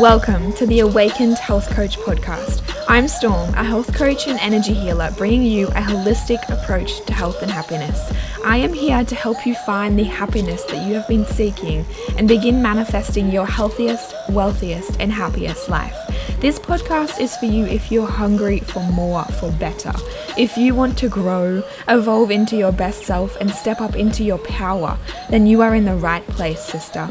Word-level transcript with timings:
Welcome 0.00 0.54
to 0.54 0.64
the 0.66 0.80
Awakened 0.80 1.36
Health 1.36 1.68
Coach 1.68 1.98
podcast. 1.98 2.62
I'm 2.88 3.06
Storm, 3.06 3.50
a 3.50 3.62
health 3.62 3.94
coach 3.94 4.26
and 4.28 4.38
energy 4.40 4.72
healer, 4.72 5.10
bringing 5.18 5.42
you 5.42 5.66
a 5.68 5.82
holistic 5.82 6.38
approach 6.48 7.04
to 7.04 7.12
health 7.12 7.42
and 7.42 7.50
happiness. 7.50 8.10
I 8.46 8.56
am 8.56 8.72
here 8.72 9.04
to 9.04 9.14
help 9.14 9.44
you 9.44 9.54
find 9.54 9.98
the 9.98 10.04
happiness 10.04 10.64
that 10.64 10.88
you 10.88 10.94
have 10.94 11.06
been 11.06 11.26
seeking 11.26 11.84
and 12.16 12.26
begin 12.26 12.62
manifesting 12.62 13.30
your 13.30 13.44
healthiest, 13.44 14.14
wealthiest, 14.30 14.98
and 15.00 15.12
happiest 15.12 15.68
life. 15.68 15.98
This 16.42 16.58
podcast 16.58 17.20
is 17.20 17.36
for 17.36 17.46
you 17.46 17.66
if 17.66 17.92
you're 17.92 18.04
hungry 18.04 18.58
for 18.58 18.82
more, 18.82 19.22
for 19.38 19.52
better. 19.52 19.92
If 20.36 20.56
you 20.56 20.74
want 20.74 20.98
to 20.98 21.08
grow, 21.08 21.62
evolve 21.86 22.32
into 22.32 22.56
your 22.56 22.72
best 22.72 23.04
self, 23.04 23.36
and 23.36 23.48
step 23.48 23.80
up 23.80 23.94
into 23.94 24.24
your 24.24 24.38
power, 24.38 24.98
then 25.30 25.46
you 25.46 25.62
are 25.62 25.76
in 25.76 25.84
the 25.84 25.94
right 25.94 26.26
place, 26.26 26.60
sister. 26.60 27.08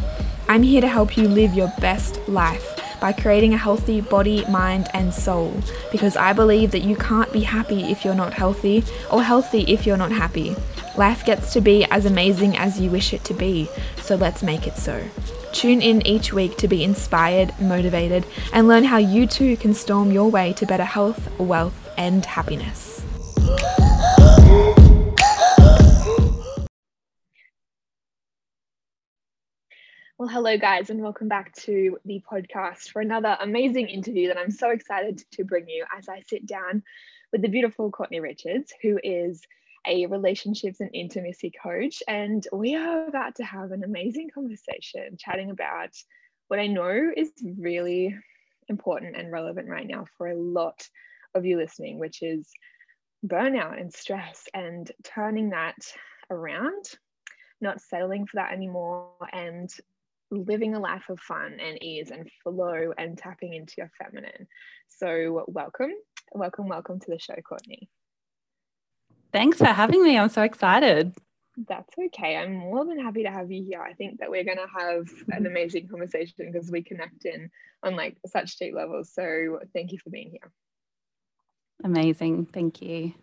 I'm 0.50 0.64
here 0.64 0.82
to 0.82 0.88
help 0.90 1.16
you 1.16 1.30
live 1.30 1.54
your 1.54 1.72
best 1.80 2.20
life 2.28 2.78
by 3.00 3.14
creating 3.14 3.54
a 3.54 3.58
healthy 3.58 4.02
body, 4.02 4.44
mind, 4.50 4.90
and 4.94 5.14
soul. 5.14 5.58
Because 5.94 6.18
I 6.18 6.34
believe 6.34 6.72
that 6.72 6.84
you 6.84 6.98
can't 6.98 7.32
be 7.32 7.40
happy 7.40 7.84
if 7.84 8.04
you're 8.04 8.14
not 8.14 8.34
healthy, 8.34 8.84
or 9.10 9.24
healthy 9.24 9.62
if 9.62 9.88
you're 9.88 9.96
not 9.96 10.12
happy. 10.12 10.58
Life 10.98 11.24
gets 11.26 11.54
to 11.54 11.62
be 11.62 11.86
as 11.86 12.06
amazing 12.06 12.58
as 12.58 12.82
you 12.82 12.90
wish 12.90 13.14
it 13.14 13.24
to 13.24 13.34
be, 13.34 13.70
so 13.96 14.16
let's 14.16 14.44
make 14.44 14.68
it 14.68 14.76
so. 14.76 15.02
Tune 15.54 15.82
in 15.82 16.06
each 16.08 16.32
week 16.32 16.58
to 16.58 16.68
be 16.68 16.84
inspired, 16.84 17.54
motivated, 17.60 18.26
and 18.54 18.68
learn 18.68 18.86
how 18.86 18.98
you 18.98 19.28
too 19.28 19.58
can 19.58 19.74
storm 19.74 20.12
your 20.12 20.32
way 20.32 20.54
to 20.54 20.66
better 20.66 20.86
health, 20.86 21.30
wealth, 21.40 21.90
and 21.98 22.26
happiness. 22.26 23.04
Well, 30.18 30.30
hello, 30.30 30.58
guys, 30.58 30.90
and 30.92 31.02
welcome 31.02 31.28
back 31.28 31.54
to 31.64 31.98
the 32.06 32.22
podcast 32.32 32.90
for 32.90 33.02
another 33.02 33.36
amazing 33.40 33.88
interview 33.88 34.28
that 34.28 34.38
I'm 34.38 34.52
so 34.52 34.70
excited 34.70 35.24
to 35.32 35.44
bring 35.44 35.68
you 35.68 35.84
as 35.98 36.08
I 36.08 36.22
sit 36.28 36.46
down 36.46 36.84
with 37.32 37.42
the 37.42 37.50
beautiful 37.50 37.90
Courtney 37.90 38.20
Richards, 38.20 38.72
who 38.82 39.00
is 39.04 39.42
a 39.88 40.06
relationships 40.06 40.80
and 40.80 40.90
intimacy 40.94 41.52
coach. 41.64 42.04
And 42.08 42.46
we 42.52 42.76
are 42.76 43.08
about 43.08 43.36
to 43.36 43.44
have 43.44 43.72
an 43.72 43.84
amazing 43.84 44.30
conversation 44.34 45.18
chatting 45.18 45.50
about 45.50 45.92
what 46.48 46.60
I 46.60 46.68
know 46.68 47.12
is 47.16 47.32
really 47.58 48.16
important 48.68 49.16
and 49.16 49.32
relevant 49.32 49.70
right 49.70 49.88
now 49.88 50.06
for 50.18 50.28
a 50.28 50.38
lot 50.38 50.88
of 51.34 51.46
you 51.46 51.58
listening, 51.58 52.00
which 52.00 52.22
is 52.22 52.48
burnout 53.26 53.80
and 53.80 53.94
stress 53.94 54.48
and 54.54 54.92
turning 55.04 55.50
that 55.50 55.78
around, 56.30 56.86
not 57.60 57.82
settling 57.82 58.26
for 58.26 58.38
that 58.38 58.54
anymore, 58.54 59.10
and 59.32 59.70
living 60.32 60.76
a 60.76 60.80
life 60.80 61.10
of 61.10 61.20
fun 61.20 61.60
and 61.60 61.82
ease 61.84 62.12
and 62.12 62.30
flow 62.44 62.94
and 62.98 63.18
tapping 63.18 63.54
into 63.54 63.76
your 63.78 63.92
feminine. 64.02 64.48
So, 64.88 65.46
welcome, 65.48 65.92
welcome, 66.34 66.68
welcome 66.68 67.00
to 67.00 67.12
the 67.12 67.20
show, 67.20 67.36
Courtney. 67.48 67.90
Thanks 69.32 69.58
for 69.58 69.66
having 69.66 70.04
me. 70.04 70.18
I'm 70.18 70.30
so 70.30 70.42
excited. 70.42 71.14
That's 71.68 71.94
okay. 72.08 72.38
I'm 72.38 72.54
more 72.54 72.86
than 72.86 73.00
happy 73.00 73.24
to 73.24 73.32
have 73.32 73.52
you 73.52 73.64
here. 73.64 73.82
I 73.82 73.94
think 73.94 74.20
that 74.20 74.30
we're 74.30 74.44
going 74.44 74.58
to 74.58 74.80
have 74.80 75.08
an 75.30 75.46
amazing 75.46 75.88
conversation 75.88 76.52
because 76.52 76.72
we 76.72 76.82
connect 76.82 77.26
in 77.26 77.50
on 77.84 77.96
like 77.96 78.18
such 78.26 78.58
deep 78.58 78.74
levels. 78.74 79.12
So 79.14 79.60
thank 79.74 79.92
you 79.92 80.00
for 80.00 80.10
being 80.10 80.32
here. 80.32 80.52
Amazing. 81.84 82.48
Thank 82.48 82.82
you. 82.82 83.14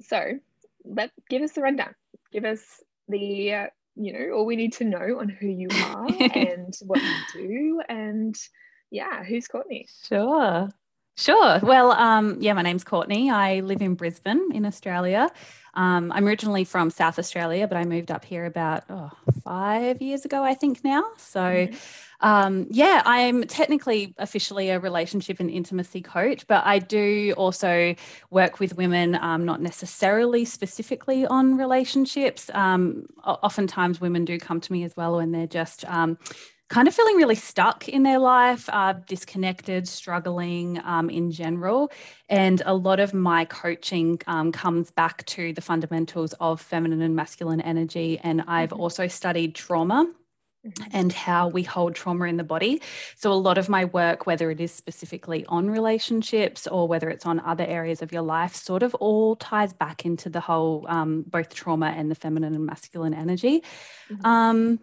So 0.00 0.38
let 0.84 1.10
give 1.28 1.42
us 1.42 1.52
the 1.52 1.62
rundown. 1.62 1.94
Give 2.32 2.44
us 2.44 2.60
the 3.08 3.52
uh, 3.52 3.66
you 3.94 4.12
know 4.12 4.36
all 4.36 4.46
we 4.46 4.56
need 4.56 4.72
to 4.74 4.84
know 4.84 5.18
on 5.20 5.28
who 5.28 5.46
you 5.46 5.68
are 5.72 6.06
and 6.34 6.74
what 6.82 7.02
you 7.02 7.16
do 7.32 7.82
and 7.88 8.36
yeah, 8.90 9.24
who's 9.24 9.48
Courtney? 9.48 9.88
Sure. 10.04 10.68
Sure. 11.16 11.60
Well, 11.62 11.92
um, 11.92 12.38
yeah, 12.40 12.54
my 12.54 12.62
name's 12.62 12.84
Courtney. 12.84 13.30
I 13.30 13.60
live 13.60 13.82
in 13.82 13.94
Brisbane 13.94 14.50
in 14.52 14.64
Australia. 14.64 15.30
Um, 15.74 16.12
I'm 16.12 16.26
originally 16.26 16.64
from 16.64 16.90
South 16.90 17.18
Australia, 17.18 17.66
but 17.66 17.76
I 17.76 17.84
moved 17.84 18.10
up 18.10 18.24
here 18.24 18.44
about 18.44 18.84
oh, 18.90 19.10
five 19.42 20.02
years 20.02 20.24
ago, 20.24 20.42
I 20.42 20.54
think 20.54 20.84
now. 20.84 21.04
So, 21.16 21.40
mm-hmm. 21.40 22.26
um, 22.26 22.66
yeah, 22.70 23.02
I'm 23.06 23.44
technically 23.44 24.14
officially 24.18 24.68
a 24.68 24.78
relationship 24.78 25.40
and 25.40 25.50
intimacy 25.50 26.02
coach, 26.02 26.46
but 26.46 26.64
I 26.66 26.78
do 26.78 27.32
also 27.38 27.94
work 28.30 28.60
with 28.60 28.76
women, 28.76 29.14
um, 29.14 29.46
not 29.46 29.62
necessarily 29.62 30.44
specifically 30.44 31.26
on 31.26 31.56
relationships. 31.56 32.50
Um, 32.52 33.06
oftentimes, 33.24 34.00
women 34.00 34.26
do 34.26 34.38
come 34.38 34.60
to 34.60 34.72
me 34.72 34.84
as 34.84 34.94
well 34.94 35.16
when 35.16 35.32
they're 35.32 35.46
just 35.46 35.86
um, 35.86 36.18
kind 36.72 36.88
of 36.88 36.94
feeling 36.94 37.16
really 37.16 37.34
stuck 37.34 37.86
in 37.86 38.02
their 38.02 38.18
life, 38.18 38.66
uh, 38.72 38.94
disconnected, 39.06 39.86
struggling 39.86 40.80
um, 40.84 41.10
in 41.10 41.30
general. 41.30 41.92
And 42.30 42.62
a 42.64 42.72
lot 42.72 42.98
of 42.98 43.12
my 43.12 43.44
coaching 43.44 44.18
um, 44.26 44.52
comes 44.52 44.90
back 44.90 45.26
to 45.26 45.52
the 45.52 45.60
fundamentals 45.60 46.32
of 46.40 46.62
feminine 46.62 47.02
and 47.02 47.14
masculine 47.14 47.60
energy. 47.60 48.18
And 48.22 48.42
I've 48.48 48.70
mm-hmm. 48.70 48.80
also 48.80 49.06
studied 49.06 49.54
trauma. 49.54 50.10
Mm-hmm. 50.64 50.90
And 50.92 51.12
how 51.12 51.48
we 51.48 51.64
hold 51.64 51.96
trauma 51.96 52.26
in 52.26 52.36
the 52.36 52.44
body. 52.44 52.80
So, 53.16 53.32
a 53.32 53.34
lot 53.34 53.58
of 53.58 53.68
my 53.68 53.86
work, 53.86 54.26
whether 54.26 54.48
it 54.48 54.60
is 54.60 54.70
specifically 54.70 55.44
on 55.46 55.68
relationships 55.68 56.68
or 56.68 56.86
whether 56.86 57.10
it's 57.10 57.26
on 57.26 57.40
other 57.40 57.66
areas 57.66 58.00
of 58.00 58.12
your 58.12 58.22
life, 58.22 58.54
sort 58.54 58.84
of 58.84 58.94
all 58.94 59.34
ties 59.34 59.72
back 59.72 60.06
into 60.06 60.30
the 60.30 60.38
whole 60.38 60.86
um, 60.88 61.24
both 61.26 61.52
trauma 61.52 61.86
and 61.86 62.12
the 62.12 62.14
feminine 62.14 62.54
and 62.54 62.64
masculine 62.64 63.12
energy. 63.12 63.64
Mm-hmm. 64.08 64.24
Um, 64.24 64.78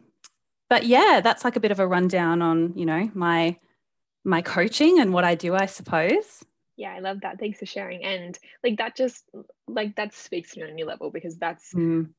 but 0.70 0.86
yeah, 0.86 1.22
that's 1.24 1.44
like 1.44 1.56
a 1.56 1.60
bit 1.60 1.72
of 1.72 1.80
a 1.80 1.88
rundown 1.88 2.42
on, 2.42 2.74
you 2.76 2.86
know, 2.86 3.10
my 3.14 3.58
my 4.24 4.42
coaching 4.42 5.00
and 5.00 5.14
what 5.14 5.24
I 5.24 5.36
do, 5.36 5.56
I 5.56 5.66
suppose. 5.66 6.44
Yeah, 6.78 6.94
I 6.94 7.00
love 7.00 7.22
that. 7.22 7.40
Thanks 7.40 7.60
for 7.60 7.66
sharing. 7.66 8.04
And 8.04 8.38
like 8.64 8.78
that 8.78 8.96
just 8.96 9.24
like 9.68 9.96
that 9.96 10.14
speaks 10.14 10.52
to 10.52 10.60
me 10.60 10.64
on 10.66 10.70
a 10.70 10.74
new 10.74 10.86
level 10.86 11.10
because 11.10 11.38
that's 11.38 11.74
mm. 11.74 12.10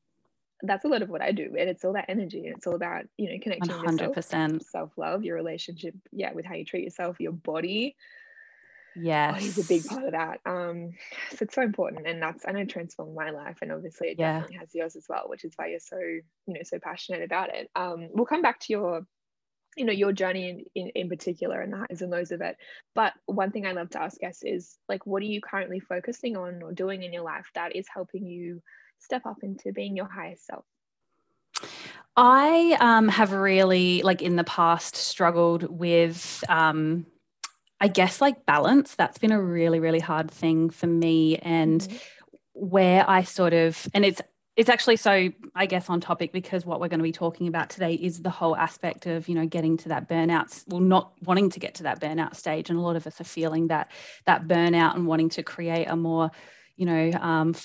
that's 0.61 0.85
a 0.85 0.87
lot 0.87 1.01
of 1.01 1.09
what 1.09 1.21
I 1.21 1.31
do. 1.31 1.55
And 1.57 1.69
it's 1.69 1.83
all 1.83 1.93
that 1.93 2.05
energy. 2.09 2.43
It's 2.45 2.67
all 2.67 2.75
about, 2.75 3.05
you 3.17 3.31
know, 3.31 3.39
connecting 3.41 3.71
100%. 3.71 4.15
yourself, 4.15 4.61
self-love, 4.69 5.23
your 5.23 5.35
relationship, 5.35 5.95
yeah, 6.11 6.33
with 6.33 6.45
how 6.45 6.55
you 6.55 6.65
treat 6.65 6.83
yourself, 6.83 7.19
your 7.19 7.31
body, 7.31 7.95
Yes. 8.95 9.33
Oh, 9.35 9.39
he's 9.39 9.57
a 9.57 9.67
big 9.67 9.85
part 9.85 10.05
of 10.05 10.11
that. 10.11 10.39
Um, 10.45 10.91
so 11.31 11.37
it's 11.41 11.55
so 11.55 11.61
important. 11.61 12.07
And 12.07 12.21
that's, 12.21 12.45
I 12.47 12.51
know, 12.51 12.65
transformed 12.65 13.15
my 13.15 13.31
life. 13.31 13.57
And 13.61 13.71
obviously 13.71 14.09
it 14.09 14.19
yeah. 14.19 14.39
definitely 14.39 14.57
has 14.57 14.75
yours 14.75 14.95
as 14.95 15.05
well, 15.07 15.25
which 15.27 15.45
is 15.45 15.53
why 15.55 15.67
you're 15.67 15.79
so, 15.79 15.97
you 15.99 16.23
know, 16.47 16.61
so 16.63 16.79
passionate 16.79 17.23
about 17.23 17.53
it. 17.53 17.69
Um, 17.75 18.09
we'll 18.11 18.25
come 18.25 18.41
back 18.41 18.59
to 18.61 18.73
your, 18.73 19.05
you 19.77 19.85
know, 19.85 19.93
your 19.93 20.11
journey 20.11 20.49
in, 20.49 20.65
in, 20.75 20.91
in 20.95 21.09
particular 21.09 21.61
and 21.61 21.71
the 21.71 21.77
highs 21.77 22.01
and 22.01 22.11
lows 22.11 22.31
of 22.31 22.41
it. 22.41 22.57
But 22.93 23.13
one 23.25 23.51
thing 23.51 23.65
I 23.65 23.71
love 23.71 23.89
to 23.91 24.01
ask 24.01 24.19
guests 24.19 24.43
is 24.43 24.77
like, 24.89 25.05
what 25.05 25.21
are 25.21 25.27
you 25.27 25.41
currently 25.41 25.79
focusing 25.79 26.35
on 26.35 26.61
or 26.61 26.73
doing 26.73 27.03
in 27.03 27.13
your 27.13 27.23
life 27.23 27.49
that 27.55 27.75
is 27.75 27.87
helping 27.93 28.25
you 28.25 28.61
step 28.99 29.25
up 29.25 29.37
into 29.43 29.71
being 29.71 29.95
your 29.95 30.09
highest 30.09 30.45
self? 30.45 30.65
I 32.17 32.75
um, 32.79 33.07
have 33.07 33.31
really, 33.31 34.01
like 34.01 34.21
in 34.21 34.35
the 34.35 34.43
past, 34.43 34.97
struggled 34.97 35.63
with 35.63 36.43
um, 36.49 37.05
I 37.81 37.87
guess 37.87 38.21
like 38.21 38.45
balance, 38.45 38.95
that's 38.95 39.17
been 39.17 39.31
a 39.31 39.41
really, 39.41 39.79
really 39.79 39.99
hard 39.99 40.29
thing 40.31 40.69
for 40.69 40.87
me. 40.87 41.37
And 41.37 41.81
mm-hmm. 41.81 41.97
where 42.53 43.09
I 43.09 43.23
sort 43.23 43.53
of, 43.53 43.87
and 43.93 44.05
it's, 44.05 44.21
it's 44.57 44.69
actually 44.69 44.97
so 44.97 45.29
i 45.55 45.65
guess 45.65 45.89
on 45.89 46.01
topic 46.01 46.33
because 46.33 46.65
what 46.65 46.81
we're 46.81 46.89
going 46.89 46.99
to 46.99 47.03
be 47.03 47.11
talking 47.13 47.47
about 47.47 47.69
today 47.69 47.93
is 47.93 48.21
the 48.21 48.29
whole 48.29 48.53
aspect 48.55 49.05
of 49.05 49.29
you 49.29 49.33
know 49.33 49.45
getting 49.45 49.77
to 49.77 49.89
that 49.89 50.09
burnout 50.09 50.61
well 50.67 50.81
not 50.81 51.13
wanting 51.23 51.49
to 51.49 51.57
get 51.57 51.73
to 51.75 51.83
that 51.83 52.01
burnout 52.01 52.35
stage 52.35 52.69
and 52.69 52.77
a 52.77 52.81
lot 52.81 52.97
of 52.97 53.07
us 53.07 53.21
are 53.21 53.23
feeling 53.23 53.67
that 53.67 53.89
that 54.25 54.49
burnout 54.49 54.93
and 54.95 55.07
wanting 55.07 55.29
to 55.29 55.41
create 55.41 55.85
a 55.85 55.95
more 55.95 56.29
you 56.75 56.85
know 56.85 57.11
um, 57.21 57.55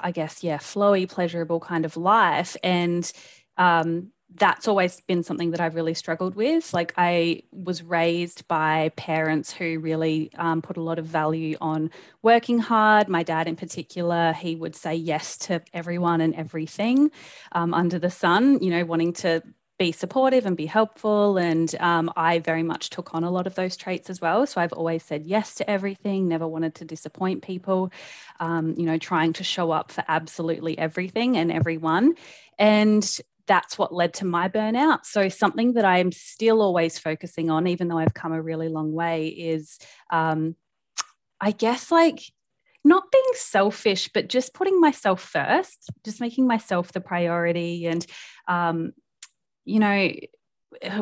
I 0.00 0.12
guess 0.12 0.44
yeah 0.44 0.58
flowy 0.58 1.08
pleasurable 1.08 1.58
kind 1.58 1.84
of 1.84 1.96
life 1.96 2.56
and 2.62 3.10
um, 3.56 4.12
that's 4.34 4.68
always 4.68 5.00
been 5.00 5.22
something 5.22 5.52
that 5.52 5.60
I've 5.60 5.74
really 5.74 5.94
struggled 5.94 6.34
with. 6.34 6.74
Like, 6.74 6.92
I 6.96 7.42
was 7.50 7.82
raised 7.82 8.46
by 8.46 8.90
parents 8.94 9.52
who 9.52 9.78
really 9.80 10.30
um, 10.36 10.60
put 10.60 10.76
a 10.76 10.82
lot 10.82 10.98
of 10.98 11.06
value 11.06 11.56
on 11.60 11.90
working 12.22 12.58
hard. 12.58 13.08
My 13.08 13.22
dad, 13.22 13.48
in 13.48 13.56
particular, 13.56 14.34
he 14.34 14.54
would 14.54 14.76
say 14.76 14.94
yes 14.94 15.38
to 15.38 15.62
everyone 15.72 16.20
and 16.20 16.34
everything 16.34 17.10
um, 17.52 17.72
under 17.72 17.98
the 17.98 18.10
sun, 18.10 18.62
you 18.62 18.70
know, 18.70 18.84
wanting 18.84 19.14
to 19.14 19.42
be 19.78 19.92
supportive 19.92 20.44
and 20.44 20.56
be 20.56 20.66
helpful. 20.66 21.38
And 21.38 21.74
um, 21.80 22.12
I 22.16 22.40
very 22.40 22.64
much 22.64 22.90
took 22.90 23.14
on 23.14 23.24
a 23.24 23.30
lot 23.30 23.46
of 23.46 23.54
those 23.54 23.76
traits 23.76 24.10
as 24.10 24.20
well. 24.20 24.46
So 24.46 24.60
I've 24.60 24.72
always 24.72 25.04
said 25.04 25.24
yes 25.24 25.54
to 25.56 25.70
everything, 25.70 26.28
never 26.28 26.46
wanted 26.46 26.74
to 26.76 26.84
disappoint 26.84 27.42
people, 27.42 27.92
um, 28.40 28.74
you 28.76 28.84
know, 28.84 28.98
trying 28.98 29.32
to 29.34 29.44
show 29.44 29.70
up 29.70 29.92
for 29.92 30.04
absolutely 30.06 30.76
everything 30.76 31.36
and 31.36 31.50
everyone. 31.52 32.14
And 32.58 33.08
that's 33.48 33.76
what 33.76 33.92
led 33.92 34.14
to 34.14 34.24
my 34.24 34.48
burnout. 34.48 35.04
So, 35.04 35.28
something 35.28 35.72
that 35.72 35.84
I'm 35.84 36.12
still 36.12 36.62
always 36.62 36.98
focusing 36.98 37.50
on, 37.50 37.66
even 37.66 37.88
though 37.88 37.98
I've 37.98 38.14
come 38.14 38.32
a 38.32 38.40
really 38.40 38.68
long 38.68 38.92
way, 38.92 39.28
is 39.28 39.78
um, 40.10 40.54
I 41.40 41.50
guess 41.50 41.90
like 41.90 42.20
not 42.84 43.10
being 43.10 43.24
selfish, 43.34 44.08
but 44.14 44.28
just 44.28 44.54
putting 44.54 44.80
myself 44.80 45.20
first, 45.20 45.90
just 46.04 46.20
making 46.20 46.46
myself 46.46 46.92
the 46.92 47.00
priority. 47.00 47.86
And, 47.86 48.06
um, 48.46 48.92
you 49.64 49.80
know, 49.80 50.10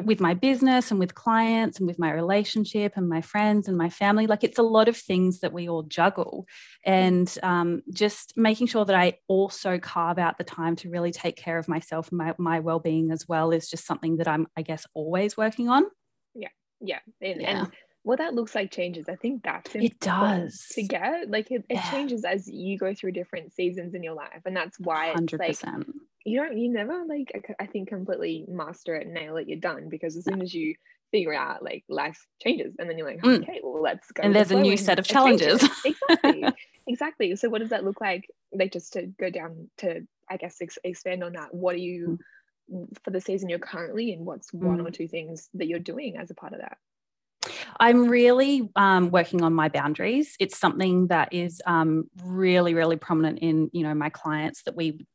with 0.05 0.21
my 0.21 0.33
business 0.33 0.91
and 0.91 1.01
with 1.01 1.15
clients 1.15 1.79
and 1.79 1.87
with 1.87 1.99
my 1.99 2.13
relationship 2.13 2.93
and 2.97 3.09
my 3.09 3.21
friends 3.21 3.67
and 3.67 3.77
my 3.77 3.91
family 3.91 4.27
like 4.27 4.45
it's 4.45 4.59
a 4.59 4.63
lot 4.63 4.89
of 4.89 4.97
things 4.97 5.41
that 5.41 5.53
we 5.53 5.69
all 5.69 5.83
juggle. 5.83 6.47
And 6.85 7.33
um, 7.43 7.83
just 7.93 8.35
making 8.37 8.69
sure 8.69 8.85
that 8.85 8.97
i 8.97 9.19
also 9.29 9.79
carve 9.79 10.19
out 10.19 10.39
the 10.39 10.45
time 10.45 10.77
to 10.77 10.91
really 10.91 11.11
take 11.11 11.37
care 11.37 11.59
of 11.59 11.69
myself 11.69 12.11
and 12.11 12.19
my, 12.19 12.35
my 12.39 12.61
well-being 12.61 13.11
as 13.11 13.27
well 13.29 13.51
is 13.51 13.69
just 13.69 13.87
something 13.87 14.19
that 14.19 14.29
i'm 14.29 14.47
i 14.57 14.63
guess 14.63 14.87
always 14.95 15.37
working 15.37 15.69
on. 15.69 15.85
Yeah. 16.35 16.49
Yeah. 16.81 16.99
And, 17.21 17.41
yeah. 17.41 17.61
and 17.61 17.73
what 18.07 18.19
that 18.19 18.35
looks 18.35 18.55
like 18.55 18.71
changes. 18.71 19.09
I 19.09 19.17
think 19.17 19.43
that's 19.43 19.75
it 19.75 19.99
does. 19.99 20.65
to 20.73 20.83
get 20.85 21.29
like 21.29 21.51
it, 21.51 21.65
it 21.69 21.75
yeah. 21.75 21.91
changes 21.91 22.25
as 22.25 22.47
you 22.47 22.79
go 22.79 22.95
through 22.95 23.13
different 23.13 23.53
seasons 23.53 23.95
in 23.95 24.03
your 24.05 24.15
life. 24.15 24.43
And 24.45 24.57
that's 24.57 24.79
why 24.79 25.13
100%. 25.17 25.39
like 25.39 25.87
you 26.27 26.41
don't 26.41 26.59
you 26.59 26.71
never 26.71 27.05
like 27.07 27.55
i 27.61 27.67
think 27.67 27.89
completely 27.89 28.45
master 28.49 28.97
it 28.97 29.07
nail 29.07 29.37
it 29.37 29.49
you're 29.49 29.59
done 29.59 29.89
because 29.89 30.17
as 30.17 30.25
soon 30.25 30.43
as 30.43 30.53
you 30.53 30.75
figure 31.13 31.33
out 31.33 31.63
like 31.63 31.85
life 31.89 32.27
changes 32.43 32.75
and 32.79 32.91
then 32.91 32.99
you're 32.99 33.07
like 33.07 33.23
mm. 33.23 33.41
okay 33.41 33.61
well 33.63 33.81
let's 33.81 34.11
go 34.11 34.23
and 34.23 34.35
there's 34.35 34.51
a 34.51 34.61
new 34.61 34.77
set 34.77 34.99
of 34.99 35.07
challenges 35.07 35.63
exactly 35.85 36.45
exactly 36.89 37.37
so 37.37 37.49
what 37.49 37.61
does 37.61 37.71
that 37.71 37.85
look 37.85 38.01
like 38.01 38.29
like 38.53 38.73
just 38.73 38.93
to 38.93 39.07
go 39.19 39.31
down 39.31 39.71
to 39.79 40.05
i 40.29 40.37
guess 40.37 40.57
ex- 40.61 40.79
expand 40.83 41.23
on 41.23 41.33
that 41.33 41.55
what 41.55 41.75
are 41.75 41.79
you 41.79 42.19
mm. 42.71 42.89
for 43.05 43.13
the 43.13 43.21
season 43.21 43.49
you're 43.49 43.59
currently 43.61 44.13
in 44.13 44.25
what's 44.25 44.53
one 44.53 44.79
mm. 44.79 44.87
or 44.87 44.91
two 44.91 45.07
things 45.07 45.49
that 45.55 45.69
you're 45.69 45.79
doing 45.79 46.17
as 46.17 46.31
a 46.31 46.35
part 46.35 46.53
of 46.53 46.61
that 46.61 46.77
I'm 47.79 48.09
really 48.09 48.69
um, 48.75 49.11
working 49.11 49.43
on 49.43 49.55
my 49.55 49.69
boundaries. 49.69 50.35
It's 50.41 50.59
something 50.59 51.09
that 51.09 51.33
is 51.33 51.61
um, 51.67 52.11
really, 52.25 52.75
really 52.75 52.97
prominent 52.97 53.39
in 53.41 53.71
you 53.73 53.85
know 53.85 53.95
my 53.95 54.09
clients 54.09 54.63
that 54.65 54.75
we 54.75 55.07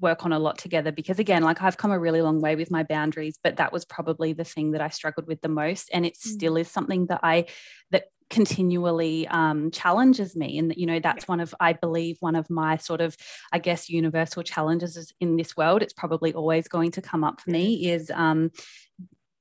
work 0.00 0.24
on 0.24 0.32
a 0.32 0.38
lot 0.38 0.58
together 0.58 0.92
because 0.92 1.18
again 1.18 1.42
like 1.42 1.62
i've 1.62 1.76
come 1.76 1.90
a 1.90 1.98
really 1.98 2.22
long 2.22 2.40
way 2.40 2.56
with 2.56 2.70
my 2.70 2.82
boundaries 2.82 3.38
but 3.42 3.56
that 3.56 3.72
was 3.72 3.84
probably 3.84 4.32
the 4.32 4.44
thing 4.44 4.72
that 4.72 4.80
i 4.80 4.88
struggled 4.88 5.26
with 5.26 5.40
the 5.40 5.48
most 5.48 5.88
and 5.92 6.06
it 6.06 6.14
mm. 6.14 6.16
still 6.16 6.56
is 6.56 6.68
something 6.68 7.06
that 7.06 7.20
i 7.22 7.44
that 7.90 8.04
continually 8.28 9.28
um, 9.28 9.70
challenges 9.70 10.34
me 10.34 10.58
and 10.58 10.74
you 10.76 10.84
know 10.84 10.98
that's 10.98 11.28
one 11.28 11.38
of 11.38 11.54
i 11.60 11.72
believe 11.72 12.16
one 12.18 12.34
of 12.34 12.50
my 12.50 12.76
sort 12.76 13.00
of 13.00 13.16
i 13.52 13.58
guess 13.58 13.88
universal 13.88 14.42
challenges 14.42 15.12
in 15.20 15.36
this 15.36 15.56
world 15.56 15.80
it's 15.80 15.92
probably 15.92 16.34
always 16.34 16.66
going 16.66 16.90
to 16.90 17.00
come 17.00 17.22
up 17.22 17.40
for 17.40 17.50
me 17.50 17.84
mm. 17.84 17.94
is 17.94 18.10
um, 18.12 18.50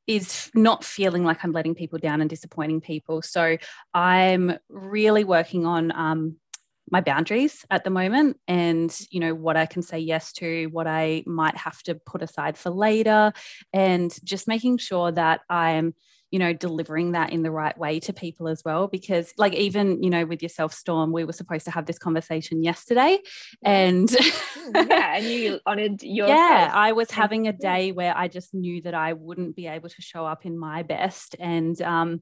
is 0.07 0.51
not 0.53 0.83
feeling 0.83 1.23
like 1.23 1.43
I'm 1.43 1.51
letting 1.51 1.75
people 1.75 1.97
down 1.97 2.21
and 2.21 2.29
disappointing 2.29 2.81
people. 2.81 3.21
So 3.21 3.57
I'm 3.93 4.57
really 4.69 5.23
working 5.23 5.65
on 5.65 5.91
um, 5.91 6.37
my 6.89 7.01
boundaries 7.01 7.65
at 7.69 7.83
the 7.83 7.89
moment 7.89 8.37
and 8.47 8.99
you 9.09 9.19
know 9.19 9.33
what 9.33 9.57
i 9.57 9.65
can 9.65 9.81
say 9.81 9.99
yes 9.99 10.31
to 10.31 10.65
what 10.67 10.87
i 10.87 11.23
might 11.25 11.57
have 11.57 11.81
to 11.83 11.95
put 11.95 12.21
aside 12.21 12.57
for 12.57 12.69
later 12.69 13.33
and 13.73 14.17
just 14.23 14.47
making 14.47 14.77
sure 14.77 15.11
that 15.11 15.41
i'm 15.49 15.93
you 16.35 16.39
know 16.39 16.51
delivering 16.51 17.13
that 17.13 17.31
in 17.31 17.43
the 17.43 17.51
right 17.51 17.77
way 17.77 17.97
to 17.97 18.11
people 18.11 18.49
as 18.49 18.61
well. 18.65 18.87
Because 18.89 19.33
like 19.37 19.53
even 19.53 20.03
you 20.03 20.09
know 20.09 20.25
with 20.25 20.43
yourself 20.43 20.73
storm 20.73 21.13
we 21.13 21.23
were 21.23 21.31
supposed 21.31 21.63
to 21.63 21.71
have 21.71 21.85
this 21.85 21.97
conversation 21.97 22.61
yesterday 22.61 23.19
and 23.63 24.09
mm, 24.09 24.89
yeah 24.89 25.15
and 25.15 25.25
you 25.25 25.59
honored 25.65 26.03
your 26.03 26.27
yeah 26.27 26.71
i 26.73 26.91
was 26.91 27.09
having 27.09 27.47
a 27.47 27.53
day 27.53 27.93
where 27.93 28.15
i 28.17 28.27
just 28.27 28.53
knew 28.53 28.81
that 28.81 28.93
i 28.93 29.13
wouldn't 29.13 29.55
be 29.55 29.67
able 29.67 29.87
to 29.87 30.01
show 30.01 30.25
up 30.25 30.45
in 30.45 30.57
my 30.59 30.83
best 30.83 31.37
and 31.39 31.81
um 31.81 32.21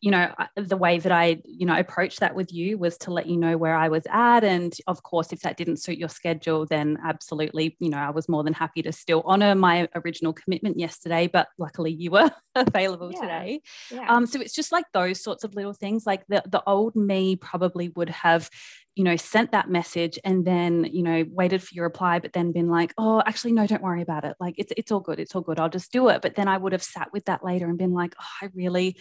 you 0.00 0.10
know 0.10 0.32
the 0.56 0.76
way 0.76 0.98
that 0.98 1.10
i 1.10 1.40
you 1.44 1.66
know 1.66 1.76
approached 1.76 2.20
that 2.20 2.34
with 2.34 2.52
you 2.52 2.78
was 2.78 2.96
to 2.98 3.10
let 3.10 3.26
you 3.26 3.36
know 3.36 3.56
where 3.56 3.74
i 3.74 3.88
was 3.88 4.06
at. 4.10 4.44
And 4.44 4.74
of 4.86 5.02
course 5.02 5.32
if 5.32 5.40
that 5.40 5.56
didn't 5.56 5.78
suit 5.78 5.98
your 5.98 6.08
schedule 6.08 6.66
then 6.66 6.98
absolutely 7.04 7.76
you 7.80 7.90
know 7.90 7.98
i 7.98 8.10
was 8.10 8.28
more 8.28 8.44
than 8.44 8.52
happy 8.52 8.82
to 8.82 8.92
still 8.92 9.22
honor 9.24 9.54
my 9.54 9.88
original 9.94 10.32
commitment 10.32 10.78
yesterday 10.78 11.26
but 11.26 11.48
luckily 11.58 11.92
you 11.92 12.10
were 12.10 12.30
available 12.54 13.12
yeah. 13.12 13.20
today. 13.20 13.60
Yeah. 13.90 14.14
um 14.14 14.26
so 14.26 14.40
it's 14.40 14.54
just 14.54 14.72
like 14.72 14.84
those 14.92 15.22
sorts 15.22 15.44
of 15.44 15.54
little 15.54 15.72
things 15.72 16.06
like 16.06 16.24
the 16.28 16.42
the 16.46 16.62
old 16.66 16.94
me 16.94 17.36
probably 17.36 17.88
would 17.90 18.10
have 18.10 18.48
you 18.94 19.04
know 19.04 19.16
sent 19.16 19.52
that 19.52 19.70
message 19.70 20.18
and 20.24 20.44
then 20.44 20.84
you 20.84 21.02
know 21.02 21.24
waited 21.30 21.62
for 21.62 21.72
your 21.72 21.84
reply 21.84 22.18
but 22.18 22.32
then 22.32 22.50
been 22.50 22.68
like 22.68 22.92
oh 22.98 23.22
actually 23.24 23.52
no 23.52 23.66
don't 23.66 23.82
worry 23.82 24.02
about 24.02 24.24
it. 24.24 24.36
Like 24.40 24.56
it's 24.58 24.72
it's 24.76 24.90
all 24.90 25.00
good. 25.00 25.20
It's 25.20 25.34
all 25.34 25.40
good. 25.40 25.60
I'll 25.60 25.68
just 25.68 25.92
do 25.92 26.08
it. 26.08 26.20
But 26.20 26.34
then 26.34 26.48
i 26.48 26.56
would 26.56 26.72
have 26.72 26.82
sat 26.82 27.12
with 27.12 27.24
that 27.26 27.44
later 27.44 27.66
and 27.66 27.78
been 27.78 27.92
like 27.92 28.14
oh 28.20 28.46
i 28.46 28.48
really 28.54 28.96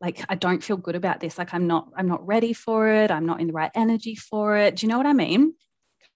like 0.00 0.24
i 0.28 0.34
don't 0.34 0.62
feel 0.62 0.76
good 0.76 0.96
about 0.96 1.20
this 1.20 1.38
like 1.38 1.54
i'm 1.54 1.66
not 1.66 1.88
i'm 1.96 2.08
not 2.08 2.26
ready 2.26 2.52
for 2.52 2.88
it 2.88 3.10
i'm 3.10 3.26
not 3.26 3.40
in 3.40 3.46
the 3.46 3.52
right 3.52 3.70
energy 3.74 4.14
for 4.14 4.56
it 4.56 4.76
do 4.76 4.86
you 4.86 4.90
know 4.90 4.98
what 4.98 5.06
i 5.06 5.12
mean 5.12 5.54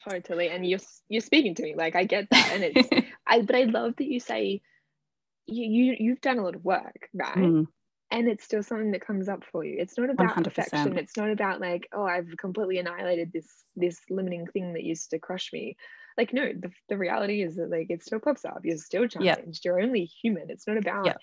totally 0.09 0.49
and 0.49 0.67
you're 0.67 0.81
you're 1.09 1.21
speaking 1.21 1.55
to 1.55 1.63
me 1.63 1.75
like 1.75 1.97
i 1.97 2.05
get 2.05 2.29
that 2.31 2.51
and 2.53 2.65
it's 2.65 3.07
i 3.27 3.41
but 3.43 3.57
i 3.57 3.65
love 3.65 3.95
that 3.97 4.07
you 4.07 4.21
say 4.21 4.61
you, 5.47 5.65
you 5.67 5.97
you've 5.99 6.21
done 6.21 6.39
a 6.39 6.43
lot 6.43 6.55
of 6.55 6.65
work 6.65 7.09
right 7.15 7.37
mm. 7.37 7.67
and 8.11 8.29
it's 8.29 8.45
still 8.45 8.63
something 8.63 8.93
that 8.93 9.05
comes 9.05 9.29
up 9.29 9.45
for 9.51 9.65
you 9.65 9.77
it's 9.79 9.99
not 9.99 10.11
about 10.11 10.37
100%. 10.37 10.45
perfection 10.45 10.99
it's 10.99 11.17
not 11.17 11.31
about 11.31 11.61
like 11.61 11.89
oh 11.93 12.05
i've 12.05 12.29
completely 12.39 12.79
annihilated 12.79 13.33
this 13.33 13.49
this 13.77 14.01
limiting 14.09 14.47
thing 14.47 14.73
that 14.73 14.85
used 14.85 15.11
to 15.11 15.19
crush 15.19 15.53
me 15.53 15.77
like 16.17 16.33
no 16.33 16.51
the, 16.53 16.71
the 16.89 16.97
reality 16.97 17.43
is 17.43 17.57
that 17.57 17.71
like 17.71 17.91
it 17.91 18.03
still 18.03 18.21
pops 18.21 18.45
up 18.45 18.61
you're 18.65 18.77
still 18.77 19.07
challenged 19.07 19.25
yep. 19.25 19.65
you're 19.65 19.81
only 19.81 20.05
human 20.05 20.51
it's 20.51 20.67
not 20.67 20.77
about 20.77 21.07
yep 21.07 21.19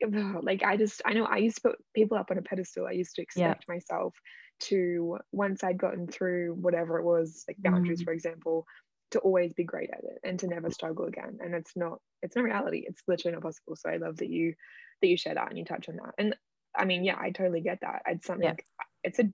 like 0.42 0.62
I 0.62 0.76
just 0.76 1.02
I 1.04 1.12
know 1.12 1.24
I 1.24 1.38
used 1.38 1.56
to 1.56 1.62
put 1.70 1.78
people 1.94 2.16
up 2.16 2.30
on 2.30 2.38
a 2.38 2.42
pedestal. 2.42 2.86
I 2.86 2.92
used 2.92 3.16
to 3.16 3.22
expect 3.22 3.64
yeah. 3.68 3.74
myself 3.74 4.14
to 4.60 5.18
once 5.32 5.64
I'd 5.64 5.78
gotten 5.78 6.06
through 6.06 6.54
whatever 6.54 6.98
it 6.98 7.04
was, 7.04 7.44
like 7.48 7.56
boundaries, 7.58 8.02
mm. 8.02 8.04
for 8.04 8.12
example, 8.12 8.66
to 9.12 9.18
always 9.20 9.52
be 9.52 9.64
great 9.64 9.90
at 9.90 10.04
it 10.04 10.20
and 10.22 10.38
to 10.40 10.46
never 10.46 10.70
struggle 10.70 11.06
again. 11.06 11.38
And 11.42 11.54
it's 11.54 11.76
not 11.76 11.98
it's 12.22 12.36
not 12.36 12.44
reality. 12.44 12.84
It's 12.86 13.02
literally 13.08 13.34
not 13.34 13.42
possible. 13.42 13.76
So 13.76 13.90
I 13.90 13.96
love 13.96 14.18
that 14.18 14.30
you 14.30 14.54
that 15.00 15.08
you 15.08 15.16
share 15.16 15.34
that 15.34 15.48
and 15.48 15.58
you 15.58 15.64
touch 15.64 15.88
on 15.88 15.96
that. 15.96 16.14
And 16.18 16.36
I 16.76 16.84
mean, 16.84 17.04
yeah, 17.04 17.16
I 17.18 17.30
totally 17.30 17.60
get 17.60 17.80
that. 17.80 18.02
It's 18.06 18.26
something 18.26 18.44
yeah. 18.44 18.84
it's 19.02 19.18
a 19.18 19.30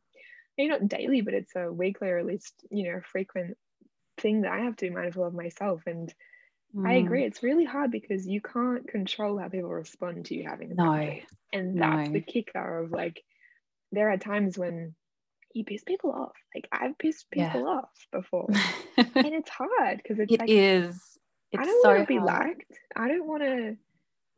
maybe 0.56 0.70
not 0.70 0.88
daily, 0.88 1.20
but 1.20 1.34
it's 1.34 1.54
a 1.54 1.70
weekly 1.72 2.08
or 2.08 2.18
at 2.18 2.26
least, 2.26 2.54
you 2.70 2.84
know, 2.84 3.00
frequent 3.00 3.56
thing 4.18 4.42
that 4.42 4.52
I 4.52 4.60
have 4.60 4.76
to 4.76 4.88
be 4.88 4.94
mindful 4.94 5.24
of 5.24 5.34
myself. 5.34 5.82
And 5.86 6.12
Mm. 6.74 6.88
I 6.88 6.94
agree. 6.94 7.24
It's 7.24 7.42
really 7.42 7.64
hard 7.64 7.90
because 7.90 8.26
you 8.26 8.40
can't 8.40 8.86
control 8.88 9.38
how 9.38 9.48
people 9.48 9.70
respond 9.70 10.26
to 10.26 10.34
you 10.34 10.44
having 10.48 10.72
a 10.72 10.74
no. 10.74 11.14
And 11.52 11.80
that's 11.80 12.08
no. 12.08 12.12
the 12.12 12.20
kicker 12.20 12.80
of 12.80 12.92
like, 12.92 13.22
there 13.92 14.10
are 14.10 14.18
times 14.18 14.58
when 14.58 14.94
you 15.56 15.64
piss 15.64 15.82
people 15.82 16.12
off. 16.12 16.34
Like 16.54 16.68
I've 16.70 16.98
pissed 16.98 17.30
people 17.30 17.60
yeah. 17.60 17.66
off 17.66 17.90
before, 18.12 18.46
and 18.96 19.26
it's 19.26 19.48
hard 19.48 20.00
because 20.02 20.18
it's 20.18 20.32
it 20.32 20.40
like, 20.40 20.50
is. 20.50 21.00
It's 21.50 21.60
I 21.60 21.64
don't 21.64 21.82
so 21.82 21.88
want 21.88 22.00
to 22.00 22.06
be 22.06 22.20
liked. 22.20 22.78
I 22.94 23.08
don't 23.08 23.26
want 23.26 23.42
to 23.42 23.76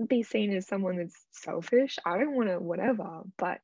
be 0.06 0.22
seen 0.22 0.54
as 0.54 0.68
someone 0.68 0.96
that's 0.96 1.26
selfish. 1.32 1.98
I 2.06 2.18
don't 2.18 2.36
want 2.36 2.48
to 2.48 2.58
whatever. 2.60 3.22
But 3.36 3.60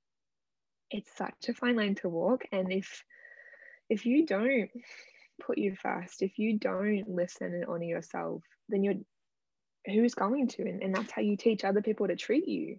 it's 0.90 1.11
such 1.16 1.49
a 1.49 1.54
fine 1.54 1.76
line 1.76 1.94
to 1.97 2.09
walk, 2.09 2.44
and 2.50 2.73
if 2.73 3.04
if 3.88 4.04
you 4.04 4.26
don't 4.26 4.71
put 5.44 5.58
you 5.58 5.76
first, 5.80 6.22
if 6.22 6.38
you 6.38 6.58
don't 6.58 7.08
listen 7.08 7.52
and 7.54 7.64
honor 7.66 7.84
yourself, 7.84 8.42
then 8.68 8.84
you're 8.84 8.94
who's 9.86 10.14
going 10.14 10.48
to? 10.48 10.62
And, 10.62 10.82
and 10.82 10.94
that's 10.94 11.12
how 11.12 11.22
you 11.22 11.36
teach 11.36 11.64
other 11.64 11.82
people 11.82 12.08
to 12.08 12.16
treat 12.16 12.48
you. 12.48 12.78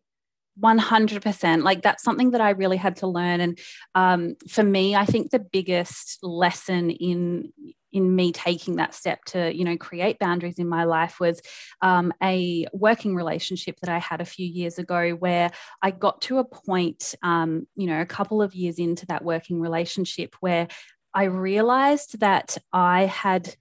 100% 0.59 1.63
like 1.63 1.81
that's 1.81 2.01
something 2.01 2.31
that 2.31 2.39
i 2.39 2.51
really 2.51 2.77
had 2.77 2.95
to 2.95 3.07
learn 3.07 3.41
and 3.41 3.59
um, 3.93 4.35
for 4.47 4.63
me 4.63 4.95
i 4.95 5.05
think 5.05 5.29
the 5.29 5.39
biggest 5.39 6.19
lesson 6.24 6.89
in 6.91 7.51
in 7.91 8.15
me 8.15 8.31
taking 8.31 8.77
that 8.77 8.93
step 8.93 9.24
to 9.25 9.53
you 9.53 9.65
know 9.65 9.75
create 9.75 10.17
boundaries 10.17 10.57
in 10.57 10.67
my 10.67 10.85
life 10.85 11.19
was 11.19 11.41
um, 11.81 12.13
a 12.24 12.65
working 12.71 13.15
relationship 13.15 13.77
that 13.81 13.89
i 13.89 13.97
had 13.97 14.21
a 14.21 14.25
few 14.25 14.47
years 14.47 14.79
ago 14.79 15.12
where 15.12 15.51
i 15.81 15.91
got 15.91 16.21
to 16.21 16.38
a 16.38 16.45
point 16.45 17.15
um, 17.21 17.67
you 17.75 17.88
know 17.88 18.00
a 18.00 18.05
couple 18.05 18.41
of 18.41 18.55
years 18.55 18.79
into 18.79 19.05
that 19.07 19.25
working 19.25 19.59
relationship 19.59 20.35
where 20.39 20.69
i 21.15 21.24
realized 21.24 22.19
that 22.19 22.57
i 22.72 23.05
had 23.05 23.55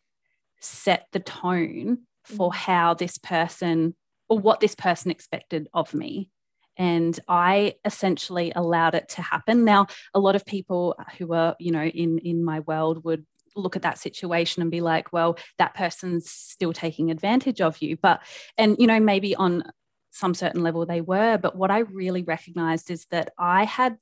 set 0.60 1.06
the 1.12 1.20
tone 1.20 1.98
for 2.24 2.50
mm. 2.50 2.54
how 2.54 2.94
this 2.94 3.18
person 3.18 3.94
or 4.28 4.38
what 4.38 4.60
this 4.60 4.74
person 4.74 5.10
expected 5.10 5.68
of 5.74 5.94
me. 5.94 6.30
And 6.76 7.18
I 7.28 7.74
essentially 7.84 8.52
allowed 8.56 8.94
it 8.94 9.10
to 9.10 9.22
happen. 9.22 9.64
Now, 9.64 9.86
a 10.12 10.18
lot 10.18 10.34
of 10.34 10.44
people 10.44 10.98
who 11.18 11.32
are, 11.32 11.54
you 11.60 11.70
know, 11.70 11.84
in 11.84 12.18
in 12.18 12.44
my 12.44 12.60
world 12.60 13.04
would 13.04 13.24
look 13.54 13.76
at 13.76 13.82
that 13.82 13.98
situation 13.98 14.62
and 14.62 14.70
be 14.72 14.80
like, 14.80 15.12
well, 15.12 15.38
that 15.58 15.74
person's 15.74 16.28
still 16.28 16.72
taking 16.72 17.12
advantage 17.12 17.60
of 17.60 17.80
you. 17.80 17.96
But, 17.96 18.20
and, 18.58 18.76
you 18.80 18.88
know, 18.88 18.98
maybe 18.98 19.36
on 19.36 19.62
some 20.10 20.34
certain 20.34 20.64
level 20.64 20.84
they 20.84 21.00
were. 21.00 21.38
But 21.38 21.54
what 21.54 21.70
I 21.70 21.80
really 21.80 22.24
recognized 22.24 22.90
is 22.90 23.06
that 23.12 23.32
I 23.38 23.64
had 23.64 23.96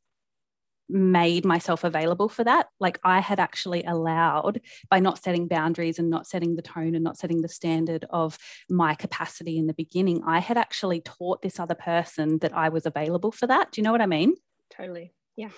made 0.89 1.45
myself 1.45 1.85
available 1.85 2.29
for 2.29 2.45
that. 2.45 2.69
Like 2.79 2.99
I 3.05 3.21
had 3.21 3.41
actually 3.41 3.83
allowed, 3.85 4.61
by 4.91 5.01
not 5.01 5.23
setting 5.23 5.49
boundaries 5.49 5.99
and 5.99 6.11
not 6.11 6.27
setting 6.27 6.57
the 6.57 6.63
tone 6.63 6.95
and 6.95 7.05
not 7.05 7.17
setting 7.17 7.43
the 7.43 7.49
standard 7.49 8.05
of 8.11 8.39
my 8.69 8.95
capacity 8.95 9.59
in 9.59 9.67
the 9.67 9.75
beginning, 9.75 10.23
I 10.27 10.41
had 10.41 10.59
actually 10.59 11.01
taught 11.01 11.43
this 11.43 11.59
other 11.59 11.75
person 11.75 12.39
that 12.39 12.55
I 12.55 12.69
was 12.69 12.87
available 12.87 13.33
for 13.33 13.47
that. 13.47 13.73
Do 13.73 13.81
you 13.81 13.85
know 13.85 13.93
what 13.93 14.03
I 14.03 14.07
mean? 14.07 14.35
Totally. 14.71 15.13
Yeah. 15.37 15.51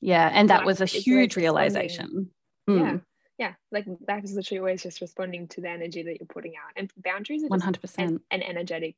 Yeah. 0.00 0.30
And 0.32 0.50
that 0.50 0.64
was 0.64 0.80
a 0.80 0.86
huge 0.86 1.36
realization. 1.36 2.30
Mm. 2.68 2.80
Yeah. 2.80 2.96
Yeah. 3.38 3.52
Like 3.70 3.86
that 4.06 4.24
is 4.24 4.34
literally 4.34 4.60
always 4.60 4.82
just 4.82 5.00
responding 5.00 5.48
to 5.48 5.60
the 5.60 5.68
energy 5.68 6.02
that 6.02 6.18
you're 6.20 6.26
putting 6.26 6.52
out. 6.52 6.72
And 6.76 6.90
boundaries 6.96 7.44
are 7.44 7.48
100%. 7.48 7.98
An, 7.98 8.20
an, 8.30 8.42
energetic, 8.42 8.96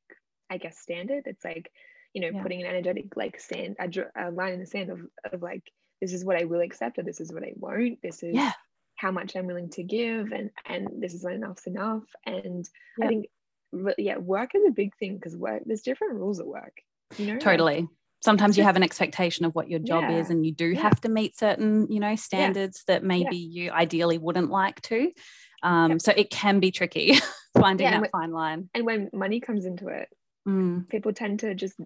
I 0.49 0.57
guess, 0.59 0.79
standard. 0.79 1.25
It's 1.27 1.45
like, 1.45 1.71
you 2.13 2.21
know, 2.21 2.31
yeah. 2.33 2.43
putting 2.43 2.61
an 2.61 2.67
energetic 2.67 3.17
like 3.17 3.41
sand, 3.41 3.77
a, 3.79 3.89
a 4.29 4.31
line 4.31 4.55
in 4.55 4.61
the 4.61 4.67
sand 4.67 4.91
of, 4.91 5.01
of 5.33 5.43
like, 5.43 5.63
this 6.01 6.13
is 6.13 6.25
what 6.25 6.41
I 6.41 6.45
will 6.45 6.61
accept 6.61 6.99
or 6.99 7.03
this 7.03 7.21
is 7.21 7.33
what 7.33 7.43
I 7.43 7.53
won't. 7.57 8.01
This 8.03 8.23
is 8.23 8.35
yeah. 8.35 8.53
how 8.97 9.11
much 9.11 9.37
I'm 9.37 9.47
willing 9.47 9.71
to 9.71 9.83
give 9.83 10.33
and 10.33 10.51
and 10.67 10.89
this 10.99 11.15
is 11.15 11.25
enough's 11.25 11.67
enough. 11.67 12.05
And 12.25 12.69
I 13.03 13.07
think 13.07 13.27
yeah, 13.99 14.19
work 14.19 14.55
is 14.55 14.63
a 14.67 14.73
big 14.73 14.97
thing 14.97 15.17
because 15.17 15.37
work 15.37 15.63
there's 15.67 15.83
different 15.83 16.15
rules 16.15 16.41
at 16.41 16.47
work. 16.47 16.79
You 17.19 17.27
know, 17.27 17.39
totally. 17.39 17.89
Sometimes 18.23 18.59
you 18.59 18.65
have 18.65 18.77
an 18.77 18.83
expectation 18.83 19.47
of 19.47 19.55
what 19.55 19.71
your 19.71 19.79
job 19.79 20.03
yeah. 20.03 20.19
is 20.19 20.29
and 20.29 20.45
you 20.45 20.53
do 20.53 20.67
yeah. 20.67 20.83
have 20.83 21.01
to 21.03 21.09
meet 21.09 21.39
certain 21.39 21.91
you 21.91 22.01
know 22.01 22.17
standards 22.17 22.85
yeah. 22.87 22.95
that 22.95 23.05
maybe 23.05 23.37
you 23.37 23.71
ideally 23.71 24.19
wouldn't 24.19 24.51
like 24.51 24.81
to 24.83 25.11
um, 25.63 25.99
so 25.99 26.13
it 26.15 26.31
can 26.31 26.61
be 26.61 26.71
tricky 26.71 27.19
finding 27.59 27.91
that 27.91 28.01
when, 28.01 28.11
fine 28.11 28.31
line 28.31 28.69
and 28.75 28.85
when 28.85 29.09
money 29.15 29.41
comes 29.41 29.65
into 29.65 29.89
it 29.89 30.09
mm. 30.47 30.87
people 30.91 31.15
tend 31.15 31.41
to 31.41 31.55
just 31.55 31.81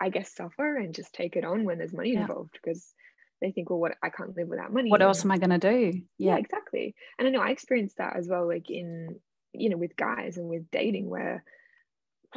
i 0.00 0.08
guess 0.08 0.34
suffer 0.34 0.76
and 0.76 0.94
just 0.94 1.12
take 1.12 1.36
it 1.36 1.44
on 1.44 1.64
when 1.64 1.78
there's 1.78 1.92
money 1.92 2.14
involved 2.14 2.52
because 2.52 2.94
they 3.40 3.50
think 3.50 3.68
well 3.68 3.78
what 3.78 3.96
i 4.02 4.08
can't 4.08 4.36
live 4.36 4.48
without 4.48 4.72
money 4.72 4.90
what 4.90 5.02
else 5.02 5.24
am 5.24 5.30
i 5.30 5.38
going 5.38 5.50
to 5.50 5.58
do 5.58 6.00
yeah 6.18 6.36
exactly 6.36 6.94
and 7.18 7.28
i 7.28 7.30
know 7.30 7.40
i 7.40 7.50
experienced 7.50 7.98
that 7.98 8.16
as 8.16 8.28
well 8.28 8.46
like 8.46 8.70
in 8.70 9.08
you 9.52 9.68
know 9.68 9.76
with 9.76 9.96
guys 9.96 10.36
and 10.36 10.48
with 10.48 10.70
dating 10.70 11.08
where 11.08 11.44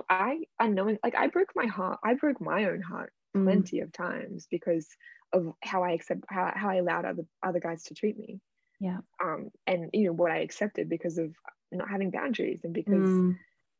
I 0.10 0.44
unknowing 0.60 0.98
like 1.04 1.16
I 1.16 1.28
broke 1.28 1.50
my 1.56 1.66
heart. 1.66 2.00
I 2.04 2.14
broke 2.14 2.40
my 2.42 2.66
own 2.66 2.82
heart 2.82 3.12
mm. 3.36 3.44
plenty 3.44 3.80
of 3.80 3.92
times 3.92 4.48
because 4.50 4.88
of 5.34 5.54
how 5.64 5.84
I 5.84 5.92
accept 5.92 6.22
how, 6.30 6.52
how 6.56 6.70
I 6.70 6.76
allowed 6.76 7.06
other 7.06 7.24
other 7.44 7.60
guys 7.60 7.84
to 7.86 7.94
treat 7.94 8.18
me. 8.18 8.40
Yeah. 8.80 9.00
Um, 9.24 9.50
and 9.68 9.90
you 9.94 10.06
know 10.06 10.14
what 10.14 10.32
I 10.32 10.40
accepted 10.40 10.90
because 10.90 11.18
of 11.18 11.34
not 11.72 11.90
having 11.90 12.12
boundaries 12.12 12.62
and 12.64 12.74
because 12.74 13.10
mm. 13.10 13.38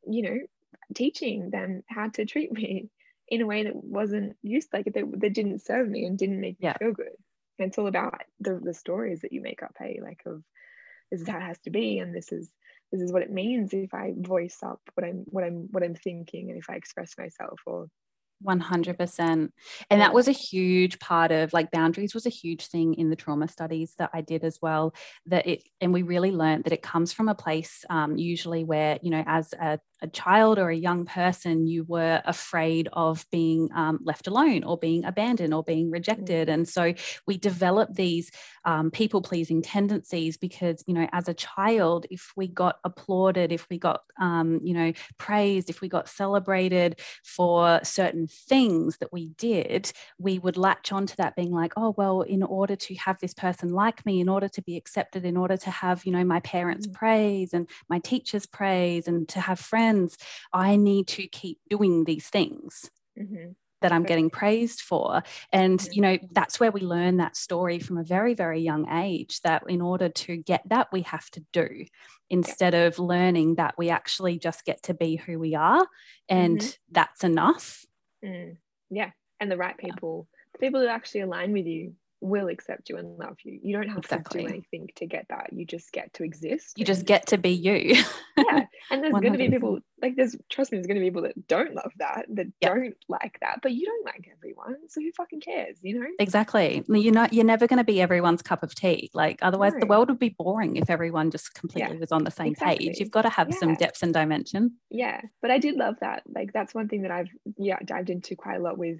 you 0.08 0.22
know 0.24 0.38
teaching 0.96 1.50
them 1.50 1.84
how 1.88 2.10
to 2.10 2.26
treat 2.26 2.52
me 2.52 2.90
in 3.30 3.42
a 3.42 3.46
way 3.46 3.64
that 3.64 3.76
wasn't 3.76 4.36
used 4.42 4.70
like 4.74 4.86
that, 4.86 5.06
that 5.20 5.34
didn't 5.34 5.62
serve 5.62 5.88
me 5.88 6.06
and 6.06 6.18
didn't 6.18 6.42
make 6.42 6.58
yeah. 6.60 6.74
me 6.80 6.88
feel 6.88 6.94
good. 6.94 7.16
And 7.58 7.68
it's 7.68 7.78
all 7.78 7.88
about 7.88 8.22
the 8.40 8.60
the 8.64 8.74
stories 8.74 9.22
that 9.22 9.34
you 9.34 9.42
make 9.42 9.64
up, 9.64 9.76
hey, 9.78 10.00
like 10.02 10.22
of 10.26 10.44
this 11.12 11.22
is 11.22 11.28
how 11.28 11.38
it 11.38 11.44
has 11.44 11.60
to 11.60 11.70
be 11.70 12.00
and 12.00 12.14
this 12.14 12.32
is 12.32 12.50
this 12.92 13.02
is 13.02 13.12
what 13.12 13.22
it 13.22 13.32
means 13.32 13.74
if 13.74 13.94
I 13.94 14.14
voice 14.18 14.58
up 14.64 14.82
what 14.96 15.06
I'm 15.06 15.26
what 15.30 15.44
I'm 15.44 15.68
what 15.72 15.84
I'm 15.84 15.96
thinking 15.96 16.50
and 16.50 16.60
if 16.60 16.70
I 16.70 16.76
express 16.76 17.18
myself 17.18 17.60
or 17.66 17.88
100% 18.46 19.50
and 19.90 20.02
that 20.02 20.14
was 20.14 20.30
a 20.30 20.32
huge 20.32 20.98
part 21.00 21.30
of 21.32 21.52
like 21.52 21.72
boundaries 21.72 22.14
was 22.14 22.26
a 22.26 22.30
huge 22.30 22.68
thing 22.68 22.94
in 22.94 23.10
the 23.10 23.16
trauma 23.16 23.50
studies 23.50 23.96
that 23.98 24.10
i 24.14 24.22
did 24.22 24.46
as 24.46 24.60
well 24.62 24.94
that 25.26 25.46
it 25.46 25.62
and 25.82 25.92
we 25.92 26.04
really 26.04 26.32
learned 26.32 26.64
that 26.64 26.72
it 26.72 26.82
comes 26.82 27.12
from 27.12 27.28
a 27.28 27.36
place 27.36 27.84
um, 27.90 28.18
usually 28.18 28.64
where 28.64 28.98
you 29.02 29.10
know 29.10 29.26
as 29.28 29.54
a 29.54 29.78
a 30.02 30.08
child 30.08 30.60
or 30.60 30.70
a 30.70 30.76
young 30.76 31.06
person, 31.06 31.68
you 31.68 31.84
were 31.84 32.22
afraid 32.26 32.88
of 32.94 33.26
being 33.32 33.70
um, 33.76 34.00
left 34.04 34.28
alone 34.28 34.64
or 34.64 34.78
being 34.78 35.04
abandoned 35.04 35.54
or 35.54 35.64
being 35.64 35.92
rejected. 35.92 36.48
Mm. 36.48 36.54
And 36.54 36.68
so 36.68 36.94
we 37.28 37.38
develop 37.38 37.94
these 37.94 38.32
um, 38.66 38.92
people 38.92 39.22
pleasing 39.22 39.62
tendencies 39.62 40.38
because, 40.38 40.84
you 40.88 40.94
know, 40.94 41.08
as 41.12 41.28
a 41.28 41.34
child, 41.34 42.06
if 42.10 42.32
we 42.36 42.48
got 42.48 42.80
applauded, 42.84 43.52
if 43.52 43.68
we 43.70 43.78
got, 43.78 44.04
um, 44.20 44.60
you 44.64 44.74
know, 44.74 44.94
praised, 45.18 45.70
if 45.70 45.82
we 45.82 45.90
got 45.90 46.08
celebrated 46.08 47.00
for 47.24 47.80
certain 47.84 48.28
things 48.28 48.98
that 48.98 49.12
we 49.12 49.30
did, 49.38 49.92
we 50.18 50.40
would 50.40 50.58
latch 50.58 50.92
onto 50.92 51.16
that 51.18 51.36
being 51.36 51.52
like, 51.52 51.74
oh, 51.76 51.94
well, 51.98 52.22
in 52.22 52.44
order 52.44 52.76
to 52.76 52.96
have 52.96 53.20
this 53.20 53.34
person 53.34 53.70
like 53.70 54.06
me, 54.06 54.20
in 54.20 54.30
order 54.30 54.48
to 54.48 54.62
be 54.62 54.78
accepted, 54.78 55.26
in 55.26 55.38
order 55.38 55.58
to 55.58 55.70
have, 55.70 56.06
you 56.06 56.12
know, 56.12 56.24
my 56.24 56.40
parents' 56.42 56.88
mm. 56.88 56.94
praise 56.94 57.54
and 57.54 57.68
my 57.90 58.00
teachers' 58.00 58.46
praise 58.46 59.08
and 59.08 59.28
to 59.28 59.40
have 59.40 59.60
friends 59.60 59.89
friends, 59.90 60.18
I 60.54 60.76
need 60.76 61.08
to 61.08 61.28
keep 61.28 61.60
doing 61.70 62.04
these 62.06 62.28
things. 62.28 62.90
Mm-hmm. 63.20 63.52
That 63.82 63.94
I'm 63.94 64.04
getting 64.04 64.30
praised 64.30 64.82
for. 64.82 65.24
And, 65.54 65.82
you 65.94 66.02
know, 66.02 66.18
that's 66.34 66.60
where 66.60 66.70
we 66.70 66.82
learn 66.82 67.16
that 67.18 67.38
story 67.38 67.80
from 67.80 67.98
a 67.98 68.04
very, 68.04 68.34
very 68.34 68.60
young 68.60 68.92
age 68.92 69.40
that 69.44 69.64
in 69.70 69.80
order 69.82 70.10
to 70.10 70.36
get 70.36 70.68
that, 70.68 70.90
we 70.92 71.04
have 71.04 71.30
to 71.30 71.46
do 71.54 71.86
instead 72.30 72.74
of 72.74 73.00
learning 73.00 73.56
that 73.56 73.76
we 73.78 73.90
actually 73.90 74.38
just 74.38 74.66
get 74.66 74.84
to 74.84 74.94
be 74.94 75.16
who 75.16 75.40
we 75.40 75.56
are 75.56 75.88
and 76.28 76.60
mm-hmm. 76.60 76.92
that's 76.92 77.24
enough. 77.24 77.86
Mm. 78.22 78.58
Yeah. 78.90 79.12
And 79.40 79.50
the 79.50 79.56
right 79.56 79.78
people, 79.78 80.28
the 80.52 80.60
people 80.60 80.82
who 80.82 80.88
actually 80.88 81.22
align 81.22 81.54
with 81.54 81.66
you 81.66 81.94
will 82.22 82.48
accept 82.48 82.90
you 82.90 82.98
and 82.98 83.18
love 83.18 83.38
you. 83.44 83.60
You 83.64 83.76
don't 83.78 83.88
have 83.88 84.00
exactly. 84.00 84.42
to 84.42 84.48
do 84.48 84.54
anything 84.54 84.90
to 84.96 85.06
get 85.06 85.28
that. 85.30 85.52
You 85.54 85.66
just 85.66 85.92
get 85.92 86.14
to 86.16 86.24
exist. 86.24 86.78
You 86.78 86.86
just 86.86 87.06
get 87.06 87.28
to 87.28 87.38
be 87.38 87.52
you. 87.52 88.04
yeah. 88.38 88.66
And 88.92 89.04
there's 89.04 89.14
going 89.14 89.34
to 89.34 89.38
be 89.38 89.50
people 89.50 89.82
like 90.02 90.16
there's 90.16 90.36
trust 90.50 90.72
me, 90.72 90.78
there's 90.78 90.88
going 90.88 90.96
to 90.96 91.02
be 91.02 91.08
people 91.08 91.22
that 91.22 91.48
don't 91.48 91.76
love 91.76 91.92
that, 91.98 92.26
that 92.30 92.48
yep. 92.60 92.74
don't 92.74 92.96
like 93.08 93.38
that, 93.42 93.60
but 93.62 93.72
you 93.72 93.86
don't 93.86 94.04
like 94.04 94.28
everyone. 94.36 94.78
So 94.88 95.00
who 95.00 95.12
fucking 95.12 95.42
cares, 95.42 95.78
you 95.84 96.00
know? 96.00 96.08
Exactly. 96.18 96.84
You're 96.88 97.14
not 97.14 97.32
you're 97.32 97.46
never 97.46 97.68
going 97.68 97.78
to 97.78 97.84
be 97.84 98.02
everyone's 98.02 98.42
cup 98.42 98.64
of 98.64 98.74
tea. 98.74 99.12
Like 99.14 99.38
otherwise 99.44 99.74
no. 99.74 99.82
the 99.82 99.86
world 99.86 100.10
would 100.10 100.18
be 100.18 100.30
boring 100.30 100.76
if 100.76 100.90
everyone 100.90 101.30
just 101.30 101.54
completely 101.54 101.94
yeah. 101.94 102.00
was 102.00 102.12
on 102.12 102.24
the 102.24 102.32
same 102.32 102.54
exactly. 102.54 102.88
page. 102.88 103.00
You've 103.00 103.12
got 103.12 103.24
to 103.24 103.30
have 103.30 103.50
yeah. 103.52 103.58
some 103.60 103.76
depth 103.76 104.02
and 104.02 104.12
dimension. 104.12 104.72
Yeah. 104.90 105.22
But 105.40 105.52
I 105.52 105.60
did 105.60 105.76
love 105.76 105.98
that. 106.02 106.24
Like 106.34 106.52
that's 106.52 106.74
one 106.74 106.88
thing 106.88 107.04
that 107.04 107.12
I've 107.12 107.30
yeah 107.58 107.78
dived 107.86 108.10
into 108.10 108.36
quite 108.36 108.56
a 108.56 108.64
lot 108.64 108.80
with 108.80 108.98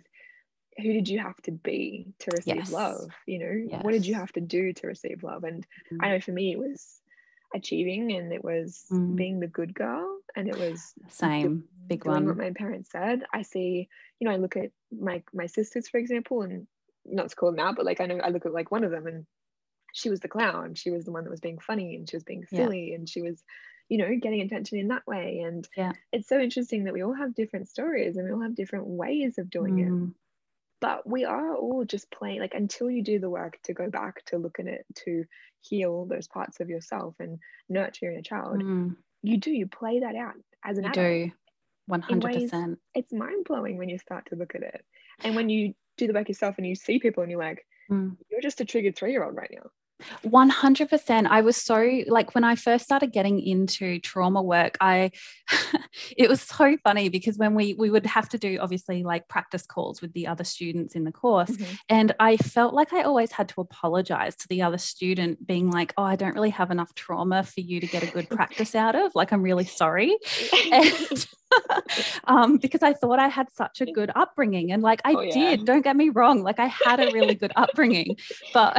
who 0.80 0.94
did 0.94 1.08
you 1.08 1.20
have 1.20 1.40
to 1.42 1.52
be 1.52 2.14
to 2.20 2.32
receive 2.32 2.56
yes. 2.56 2.72
love 2.72 3.10
you 3.26 3.40
know 3.40 3.66
yes. 3.70 3.84
what 3.84 3.92
did 3.92 4.06
you 4.06 4.16
have 4.16 4.32
to 4.32 4.42
do 4.42 4.74
to 4.74 4.88
receive 4.88 5.24
love 5.24 5.44
and 5.44 5.66
mm. 5.92 5.98
i 6.02 6.10
know 6.10 6.20
for 6.20 6.32
me 6.32 6.52
it 6.52 6.60
was 6.60 7.00
achieving 7.54 8.12
and 8.12 8.32
it 8.32 8.44
was 8.44 8.86
mm. 8.92 9.16
being 9.16 9.40
the 9.40 9.48
good 9.48 9.74
girl 9.74 10.20
and 10.36 10.48
it 10.48 10.58
was 10.58 10.94
same 11.10 11.64
big 11.88 12.06
one 12.06 12.26
what 12.26 12.38
my 12.38 12.52
parents 12.52 12.92
said 12.92 13.24
i 13.34 13.42
see 13.42 13.88
you 14.20 14.28
know 14.28 14.34
i 14.34 14.38
look 14.38 14.56
at 14.56 14.72
my 14.92 15.24
my 15.34 15.48
sisters 15.48 15.88
for 15.88 15.98
example 15.98 16.42
and 16.42 16.68
not 17.06 17.30
to 17.30 17.36
call 17.36 17.52
them 17.52 17.60
out 17.60 17.76
but 17.76 17.86
like 17.86 18.02
i 18.02 18.06
know 18.06 18.20
i 18.24 18.30
look 18.30 18.46
at 18.46 18.54
like 18.54 18.72
one 18.72 18.84
of 18.84 18.92
them 18.92 19.08
and 19.08 19.26
she 19.94 20.10
was 20.10 20.20
the 20.20 20.28
clown 20.28 20.76
she 20.76 20.92
was 20.92 21.06
the 21.06 21.12
one 21.12 21.24
that 21.24 21.32
was 21.32 21.40
being 21.40 21.58
funny 21.58 21.96
and 21.96 22.08
she 22.08 22.16
was 22.16 22.24
being 22.24 22.46
silly 22.46 22.90
yeah. 22.90 22.96
and 22.96 23.10
she 23.10 23.22
was 23.22 23.44
you 23.88 23.98
know 23.98 24.16
getting 24.22 24.42
attention 24.42 24.78
in 24.78 24.90
that 24.90 25.06
way 25.08 25.40
and 25.40 25.68
yeah 25.76 25.94
it's 26.12 26.30
so 26.30 26.40
interesting 26.40 26.84
that 26.84 26.94
we 26.94 27.02
all 27.02 27.14
have 27.14 27.34
different 27.34 27.68
stories 27.68 28.16
and 28.16 28.26
we 28.26 28.32
all 28.32 28.42
have 28.42 28.56
different 28.56 28.86
ways 28.86 29.40
of 29.40 29.50
doing 29.50 29.78
mm. 29.78 30.08
it 30.10 30.14
but 30.82 31.08
we 31.08 31.26
are 31.26 31.56
all 31.56 31.84
just 31.86 32.10
playing 32.12 32.40
like 32.40 32.54
until 32.54 32.90
you 32.90 33.04
do 33.04 33.20
the 33.20 33.30
work 33.30 33.58
to 33.64 33.74
go 33.74 33.90
back 33.90 34.24
to 34.26 34.38
look 34.38 34.60
at 34.60 34.68
it 34.68 34.86
to 34.96 35.26
heal 35.62 36.06
those 36.06 36.28
parts 36.28 36.60
of 36.60 36.70
yourself 36.70 37.16
and 37.20 37.40
nurture 37.68 38.12
your 38.12 38.22
child 38.22 38.62
mm. 38.62 38.96
you 39.22 39.38
do 39.38 39.52
you 39.52 39.68
play 39.68 40.00
that 40.00 40.16
out 40.16 40.36
as 40.64 40.78
an 40.78 40.86
you 40.86 40.90
adult. 40.90 41.08
do 41.08 41.32
100% 41.90 42.78
it's 42.94 43.12
mind-blowing 43.12 43.78
when 43.78 43.90
you 43.90 43.98
start 43.98 44.26
to 44.28 44.36
look 44.36 44.56
at 44.56 44.62
it 44.62 44.86
and 45.24 45.36
when 45.36 45.50
you 45.50 45.74
do 45.98 46.08
the 46.08 46.14
work 46.14 46.30
yourself 46.30 46.56
and 46.58 46.68
you 46.68 46.76
see 46.76 47.00
people 47.00 47.24
and 47.24 47.32
you're 47.32 47.40
like 47.40 47.66
mm. 47.92 48.16
you're 48.30 48.42
just 48.42 48.62
a 48.62 48.66
triggered 48.66 48.96
three-year-old 48.96 49.36
right 49.36 49.52
now 49.54 49.70
100% 50.24 51.28
i 51.28 51.42
was 51.42 51.58
so 51.58 52.02
like 52.08 52.34
when 52.36 52.44
i 52.44 52.56
first 52.56 52.86
started 52.86 53.12
getting 53.12 53.40
into 53.40 54.00
trauma 54.00 54.42
work 54.42 54.78
i 54.82 55.12
it 56.18 56.30
was 56.30 56.42
so 56.42 56.78
funny 56.84 57.10
because 57.10 57.38
when 57.38 57.54
we 57.54 57.74
we 57.74 57.90
would 57.90 58.06
have 58.06 58.30
to 58.30 58.38
do 58.38 58.60
obviously 58.62 59.04
like 59.04 59.28
practice 59.28 59.66
calls 59.66 60.02
with 60.02 60.14
the 60.14 60.28
other 60.28 60.44
students 60.44 60.96
in 60.96 61.04
the 61.04 61.12
course 61.12 61.52
mm-hmm. 61.52 61.74
and 61.90 62.16
i 62.20 62.38
felt 62.38 62.74
like 62.74 62.94
i 62.94 63.02
always 63.02 63.32
had 63.32 63.50
to 63.50 63.62
apologize 63.62 64.36
to 64.36 64.48
the 64.48 64.62
other 64.62 64.78
student 64.78 65.46
being 65.46 65.70
like 65.70 65.94
oh 65.98 66.04
i 66.04 66.16
don't 66.16 66.36
really 66.36 66.50
have 66.50 66.72
enough 66.72 66.94
trauma 66.96 67.44
for 67.44 67.62
you 67.62 67.80
to 67.80 67.88
get 67.88 68.04
a 68.04 68.08
good 68.08 68.30
practice 68.30 68.76
out 68.76 68.96
of 68.96 69.14
like 69.16 69.32
i'm 69.32 69.42
really 69.42 69.66
sorry 69.66 70.18
and 70.72 71.28
um, 72.26 72.58
because 72.58 72.84
I 72.84 72.94
thought 72.94 73.20
I 73.20 73.28
had 73.28 73.52
such 73.52 73.82
a 73.82 73.86
good 73.86 74.12
upbringing. 74.16 74.72
And 74.72 74.84
like 74.84 75.02
I 75.04 75.14
oh, 75.14 75.22
yeah. 75.22 75.34
did, 75.34 75.66
don't 75.66 75.82
get 75.82 75.96
me 75.96 76.10
wrong, 76.10 76.44
like 76.44 76.60
I 76.60 76.68
had 76.68 77.00
a 77.00 77.12
really 77.12 77.36
good 77.36 77.52
upbringing, 77.56 78.18
but 78.54 78.78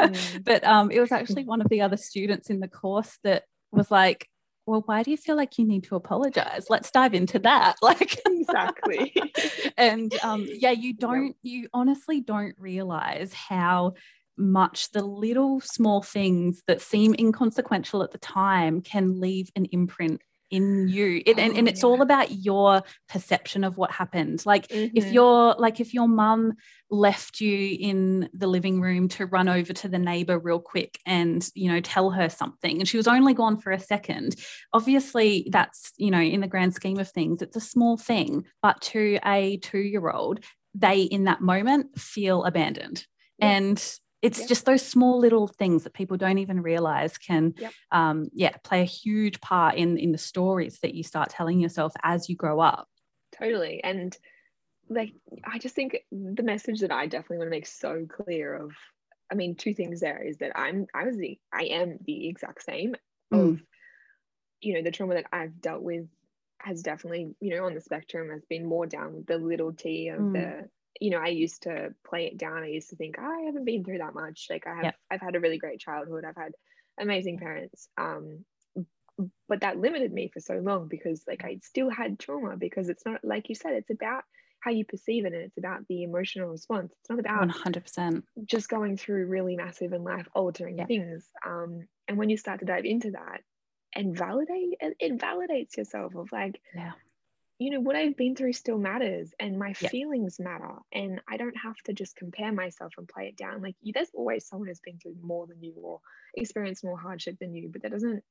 Mm. 0.00 0.44
but 0.44 0.64
um, 0.64 0.90
it 0.90 1.00
was 1.00 1.12
actually 1.12 1.44
one 1.44 1.60
of 1.60 1.68
the 1.68 1.80
other 1.80 1.96
students 1.96 2.50
in 2.50 2.60
the 2.60 2.68
course 2.68 3.18
that 3.24 3.44
was 3.70 3.90
like, 3.90 4.28
well, 4.66 4.82
why 4.86 5.02
do 5.02 5.10
you 5.10 5.16
feel 5.16 5.36
like 5.36 5.58
you 5.58 5.66
need 5.66 5.84
to 5.84 5.96
apologize? 5.96 6.66
Let's 6.70 6.90
dive 6.90 7.14
into 7.14 7.38
that. 7.40 7.76
Like, 7.82 8.20
exactly. 8.26 9.14
and 9.76 10.12
um, 10.22 10.46
yeah, 10.48 10.70
you 10.70 10.94
don't, 10.94 11.36
you 11.42 11.68
honestly 11.72 12.20
don't 12.20 12.54
realize 12.58 13.32
how 13.32 13.94
much 14.36 14.90
the 14.92 15.04
little 15.04 15.60
small 15.60 16.02
things 16.02 16.62
that 16.66 16.80
seem 16.80 17.14
inconsequential 17.18 18.02
at 18.02 18.12
the 18.12 18.18
time 18.18 18.80
can 18.80 19.20
leave 19.20 19.50
an 19.56 19.66
imprint 19.66 20.20
in 20.52 20.86
you 20.86 21.22
it, 21.24 21.38
and, 21.38 21.56
and 21.56 21.66
it's 21.66 21.82
oh, 21.82 21.88
yeah. 21.88 21.94
all 21.94 22.02
about 22.02 22.30
your 22.30 22.82
perception 23.08 23.64
of 23.64 23.78
what 23.78 23.90
happened 23.90 24.44
like 24.44 24.68
mm-hmm. 24.68 24.96
if 24.96 25.10
you're 25.10 25.54
like 25.58 25.80
if 25.80 25.94
your 25.94 26.06
mum 26.06 26.52
left 26.90 27.40
you 27.40 27.76
in 27.80 28.28
the 28.34 28.46
living 28.46 28.80
room 28.80 29.08
to 29.08 29.24
run 29.24 29.48
over 29.48 29.72
to 29.72 29.88
the 29.88 29.98
neighbor 29.98 30.38
real 30.38 30.60
quick 30.60 30.98
and 31.06 31.48
you 31.54 31.72
know 31.72 31.80
tell 31.80 32.10
her 32.10 32.28
something 32.28 32.78
and 32.78 32.88
she 32.88 32.98
was 32.98 33.08
only 33.08 33.32
gone 33.32 33.56
for 33.56 33.72
a 33.72 33.80
second 33.80 34.36
obviously 34.74 35.48
that's 35.50 35.92
you 35.96 36.10
know 36.10 36.20
in 36.20 36.42
the 36.42 36.46
grand 36.46 36.74
scheme 36.74 36.98
of 36.98 37.08
things 37.08 37.40
it's 37.40 37.56
a 37.56 37.60
small 37.60 37.96
thing 37.96 38.44
but 38.60 38.80
to 38.82 39.18
a 39.24 39.56
2 39.56 39.78
year 39.78 40.10
old 40.10 40.40
they 40.74 41.02
in 41.02 41.24
that 41.24 41.40
moment 41.40 41.98
feel 41.98 42.44
abandoned 42.44 43.06
yeah. 43.38 43.48
and 43.56 43.98
it's 44.22 44.38
Yep. 44.38 44.48
just 44.48 44.64
those 44.64 44.86
small 44.86 45.18
little 45.18 45.48
things 45.48 45.84
that 45.84 45.94
people 45.94 46.16
don't 46.16 46.38
even 46.38 46.62
realize 46.62 47.18
can 47.18 47.54
Yep. 47.58 47.74
um, 47.90 48.28
yeah 48.32 48.56
play 48.64 48.80
a 48.82 48.84
huge 48.84 49.40
part 49.40 49.74
in 49.74 49.98
in 49.98 50.12
the 50.12 50.18
stories 50.18 50.78
that 50.80 50.94
you 50.94 51.02
start 51.02 51.28
telling 51.30 51.60
yourself 51.60 51.92
as 52.02 52.28
you 52.28 52.36
grow 52.36 52.60
up 52.60 52.88
totally 53.32 53.82
and 53.82 54.16
like 54.88 55.12
i 55.44 55.58
just 55.58 55.74
think 55.74 55.96
the 56.10 56.42
message 56.42 56.80
that 56.80 56.92
i 56.92 57.06
definitely 57.06 57.38
want 57.38 57.46
to 57.48 57.56
make 57.56 57.66
so 57.66 58.06
clear 58.06 58.54
of 58.54 58.72
i 59.30 59.34
mean 59.34 59.54
two 59.54 59.74
things 59.74 60.00
there 60.00 60.22
is 60.22 60.38
that 60.38 60.52
i'm 60.58 60.86
i 60.94 61.04
was 61.04 61.16
the 61.16 61.38
i 61.52 61.62
am 61.64 61.98
the 62.04 62.28
exact 62.28 62.62
same 62.62 62.94
Mm. 63.32 63.54
of 63.54 63.60
you 64.60 64.74
know 64.74 64.82
the 64.82 64.90
trauma 64.90 65.14
that 65.14 65.26
i've 65.32 65.60
dealt 65.60 65.82
with 65.82 66.06
has 66.58 66.82
definitely 66.82 67.34
you 67.40 67.50
know 67.56 67.64
on 67.64 67.74
the 67.74 67.80
spectrum 67.80 68.30
has 68.30 68.44
been 68.46 68.66
more 68.66 68.86
down 68.86 69.14
with 69.14 69.26
the 69.26 69.38
little 69.38 69.72
t 69.72 70.08
of 70.08 70.20
Mm. 70.20 70.32
the 70.32 70.68
you 71.00 71.10
know 71.10 71.18
i 71.18 71.28
used 71.28 71.62
to 71.62 71.94
play 72.06 72.26
it 72.26 72.36
down. 72.38 72.62
I 72.62 72.68
used 72.68 72.90
to 72.90 72.96
think 72.96 73.18
i 73.18 73.40
haven't 73.46 73.64
been 73.64 73.84
through 73.84 73.98
that 73.98 74.14
much. 74.14 74.46
Like 74.50 74.66
i 74.66 74.74
have 74.84 74.94
i've 75.10 75.20
had 75.20 75.36
a 75.36 75.40
really 75.40 75.58
great 75.58 75.80
childhood. 75.80 76.24
I've 76.24 76.36
had 76.36 76.52
amazing 77.00 77.38
parents. 77.38 77.88
Um 77.96 78.44
but 79.48 79.60
that 79.60 79.78
limited 79.78 80.12
me 80.12 80.30
for 80.32 80.40
so 80.40 80.54
long 80.54 80.88
because 80.88 81.22
like 81.28 81.44
I 81.44 81.58
still 81.62 81.90
had 81.90 82.18
trauma 82.18 82.56
because 82.56 82.88
it's 82.88 83.04
not 83.04 83.20
like 83.24 83.48
you 83.48 83.54
said 83.54 83.74
it's 83.74 83.90
about 83.90 84.24
how 84.60 84.70
you 84.70 84.84
perceive 84.84 85.24
it 85.24 85.32
and 85.32 85.42
it's 85.42 85.58
about 85.58 85.86
the 85.88 86.02
emotional 86.04 86.48
response. 86.48 86.92
It's 87.00 87.10
not 87.10 87.18
about 87.18 87.48
100% 87.48 88.22
just 88.44 88.68
going 88.68 88.96
through 88.96 89.26
really 89.26 89.56
massive 89.56 89.92
and 89.92 90.04
life 90.04 90.26
altering 90.34 90.78
Yeah. 90.78 90.86
things. 90.86 91.28
Um 91.46 91.86
and 92.08 92.16
when 92.16 92.30
you 92.30 92.36
start 92.36 92.60
to 92.60 92.66
dive 92.66 92.84
into 92.84 93.12
that 93.12 93.42
and 93.94 94.16
validate 94.16 94.78
it, 94.80 94.96
it 94.98 95.18
validates 95.18 95.76
yourself 95.76 96.14
of 96.14 96.32
like 96.32 96.60
yeah 96.74 96.92
you 97.58 97.70
know 97.70 97.80
what 97.80 97.96
I've 97.96 98.16
been 98.16 98.34
through 98.34 98.54
still 98.54 98.78
matters 98.78 99.32
and 99.38 99.58
my 99.58 99.72
Yeah. 99.80 99.90
feelings 99.90 100.40
matter 100.40 100.76
and 100.92 101.20
I 101.28 101.36
don't 101.36 101.56
have 101.56 101.76
to 101.84 101.92
just 101.92 102.16
compare 102.16 102.52
myself 102.52 102.94
and 102.98 103.08
play 103.08 103.28
it 103.28 103.36
down 103.36 103.62
like 103.62 103.76
there's 103.82 104.10
always 104.14 104.46
someone 104.46 104.68
who's 104.68 104.80
been 104.80 104.98
through 104.98 105.16
more 105.22 105.46
than 105.46 105.62
you 105.62 105.74
or 105.76 106.00
experienced 106.34 106.84
more 106.84 106.98
hardship 106.98 107.38
than 107.40 107.54
you 107.54 107.70
but 107.72 107.82
that 107.82 107.92
doesn't 107.92 108.24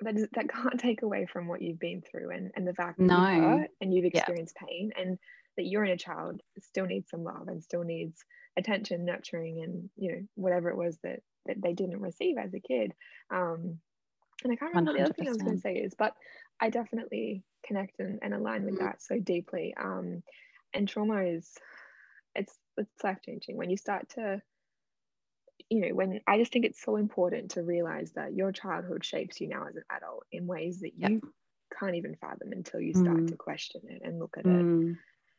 that 0.00 0.16
is 0.16 0.28
that 0.32 0.48
can't 0.50 0.80
take 0.80 1.02
away 1.02 1.26
from 1.26 1.48
what 1.48 1.62
you've 1.62 1.78
been 1.78 2.02
through 2.02 2.30
and 2.30 2.50
and 2.56 2.66
the 2.66 2.74
fact 2.74 3.00
that 3.02 3.10
No. 3.10 3.16
you've 3.16 3.30
hurt 3.34 3.70
and 3.80 3.94
you've 3.94 4.04
Yeah. 4.12 4.30
experienced 4.30 4.56
pain 4.56 4.92
and 4.96 5.18
that 5.56 5.66
your 5.66 5.84
inner 5.84 5.96
child 5.96 6.40
still 6.58 6.86
needs 6.86 7.10
some 7.10 7.24
love 7.24 7.48
and 7.48 7.62
still 7.62 7.82
needs 7.84 8.24
attention 8.56 9.04
nurturing 9.04 9.62
and 9.62 9.90
you 9.96 10.12
know 10.12 10.22
whatever 10.34 10.70
it 10.70 10.76
was 10.76 10.98
that 11.02 11.20
that 11.46 11.60
they 11.62 11.72
didn't 11.74 12.00
receive 12.00 12.36
as 12.38 12.54
a 12.54 12.60
kid 12.60 12.92
um 13.30 13.80
and 14.44 14.52
I 14.52 14.56
can't 14.56 14.70
remember 14.72 14.90
what 14.90 14.96
the 14.96 15.02
other 15.04 15.14
thing 15.14 15.28
I 15.28 15.32
was 15.32 15.42
going 15.42 15.56
to 15.56 15.60
say 15.60 15.74
is, 15.74 15.94
but 15.98 16.14
I 16.60 16.70
definitely 16.70 17.44
connect 17.64 17.98
and, 18.00 18.18
and 18.22 18.34
align 18.34 18.64
with 18.64 18.74
Mm. 18.76 18.80
that 18.80 19.02
so 19.02 19.18
deeply. 19.18 19.74
Um, 19.76 20.22
and 20.72 20.88
trauma 20.88 21.22
is, 21.24 21.50
it's 22.34 22.56
it's 22.76 23.04
life 23.04 23.18
changing 23.24 23.56
when 23.56 23.70
you 23.70 23.76
start 23.76 24.08
to, 24.10 24.40
you 25.68 25.80
know, 25.80 25.94
when 25.94 26.20
I 26.26 26.38
just 26.38 26.52
think 26.52 26.64
it's 26.64 26.82
so 26.82 26.96
important 26.96 27.52
to 27.52 27.62
realize 27.62 28.12
that 28.12 28.34
your 28.34 28.52
childhood 28.52 29.04
shapes 29.04 29.40
you 29.40 29.48
now 29.48 29.66
as 29.68 29.76
an 29.76 29.84
adult 29.90 30.24
in 30.32 30.46
ways 30.46 30.80
that 30.80 30.92
Yep. 30.96 31.10
you 31.10 31.20
can't 31.78 31.96
even 31.96 32.16
fathom 32.16 32.52
until 32.52 32.80
you 32.80 32.94
start 32.94 33.18
Mm. 33.18 33.28
to 33.28 33.36
question 33.36 33.82
it 33.88 34.02
and 34.04 34.18
look 34.18 34.36
at 34.38 34.46
it 34.46 34.50
Mm. 34.50 34.96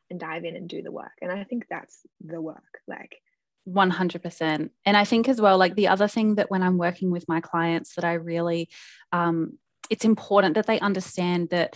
and 0.09 0.19
dive 0.19 0.45
in 0.45 0.55
and 0.55 0.69
do 0.69 0.81
the 0.81 0.91
work. 0.91 1.13
And 1.21 1.31
I 1.31 1.43
think 1.43 1.67
that's 1.69 2.05
the 2.21 2.41
work. 2.41 2.81
Like, 2.87 3.21
100% 3.67 4.71
and 4.85 4.97
i 4.97 5.03
think 5.03 5.29
as 5.29 5.39
well 5.39 5.55
like 5.57 5.75
the 5.75 5.87
other 5.87 6.07
thing 6.07 6.35
that 6.35 6.49
when 6.49 6.63
i'm 6.63 6.79
working 6.79 7.11
with 7.11 7.27
my 7.27 7.39
clients 7.39 7.93
that 7.93 8.03
i 8.03 8.13
really 8.13 8.69
um, 9.11 9.57
it's 9.89 10.03
important 10.03 10.55
that 10.55 10.65
they 10.65 10.79
understand 10.79 11.49
that 11.51 11.75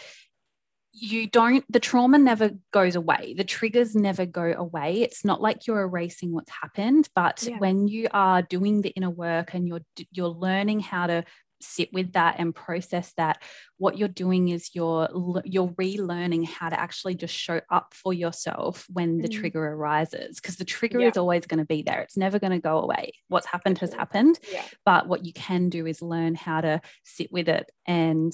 you 0.98 1.28
don't 1.28 1.66
the 1.70 1.80
trauma 1.80 2.18
never 2.18 2.52
goes 2.72 2.96
away 2.96 3.34
the 3.38 3.44
triggers 3.44 3.96
never 3.96 4.26
go 4.26 4.54
away 4.56 5.02
it's 5.02 5.26
not 5.26 5.42
like 5.42 5.68
you're 5.68 5.82
erasing 5.82 6.32
what's 6.34 6.52
happened 6.62 7.10
but 7.16 7.44
Yeah. 7.44 7.58
when 7.60 7.88
you 7.88 8.08
are 8.14 8.42
doing 8.42 8.82
the 8.82 8.90
inner 8.90 9.10
work 9.10 9.54
and 9.54 9.68
you're 9.68 9.82
you're 10.12 10.30
learning 10.30 10.80
how 10.80 11.08
to 11.08 11.26
sit 11.62 11.92
with 11.94 12.14
that 12.14 12.36
and 12.38 12.54
process 12.56 13.12
that 13.18 13.42
what 13.78 13.98
you're 13.98 14.08
doing 14.08 14.50
is 14.50 14.70
you're 14.74 15.10
you're 15.46 15.70
relearning 15.70 16.46
how 16.48 16.70
to 16.70 16.80
actually 16.80 17.16
just 17.16 17.34
show 17.34 17.60
up 17.70 17.94
for 17.94 18.14
yourself 18.14 18.86
when 18.92 19.18
the 19.20 19.28
Mm. 19.30 19.40
trigger 19.40 19.66
arises 19.66 20.40
because 20.40 20.56
the 20.58 20.66
trigger 20.66 21.00
Yeah. 21.02 21.10
is 21.10 21.18
always 21.18 21.46
going 21.46 21.60
to 21.60 21.66
be 21.66 21.82
there 21.82 22.02
it's 22.02 22.18
never 22.18 22.40
going 22.40 22.52
to 22.54 22.60
go 22.60 22.80
away 22.80 23.14
what's 23.28 23.48
happened 23.48 23.80
has 23.80 23.94
happened 23.94 24.40
yeah, 24.52 24.64
but 24.86 25.08
what 25.08 25.26
you 25.26 25.34
can 25.34 25.70
do 25.70 25.86
is 25.86 26.02
learn 26.02 26.36
how 26.36 26.62
to 26.62 26.82
sit 27.04 27.32
with 27.32 27.50
it 27.50 27.70
and 27.86 28.34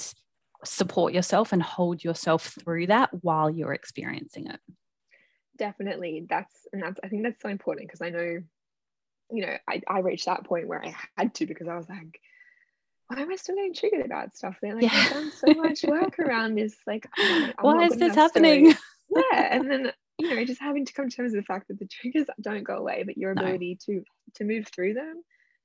support 0.63 1.13
yourself 1.13 1.53
and 1.53 1.61
hold 1.63 2.03
yourself 2.03 2.55
through 2.59 2.87
that 2.87 3.09
while 3.23 3.49
you're 3.49 3.73
experiencing 3.73 4.47
it 4.47 4.59
definitely 5.57 6.25
that's 6.29 6.67
and 6.73 6.81
that's 6.81 6.99
i 7.03 7.07
think 7.07 7.23
that's 7.23 7.41
so 7.41 7.49
important 7.49 7.87
because 7.87 8.01
i 8.01 8.09
know 8.09 8.39
you 9.31 9.45
know 9.45 9.55
I, 9.67 9.81
I 9.87 9.99
reached 9.99 10.25
that 10.25 10.43
point 10.45 10.67
where 10.67 10.83
i 10.83 10.95
had 11.17 11.33
to 11.35 11.45
because 11.45 11.67
i 11.67 11.75
was 11.75 11.87
like 11.89 12.19
why 13.07 13.21
am 13.21 13.31
i 13.31 13.35
still 13.35 13.55
getting 13.55 13.73
triggered 13.73 14.05
about 14.05 14.35
stuff 14.35 14.55
then 14.61 14.75
like 14.75 14.83
Yeah. 14.91 14.99
i've 15.03 15.09
done 15.09 15.31
so 15.31 15.53
much 15.53 15.83
work 15.87 16.19
around 16.19 16.55
this 16.55 16.75
like 16.87 17.07
I'm 17.17 17.41
not- 17.41 17.55
I'm 17.59 17.65
why 17.65 17.85
is 17.85 17.93
this 17.97 18.13
enough 18.13 18.31
story. 18.31 18.63
happening 18.65 18.75
yeah 19.31 19.55
and 19.55 19.69
then 19.69 19.91
you 20.19 20.35
know 20.35 20.45
just 20.45 20.61
having 20.61 20.85
to 20.85 20.93
come 20.93 21.09
to 21.09 21.15
terms 21.15 21.33
with 21.33 21.41
the 21.41 21.45
fact 21.45 21.67
that 21.67 21.79
the 21.79 21.87
triggers 21.87 22.27
don't 22.41 22.63
go 22.63 22.75
away 22.77 23.03
but 23.05 23.17
your 23.17 23.33
No. 23.35 23.41
ability 23.43 23.77
to 23.85 24.03
to 24.35 24.43
move 24.43 24.67
through 24.67 24.93
them 24.93 25.21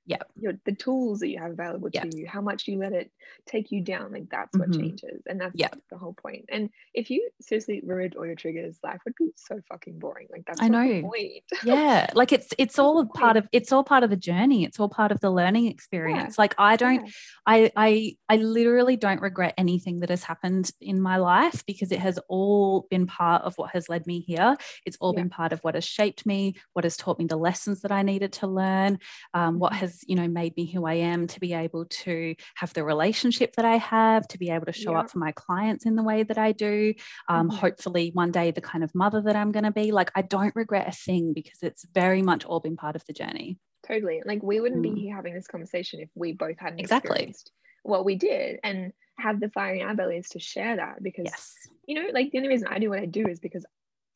Yep. 0.08 0.30
your 0.38 0.52
the 0.64 0.72
tools 0.74 1.18
that 1.20 1.28
you 1.28 1.38
have 1.38 1.50
available 1.50 1.90
to 1.90 2.16
you 2.16 2.26
how 2.28 2.40
much 2.40 2.68
you 2.68 2.78
let 2.78 2.92
it 2.92 3.10
take 3.44 3.72
you 3.72 3.80
down 3.80 4.12
like 4.12 4.28
that's 4.30 4.56
what 4.56 4.68
Mhm. 4.70 4.78
changes 4.78 5.22
and 5.28 5.40
that's 5.40 5.54
the 5.90 5.98
whole 5.98 6.12
point 6.14 6.44
and 6.48 6.70
if 6.94 7.10
you 7.10 7.28
seriously 7.40 7.82
removed 7.84 8.14
all 8.16 8.24
your 8.24 8.36
triggers 8.36 8.78
life 8.84 9.00
would 9.04 9.14
be 9.18 9.30
so 9.36 9.60
fucking 9.68 9.98
boring 9.98 10.28
like 10.30 10.44
that's 10.46 10.60
I 10.62 10.68
know. 10.68 11.02
point 11.02 11.42
yeah 11.64 12.06
like 12.14 12.32
it's 12.32 12.48
it's 12.56 12.78
all 12.78 13.00
a 13.00 13.06
part 13.06 13.36
of 13.36 13.48
it's 13.52 13.72
all 13.72 13.82
part 13.82 14.04
of 14.04 14.10
the 14.10 14.16
journey 14.16 14.62
it's 14.64 14.78
all 14.78 14.88
part 14.88 15.10
of 15.10 15.18
the 15.20 15.30
learning 15.30 15.66
experience 15.66 16.38
like 16.38 16.54
i 16.58 16.76
don't 16.76 17.04
Yeah. 17.04 17.10
I, 17.48 17.70
I 17.76 18.16
I 18.28 18.36
literally 18.36 18.96
don't 18.96 19.20
regret 19.20 19.54
anything 19.56 20.00
that 20.00 20.10
has 20.10 20.24
happened 20.24 20.70
in 20.80 21.00
my 21.00 21.16
life 21.16 21.64
because 21.64 21.92
it 21.92 22.00
has 22.00 22.18
all 22.28 22.86
been 22.90 23.06
part 23.06 23.42
of 23.42 23.54
what 23.56 23.70
has 23.70 23.88
led 23.88 24.04
me 24.04 24.18
here. 24.18 24.56
It's 24.84 24.96
all 25.00 25.12
Yeah. 25.12 25.20
been 25.22 25.30
part 25.30 25.52
of 25.52 25.60
what 25.60 25.76
has 25.76 25.84
shaped 25.84 26.26
me, 26.26 26.56
what 26.72 26.84
has 26.84 26.96
taught 26.96 27.20
me 27.20 27.26
the 27.26 27.36
lessons 27.36 27.82
that 27.82 27.92
I 27.92 28.02
needed 28.02 28.32
to 28.34 28.48
learn, 28.48 28.98
um, 29.32 29.60
what 29.60 29.74
Mhm. 29.74 29.76
Has 29.96 30.04
you 30.08 30.16
know 30.16 30.28
made 30.28 30.56
me 30.56 30.66
who 30.66 30.84
I 30.86 30.94
am 30.94 31.26
to 31.28 31.40
be 31.40 31.52
able 31.52 31.86
to 31.86 32.34
have 32.56 32.72
the 32.74 32.84
relationship 32.84 33.56
that 33.56 33.64
I 33.64 33.76
have, 33.76 34.26
to 34.28 34.38
be 34.38 34.50
able 34.50 34.66
to 34.66 34.72
show 34.72 34.92
Yeah. 34.92 35.00
up 35.00 35.10
for 35.10 35.18
my 35.18 35.32
clients 35.32 35.86
in 35.86 35.96
the 35.96 36.02
way 36.02 36.22
that 36.22 36.38
I 36.38 36.52
do. 36.52 36.94
Um, 37.28 37.50
Mhm. 37.50 37.56
Hopefully, 37.58 38.10
one 38.14 38.30
day 38.30 38.50
the 38.50 38.60
kind 38.60 38.84
of 38.84 38.94
mother 38.94 39.20
that 39.22 39.36
I'm 39.36 39.52
going 39.52 39.64
to 39.64 39.70
be. 39.70 39.92
Like 39.92 40.10
I 40.14 40.22
don't 40.22 40.54
regret 40.54 40.88
a 40.88 40.92
thing 40.92 41.32
because 41.32 41.62
it's 41.62 41.84
very 41.84 42.22
much 42.22 42.44
all 42.44 42.60
been 42.60 42.76
part 42.76 42.96
of 42.96 43.04
the 43.06 43.12
journey. 43.12 43.58
totally 43.86 44.20
like 44.24 44.42
we 44.42 44.58
wouldn't 44.58 44.80
Mm. 44.84 44.94
be 44.94 45.00
here 45.02 45.14
having 45.14 45.32
this 45.32 45.46
conversation 45.46 46.00
if 46.00 46.08
we 46.16 46.32
both 46.32 46.58
hadn't 46.58 46.80
Exactly. 46.80 47.10
experienced 47.10 47.52
what 47.84 48.04
we 48.04 48.16
did 48.16 48.58
and 48.64 48.92
have 49.16 49.38
the 49.38 49.48
fire 49.50 49.74
in 49.76 49.82
our 49.86 49.94
bellies 49.94 50.28
to 50.30 50.40
share 50.40 50.74
that 50.74 51.00
because 51.00 51.26
Yes. 51.26 51.54
you 51.86 51.94
know 51.94 52.08
like 52.12 52.32
the 52.32 52.38
only 52.38 52.48
reason 52.48 52.66
i 52.68 52.80
do 52.80 52.90
what 52.90 52.98
i 52.98 53.06
do 53.06 53.28
is 53.28 53.38
because 53.38 53.64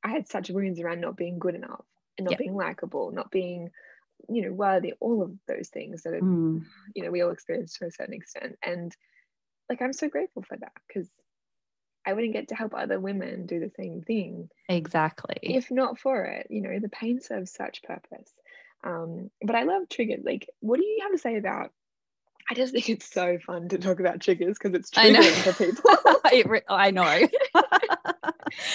i 0.03 0.09
had 0.09 0.27
such 0.27 0.51
wounds 0.51 0.81
around 0.81 1.01
not 1.01 1.17
being 1.17 1.39
good 1.39 1.55
enough 1.55 1.85
and 2.19 2.25
not 2.25 2.33
Yep. 2.33 2.39
being 2.41 2.57
likable 2.57 3.13
not 3.13 3.31
being 3.31 3.71
you 4.29 4.43
know 4.43 4.53
worthy 4.53 4.95
all 5.01 5.23
of 5.23 5.33
those 5.47 5.69
things 5.69 6.03
that 6.03 6.13
Mm. 6.23 6.63
you 6.95 7.03
know 7.03 7.11
we 7.11 7.23
all 7.23 7.31
experience 7.31 7.79
to 7.79 7.87
a 7.87 7.91
certain 7.91 8.15
extent 8.15 8.59
and 8.63 8.95
like 9.69 9.81
i'm 9.83 9.93
so 9.93 10.09
grateful 10.09 10.43
for 10.43 10.57
that 10.57 10.73
because 10.87 11.09
i 12.07 12.13
wouldn't 12.13 12.33
get 12.33 12.49
to 12.49 12.55
help 12.55 12.75
other 12.75 12.99
women 13.01 13.47
do 13.47 13.61
the 13.61 13.71
same 13.77 14.03
thing 14.03 14.49
Exactly. 14.69 15.37
if 15.43 15.71
not 15.71 15.99
for 15.99 16.25
it 16.25 16.47
you 16.51 16.61
know 16.61 16.79
the 16.79 16.89
pain 16.89 17.21
serves 17.21 17.53
such 17.53 17.83
purpose 17.83 18.33
um 18.85 19.31
but 19.43 19.57
i 19.57 19.63
love 19.65 19.89
triggered 19.89 20.25
like 20.25 20.49
what 20.61 20.79
do 20.79 20.85
you 20.87 21.01
have 21.03 21.13
to 21.13 21.19
say 21.19 21.37
about 21.37 21.73
i 22.51 22.55
just 22.55 22.73
think 22.73 22.89
it's 22.89 23.11
so 23.13 23.39
fun 23.39 23.69
to 23.69 23.79
talk 23.79 24.01
about 24.01 24.21
triggers 24.21 24.59
because 24.59 24.75
it's 24.75 24.91
I 24.97 25.11
triggering 25.11 25.43
for 25.43 25.53
people 25.53 25.91
re- 26.47 26.63
I 26.69 26.91
know. 26.91 27.29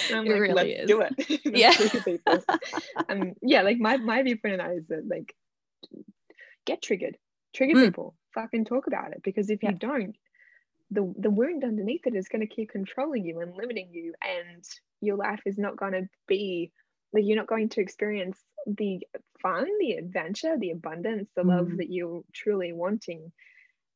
And 0.08 0.18
I'm 0.18 0.26
It 0.26 0.30
like, 0.32 0.40
really 0.40 0.54
let's 0.54 0.80
is. 0.82 0.86
do 0.88 1.00
it. 1.02 1.42
Yeah. 1.44 1.74
um, 3.08 3.34
yeah, 3.42 3.62
like 3.62 3.78
my 3.78 3.96
my 3.98 4.22
viewpoint 4.22 4.60
on 4.60 4.68
that 4.68 4.76
is 4.76 4.86
that 4.88 5.06
like 5.08 5.34
get 6.64 6.82
triggered, 6.82 7.16
trigger 7.54 7.74
Mm. 7.74 7.84
people, 7.86 8.14
fucking 8.34 8.64
talk 8.64 8.86
about 8.86 9.12
it. 9.12 9.22
Because 9.22 9.50
if 9.50 9.62
Yeah. 9.62 9.70
you 9.70 9.76
don't, 9.76 10.16
the 10.90 11.12
the 11.18 11.30
wound 11.30 11.64
underneath 11.64 12.06
it 12.06 12.14
is 12.14 12.28
going 12.28 12.46
to 12.46 12.54
keep 12.54 12.70
controlling 12.70 13.24
you 13.24 13.40
and 13.40 13.54
limiting 13.56 13.88
you, 13.92 14.14
and 14.22 14.64
your 15.00 15.16
life 15.16 15.40
is 15.46 15.58
not 15.58 15.76
going 15.76 15.92
to 15.92 16.08
be 16.26 16.72
like 17.12 17.24
you're 17.24 17.36
not 17.36 17.46
going 17.46 17.68
to 17.70 17.80
experience 17.80 18.38
the 18.66 19.00
fun, 19.40 19.66
the 19.80 19.92
adventure, 19.92 20.56
the 20.58 20.70
abundance, 20.72 21.30
the 21.36 21.44
love 21.44 21.68
Mm. 21.68 21.76
that 21.78 21.90
you're 21.90 22.22
truly 22.32 22.72
wanting 22.72 23.32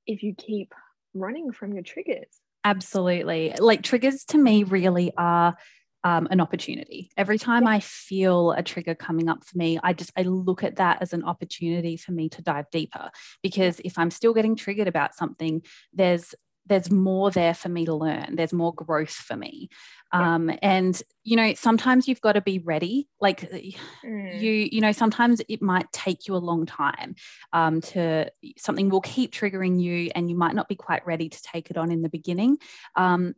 if 0.06 0.22
you 0.22 0.34
keep 0.34 0.72
running 1.14 1.52
from 1.52 1.72
your 1.72 1.82
triggers. 1.82 2.40
Absolutely. 2.64 3.54
Like 3.58 3.82
triggers 3.82 4.24
to 4.26 4.38
me 4.38 4.64
really 4.64 5.12
are 5.16 5.56
um, 6.04 6.28
an 6.30 6.40
opportunity. 6.40 7.10
Every 7.16 7.38
time. 7.38 7.66
I 7.66 7.80
feel 7.80 8.52
a 8.52 8.62
trigger 8.62 8.94
coming 8.94 9.28
up 9.28 9.44
for 9.44 9.58
me, 9.58 9.78
I 9.82 9.92
just 9.92 10.12
I 10.16 10.22
look 10.22 10.64
at 10.64 10.76
that 10.76 11.02
as 11.02 11.12
an 11.12 11.24
opportunity 11.24 11.96
for 11.96 12.12
me 12.12 12.28
to 12.30 12.42
dive 12.42 12.70
deeper. 12.70 13.10
Because 13.42 13.80
if 13.84 13.98
I'm 13.98 14.10
still 14.10 14.32
getting 14.32 14.56
triggered 14.56 14.88
about 14.88 15.14
something, 15.14 15.62
there's 15.92 16.34
there's 16.70 16.88
more 16.88 17.33
there 17.33 17.52
for 17.52 17.68
me 17.68 17.85
to 17.85 17.94
learn. 17.94 18.37
There's 18.37 18.52
more 18.52 18.72
growth 18.72 19.11
for 19.11 19.37
me. 19.37 19.68
Um, 20.12 20.52
and 20.62 21.00
you 21.24 21.37
know 21.37 21.52
sometimes 21.54 22.06
you've 22.06 22.20
got 22.20 22.33
to 22.35 22.40
be 22.40 22.61
ready. 22.61 23.09
Like 23.20 23.40
mm. 23.50 24.40
you 24.40 24.68
you 24.70 24.80
know 24.80 24.92
sometimes 24.92 25.42
it 25.48 25.61
might 25.61 25.90
take 25.92 26.28
you 26.28 26.37
a 26.37 26.38
long 26.38 26.66
time 26.66 27.16
um, 27.52 27.80
to 27.83 28.30
something 28.56 28.88
will 28.88 29.00
keep 29.00 29.33
triggering 29.33 29.83
you 29.83 30.11
and 30.14 30.30
you 30.30 30.37
might 30.37 30.54
not 30.54 30.68
be 30.68 30.76
quite 30.76 31.04
ready 31.04 31.28
to 31.28 31.42
take 31.42 31.70
it 31.70 31.76
on 31.76 31.90
in 31.90 32.02
the 32.02 32.09
beginning. 32.09 32.59
Um, 32.94 33.35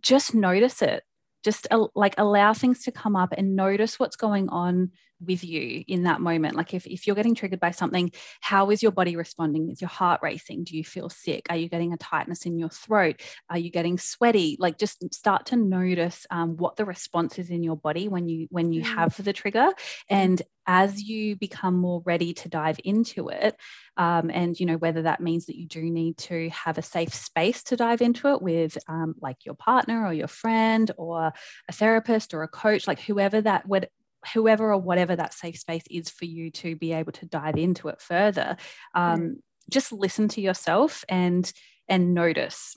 just 0.00 0.32
notice 0.32 0.82
it. 0.82 1.02
Just 1.42 1.66
uh, 1.72 1.88
like 1.96 2.14
allow 2.16 2.54
things 2.54 2.84
to 2.84 2.92
come 2.92 3.16
up 3.16 3.34
and 3.36 3.56
notice 3.56 3.98
what's 3.98 4.16
going 4.16 4.48
on 4.50 4.92
with 5.24 5.44
you 5.44 5.84
in 5.86 6.04
that 6.04 6.20
moment? 6.20 6.56
Like 6.56 6.74
if, 6.74 6.86
if 6.86 7.06
you're 7.06 7.16
getting 7.16 7.34
triggered 7.34 7.60
by 7.60 7.70
something 7.70 8.12
how 8.40 8.70
is 8.70 8.82
your 8.82 8.92
body 8.92 9.16
responding? 9.16 9.70
Is 9.70 9.80
your 9.80 9.88
heart 9.88 10.20
racing? 10.22 10.64
Do 10.64 10.76
you 10.76 10.84
feel 10.84 11.08
sick? 11.08 11.46
Are 11.50 11.56
you 11.56 11.68
getting 11.68 11.92
a 11.92 11.96
tightness 11.96 12.46
in 12.46 12.58
your 12.58 12.68
throat? 12.68 13.20
Are 13.48 13.58
you 13.58 13.70
getting 13.70 13.98
sweaty? 13.98 14.56
Like 14.58 14.78
just 14.78 15.12
start 15.14 15.46
to 15.46 15.56
notice 15.56 16.26
um, 16.30 16.56
what 16.56 16.76
the 16.76 16.84
response 16.84 17.38
is 17.38 17.50
in 17.50 17.62
your 17.62 17.76
body 17.76 18.08
when 18.08 18.28
you 18.28 18.46
when 18.50 18.72
you 18.72 18.82
mm. 18.82 18.94
have 18.94 19.22
the 19.22 19.32
trigger. 19.32 19.70
And 20.08 20.42
as 20.66 21.02
you 21.02 21.36
become 21.36 21.74
more 21.74 22.02
ready 22.04 22.32
to 22.32 22.48
dive 22.48 22.78
into 22.84 23.28
it 23.28 23.56
um, 23.96 24.30
and 24.30 24.58
you 24.58 24.66
know 24.66 24.76
whether 24.76 25.02
that 25.02 25.20
means 25.20 25.46
that 25.46 25.56
you 25.56 25.66
do 25.66 25.82
need 25.82 26.16
to 26.16 26.48
have 26.50 26.78
a 26.78 26.82
safe 26.82 27.12
space 27.12 27.62
to 27.64 27.76
dive 27.76 28.00
into 28.00 28.28
it 28.28 28.40
with 28.40 28.78
um, 28.88 29.14
like 29.20 29.44
your 29.44 29.54
partner 29.54 30.06
or 30.06 30.12
your 30.12 30.28
friend 30.28 30.90
or 30.96 31.32
a 31.68 31.72
therapist 31.72 32.32
or 32.32 32.42
a 32.42 32.48
coach 32.48 32.86
like 32.86 33.00
whoever 33.00 33.40
that 33.40 33.66
would 33.68 33.88
whoever 34.34 34.72
or 34.72 34.78
whatever 34.78 35.16
that 35.16 35.34
safe 35.34 35.58
space 35.58 35.84
is 35.90 36.08
for 36.08 36.24
you 36.24 36.50
to 36.50 36.76
be 36.76 36.92
able 36.92 37.12
to 37.12 37.26
dive 37.26 37.56
into 37.56 37.88
it 37.88 38.00
further 38.00 38.56
um, 38.94 39.20
mm. 39.20 39.34
just 39.70 39.92
listen 39.92 40.28
to 40.28 40.40
yourself 40.40 41.04
and 41.08 41.52
and 41.88 42.14
notice 42.14 42.76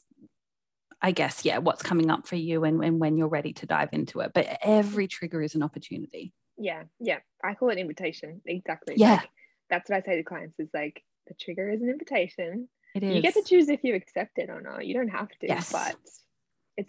I 1.01 1.11
guess, 1.11 1.45
yeah, 1.45 1.59
what's 1.59 1.83
coming 1.83 2.09
up 2.09 2.25
for 2.25 2.35
you 2.35 2.63
and, 2.63 2.83
and 2.83 2.99
when 2.99 3.15
you're 3.15 3.27
ready 3.27 3.53
to 3.53 3.67
dive 3.67 3.89
into 3.91 4.21
it. 4.21 4.31
But 4.33 4.57
every 4.63 5.07
trigger 5.07 5.43
is 5.43 5.53
an 5.53 5.61
opportunity. 5.61 6.33
Yeah, 6.57 6.83
yeah. 6.99 7.19
I 7.43 7.53
call 7.53 7.69
it 7.69 7.77
invitation. 7.77 8.41
Exactly. 8.45 8.95
Yeah. 8.97 9.17
Like, 9.17 9.29
that's 9.69 9.89
what 9.89 9.97
I 9.97 10.01
say 10.01 10.15
to 10.15 10.23
clients 10.23 10.59
is 10.59 10.69
like 10.73 11.03
the 11.27 11.35
trigger 11.39 11.69
is 11.69 11.81
an 11.81 11.89
invitation. 11.89 12.69
It 12.95 13.03
is. 13.03 13.15
You 13.15 13.21
get 13.21 13.33
to 13.33 13.43
choose 13.43 13.69
if 13.69 13.83
you 13.83 13.93
accept 13.93 14.37
it 14.37 14.49
or 14.49 14.61
not. 14.61 14.85
You 14.85 14.93
don't 14.95 15.09
have 15.09 15.27
to, 15.27 15.47
yes. 15.47 15.71
but 15.71 15.95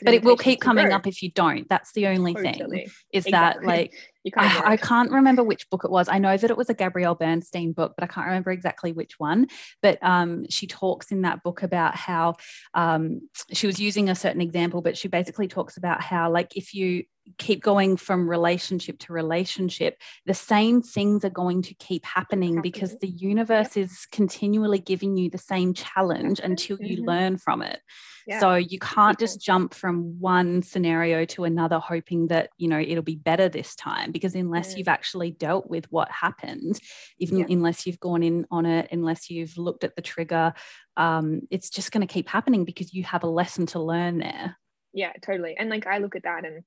but 0.03 0.15
it 0.15 0.25
will 0.25 0.37
keep 0.37 0.61
coming 0.61 0.87
grow. 0.87 0.97
up 0.97 1.07
if 1.07 1.23
you 1.23 1.31
don't. 1.31 1.69
That's 1.69 1.93
the 1.93 2.09
only 2.09 2.35
totally. 2.35 2.79
thing. 2.79 2.87
Is 3.13 3.27
exactly. 3.27 3.31
that 3.31 3.67
like 3.67 3.93
can't 4.31 4.67
I, 4.67 4.73
I, 4.73 4.77
can't 4.77 5.11
remember 5.11 5.43
which 5.43 5.69
book 5.71 5.85
it 5.85 5.91
was. 5.91 6.09
I 6.09 6.19
know 6.19 6.37
that 6.37 6.51
it 6.51 6.57
was 6.57 6.71
a 6.71 6.75
Gabrielle 6.75 7.15
Bernstein 7.15 7.73
book, 7.73 7.95
but 7.97 8.05
I 8.05 8.07
can't 8.07 8.27
remember 8.27 8.51
exactly 8.51 8.93
which 8.93 9.19
one. 9.19 9.49
But 9.83 9.99
um, 10.03 10.47
she 10.49 10.67
talks 10.67 11.13
in 11.13 11.23
that 11.23 11.43
book 11.43 11.63
about 11.63 11.95
how 11.95 12.37
um, 12.75 13.29
she 13.53 13.67
was 13.67 13.81
using 13.81 14.09
a 14.09 14.15
certain 14.15 14.41
example, 14.41 14.83
but 14.83 14.97
she 14.97 15.09
basically 15.09 15.49
talks 15.49 15.77
about 15.77 16.01
how 16.03 16.31
like 16.31 16.57
if 16.57 16.75
you 16.75 17.05
keep 17.39 17.63
going 17.63 17.97
from 17.97 18.29
relationship 18.29 18.99
to 19.01 19.13
relationship, 19.13 20.01
the 20.25 20.35
same 20.35 20.83
things 20.83 21.25
are 21.25 21.31
going 21.31 21.63
to 21.63 21.75
keep 21.75 22.05
happening 22.05 22.61
because 22.63 22.97
the 22.99 23.09
universe 23.09 23.77
yep. 23.77 23.87
is 23.87 24.07
continually 24.13 24.79
giving 24.79 25.17
you 25.17 25.31
the 25.31 25.39
same 25.39 25.75
challenge 25.75 26.41
until 26.41 26.79
you 26.81 26.97
mm-hmm. 26.97 27.09
learn 27.09 27.37
from 27.37 27.63
it. 27.63 27.81
Yeah. 28.27 28.41
So 28.41 28.55
you 28.57 28.81
can't 28.81 29.19
just 29.19 29.41
jump 29.41 29.73
from 29.73 30.19
one 30.19 30.63
scenario 30.63 31.25
to 31.27 31.45
another 31.45 31.79
hoping 31.79 32.27
that, 32.29 32.51
you 32.59 32.67
know, 32.67 32.81
it'll 32.81 33.05
be 33.05 33.15
better 33.15 33.49
this 33.49 33.77
time 33.77 34.11
because 34.11 34.35
unless 34.35 34.75
mm. 34.75 34.79
you've 34.79 34.89
actually 34.89 35.31
dealt 35.31 35.71
with 35.71 35.91
what 35.93 36.11
happened, 36.11 36.81
even 37.19 37.39
yeah. 37.39 37.47
unless 37.49 37.87
you've 37.87 38.01
gone 38.01 38.25
in 38.25 38.45
on 38.51 38.67
it, 38.67 38.89
unless 38.91 39.31
you've 39.31 39.57
looked 39.57 39.85
at 39.85 39.95
the 39.95 40.03
trigger, 40.03 40.55
um, 40.97 41.43
it's 41.51 41.71
just 41.71 41.93
going 41.93 42.05
to 42.05 42.13
keep 42.13 42.29
happening 42.29 42.65
because 42.65 42.93
you 42.93 43.05
have 43.05 43.23
a 43.23 43.29
lesson 43.29 43.67
to 43.67 43.81
learn 43.81 44.19
there. 44.19 44.57
Yeah, 44.93 45.13
totally. 45.23 45.55
And 45.57 45.71
like 45.71 45.87
I 45.87 45.99
look 45.99 46.17
at 46.17 46.25
that 46.25 46.45
and 46.45 46.65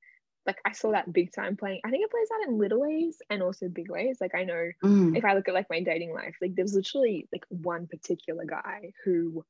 like 0.49 0.61
I 0.65 0.71
saw 0.71 0.91
that 0.91 1.13
big 1.13 1.31
time 1.31 1.55
playing. 1.55 1.79
I 1.85 1.91
think 1.91 2.03
it 2.03 2.09
plays 2.09 2.27
out 2.33 2.47
in 2.47 2.57
little 2.57 2.79
ways 2.79 3.21
and 3.29 3.43
also 3.43 3.69
big 3.69 3.91
ways. 3.91 4.17
Like 4.19 4.33
I 4.33 4.45
know 4.45 4.71
mm. 4.83 5.15
if 5.15 5.23
I 5.23 5.35
look 5.35 5.47
at 5.47 5.53
like 5.53 5.69
my 5.69 5.83
dating 5.83 6.11
life, 6.11 6.35
like 6.41 6.55
there's 6.55 6.73
literally 6.73 7.27
like 7.31 7.43
one 7.49 7.85
particular 7.85 8.45
guy 8.45 8.93
who 9.05 9.45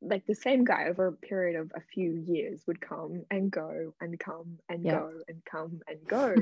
like 0.00 0.24
the 0.26 0.34
same 0.34 0.64
guy 0.64 0.86
over 0.88 1.08
a 1.08 1.12
period 1.12 1.60
of 1.60 1.70
a 1.76 1.82
few 1.92 2.24
years 2.26 2.62
would 2.66 2.80
come 2.80 3.24
and 3.30 3.50
go 3.50 3.92
and 4.00 4.18
come 4.18 4.58
and 4.70 4.86
yep. 4.86 5.00
go 5.00 5.10
and 5.28 5.44
come 5.44 5.80
and 5.86 5.98
go 6.08 6.34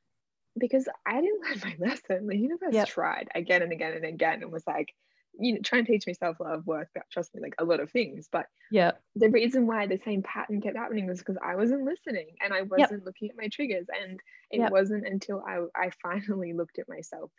because 0.58 0.88
I 1.06 1.20
didn't 1.20 1.42
learn 1.44 1.60
my 1.64 1.76
lesson. 1.86 2.26
The 2.26 2.36
universe 2.36 2.74
yep. 2.74 2.88
tried 2.88 3.28
again 3.36 3.62
and 3.62 3.70
again 3.70 3.92
and 3.92 4.04
again 4.04 4.42
and 4.42 4.50
was 4.50 4.66
like, 4.66 4.92
you 5.40 5.54
know, 5.54 5.60
try 5.62 5.78
and 5.78 5.86
teach 5.86 6.06
me 6.06 6.14
self-love, 6.14 6.66
work, 6.66 6.88
trust 7.10 7.34
me, 7.34 7.40
like 7.40 7.54
a 7.58 7.64
lot 7.64 7.80
of 7.80 7.90
things. 7.90 8.28
But 8.30 8.46
yeah, 8.70 8.92
the 9.16 9.30
reason 9.30 9.66
why 9.66 9.86
the 9.86 10.00
same 10.04 10.22
pattern 10.22 10.60
kept 10.60 10.76
happening 10.76 11.06
was 11.06 11.18
because 11.18 11.38
I 11.44 11.56
wasn't 11.56 11.84
listening 11.84 12.28
and 12.42 12.52
I 12.52 12.62
wasn't 12.62 12.92
yep. 12.92 13.06
looking 13.06 13.30
at 13.30 13.36
my 13.36 13.48
triggers. 13.48 13.86
And 14.02 14.20
it 14.50 14.60
yep. 14.60 14.70
wasn't 14.70 15.06
until 15.06 15.42
I, 15.46 15.64
I 15.74 15.90
finally 16.02 16.52
looked 16.52 16.78
at 16.78 16.88
myself, 16.88 17.30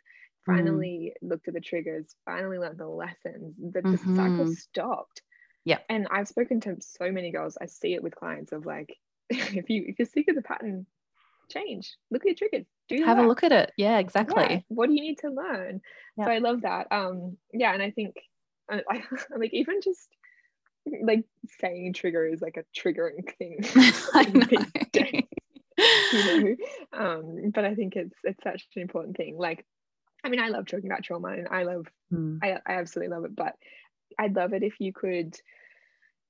mm. 0.48 0.54
finally 0.54 1.12
mm. 1.22 1.30
looked 1.30 1.48
at 1.48 1.54
the 1.54 1.60
triggers, 1.60 2.14
finally 2.24 2.58
learned 2.58 2.78
the 2.78 2.88
lessons 2.88 3.54
that 3.72 3.84
mm-hmm. 3.84 3.90
the 3.92 3.98
cycle 3.98 4.44
mm-hmm. 4.44 4.52
stopped. 4.52 5.22
Yeah. 5.64 5.78
And 5.88 6.08
I've 6.10 6.28
spoken 6.28 6.60
to 6.62 6.76
so 6.80 7.12
many 7.12 7.30
girls, 7.30 7.56
I 7.60 7.66
see 7.66 7.94
it 7.94 8.02
with 8.02 8.16
clients 8.16 8.52
of 8.52 8.66
like, 8.66 8.96
if 9.30 9.70
you 9.70 9.84
if 9.86 9.98
you're 9.98 10.06
sick 10.06 10.28
of 10.28 10.34
the 10.34 10.42
pattern, 10.42 10.86
change. 11.50 11.96
Look 12.10 12.22
at 12.22 12.26
your 12.26 12.34
triggers. 12.34 12.66
Do 12.88 13.04
have 13.04 13.18
work. 13.18 13.24
a 13.24 13.28
look 13.28 13.44
at 13.44 13.52
it. 13.52 13.72
Yeah, 13.76 13.98
exactly. 13.98 14.46
Yeah. 14.48 14.60
What 14.68 14.88
do 14.88 14.94
you 14.94 15.02
need 15.02 15.18
to 15.18 15.30
learn? 15.30 15.80
So 16.16 16.30
I 16.30 16.38
love 16.38 16.62
that. 16.62 16.88
Um, 16.90 17.36
yeah, 17.52 17.72
and 17.72 17.82
I 17.82 17.90
think 17.90 18.14
I, 18.70 18.82
I 18.90 19.02
like 19.36 19.52
even 19.54 19.80
just 19.82 20.08
like 21.02 21.24
saying 21.60 21.92
trigger 21.92 22.26
is 22.26 22.42
like 22.42 22.56
a 22.56 22.64
triggering 22.78 23.28
thing. 23.38 23.64
You 26.12 26.24
know? 26.44 26.56
Um, 26.92 27.50
but 27.52 27.64
I 27.64 27.74
think 27.74 27.96
it's 27.96 28.14
it's 28.22 28.42
such 28.44 28.66
an 28.76 28.82
important 28.82 29.16
thing. 29.16 29.38
Like, 29.38 29.64
I 30.22 30.28
mean, 30.28 30.38
I 30.38 30.48
love 30.48 30.66
talking 30.66 30.86
about 30.86 31.02
trauma 31.02 31.28
and 31.28 31.48
I 31.48 31.62
love 31.62 31.86
mm. 32.12 32.38
I, 32.42 32.58
I 32.66 32.74
absolutely 32.74 33.14
love 33.16 33.24
it, 33.24 33.34
but 33.34 33.54
I'd 34.18 34.36
love 34.36 34.52
it 34.52 34.62
if 34.62 34.74
you 34.78 34.92
could 34.92 35.34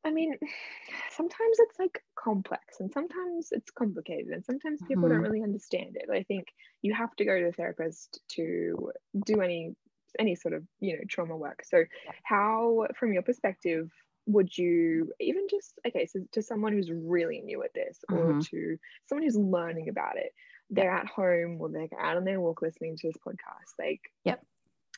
I 0.05 0.11
mean, 0.11 0.35
sometimes 1.17 1.59
it's 1.59 1.79
like 1.79 2.03
complex 2.17 2.81
and 2.81 2.93
sometimes 2.93 3.49
it's 3.53 3.71
complicated 3.71 4.29
and 4.29 4.45
sometimes 4.45 4.81
people 4.87 5.05
mm-hmm. 5.05 5.12
don't 5.12 5.23
really 5.23 5.43
understand 5.43 5.97
it. 5.97 6.11
I 6.11 6.23
think 6.23 6.49
you 6.83 6.95
have 6.95 7.15
to 7.17 7.25
go 7.25 7.38
to 7.38 7.47
the 7.47 7.53
therapist 7.53 8.21
to 8.33 8.93
do 9.27 9.41
any 9.41 9.75
any 10.19 10.35
sort 10.35 10.53
of, 10.53 10.62
you 10.79 10.95
know, 10.95 11.03
trauma 11.09 11.35
work. 11.37 11.62
So 11.65 11.85
how 12.23 12.87
from 12.99 13.15
your 13.15 13.23
perspective 13.23 13.91
would 14.27 14.57
you 14.57 15.11
even 15.21 15.47
just 15.51 15.81
okay, 15.87 16.07
so 16.07 16.21
to 16.33 16.43
someone 16.43 16.73
who's 16.73 16.91
really 16.93 17.41
new 17.41 17.62
at 17.62 17.75
this 17.75 17.99
mm-hmm. 18.11 18.38
or 18.38 18.43
to 18.43 18.77
someone 19.09 19.25
who's 19.25 19.37
learning 19.37 19.88
about 19.88 20.17
it, 20.17 20.33
they're 20.71 20.93
at 20.93 21.07
home 21.07 21.59
or 21.61 21.71
they're 21.71 21.88
out 21.99 22.17
on 22.17 22.25
their 22.25 22.41
walk 22.41 22.62
listening 22.62 22.97
to 22.99 23.09
this 23.09 23.17
podcast, 23.27 23.73
like 23.79 24.01
yep. 24.25 24.41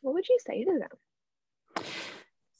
What 0.02 0.12
would 0.12 0.28
you 0.28 0.38
say 0.46 0.64
to 0.64 0.78
them? 0.80 1.84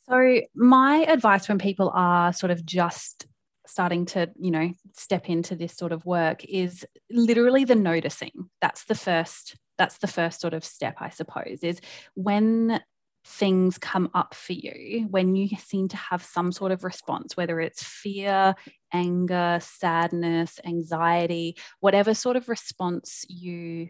So, 0.09 0.41
my 0.55 0.99
advice 1.09 1.49
when 1.49 1.59
people 1.59 1.91
are 1.95 2.33
sort 2.33 2.51
of 2.51 2.65
just 2.65 3.27
starting 3.67 4.05
to, 4.05 4.31
you 4.39 4.51
know, 4.51 4.71
step 4.93 5.31
into 5.31 5.57
this 5.57 5.75
sort 5.75 5.93
of 5.93 6.05
work 6.05 6.45
is 6.45 6.85
literally 7.11 7.65
the 7.65 7.75
noticing. 7.75 8.51
That's 8.61 8.85
the 8.85 8.95
first 8.95 9.57
that's 9.77 9.99
the 9.99 10.07
first 10.07 10.41
sort 10.41 10.55
of 10.55 10.65
step 10.65 10.97
I 11.01 11.09
suppose 11.11 11.61
is 11.63 11.81
when 12.15 12.81
things 13.27 13.79
come 13.79 14.11
up 14.15 14.35
for 14.35 14.53
you 14.53 15.07
when 15.11 15.35
you 15.35 15.49
seem 15.57 15.89
to 15.89 15.97
have 15.97 16.23
some 16.23 16.53
sort 16.53 16.73
of 16.73 16.85
response 16.85 17.37
whether 17.37 17.59
it's 17.59 17.83
fear 17.83 18.55
anger 18.93 19.59
sadness 19.63 20.61
anxiety 20.65 21.57
whatever 21.81 22.13
sort 22.13 22.37
of 22.37 22.51
response 22.51 23.25
you 23.31 23.89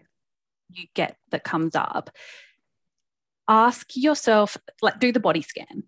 you 0.71 0.87
get 0.95 1.17
that 1.33 1.43
comes 1.43 1.75
up 1.75 2.11
ask 3.49 3.97
yourself 3.97 4.57
like 4.81 5.01
do 5.01 5.11
the 5.11 5.19
body 5.19 5.43
scan 5.43 5.83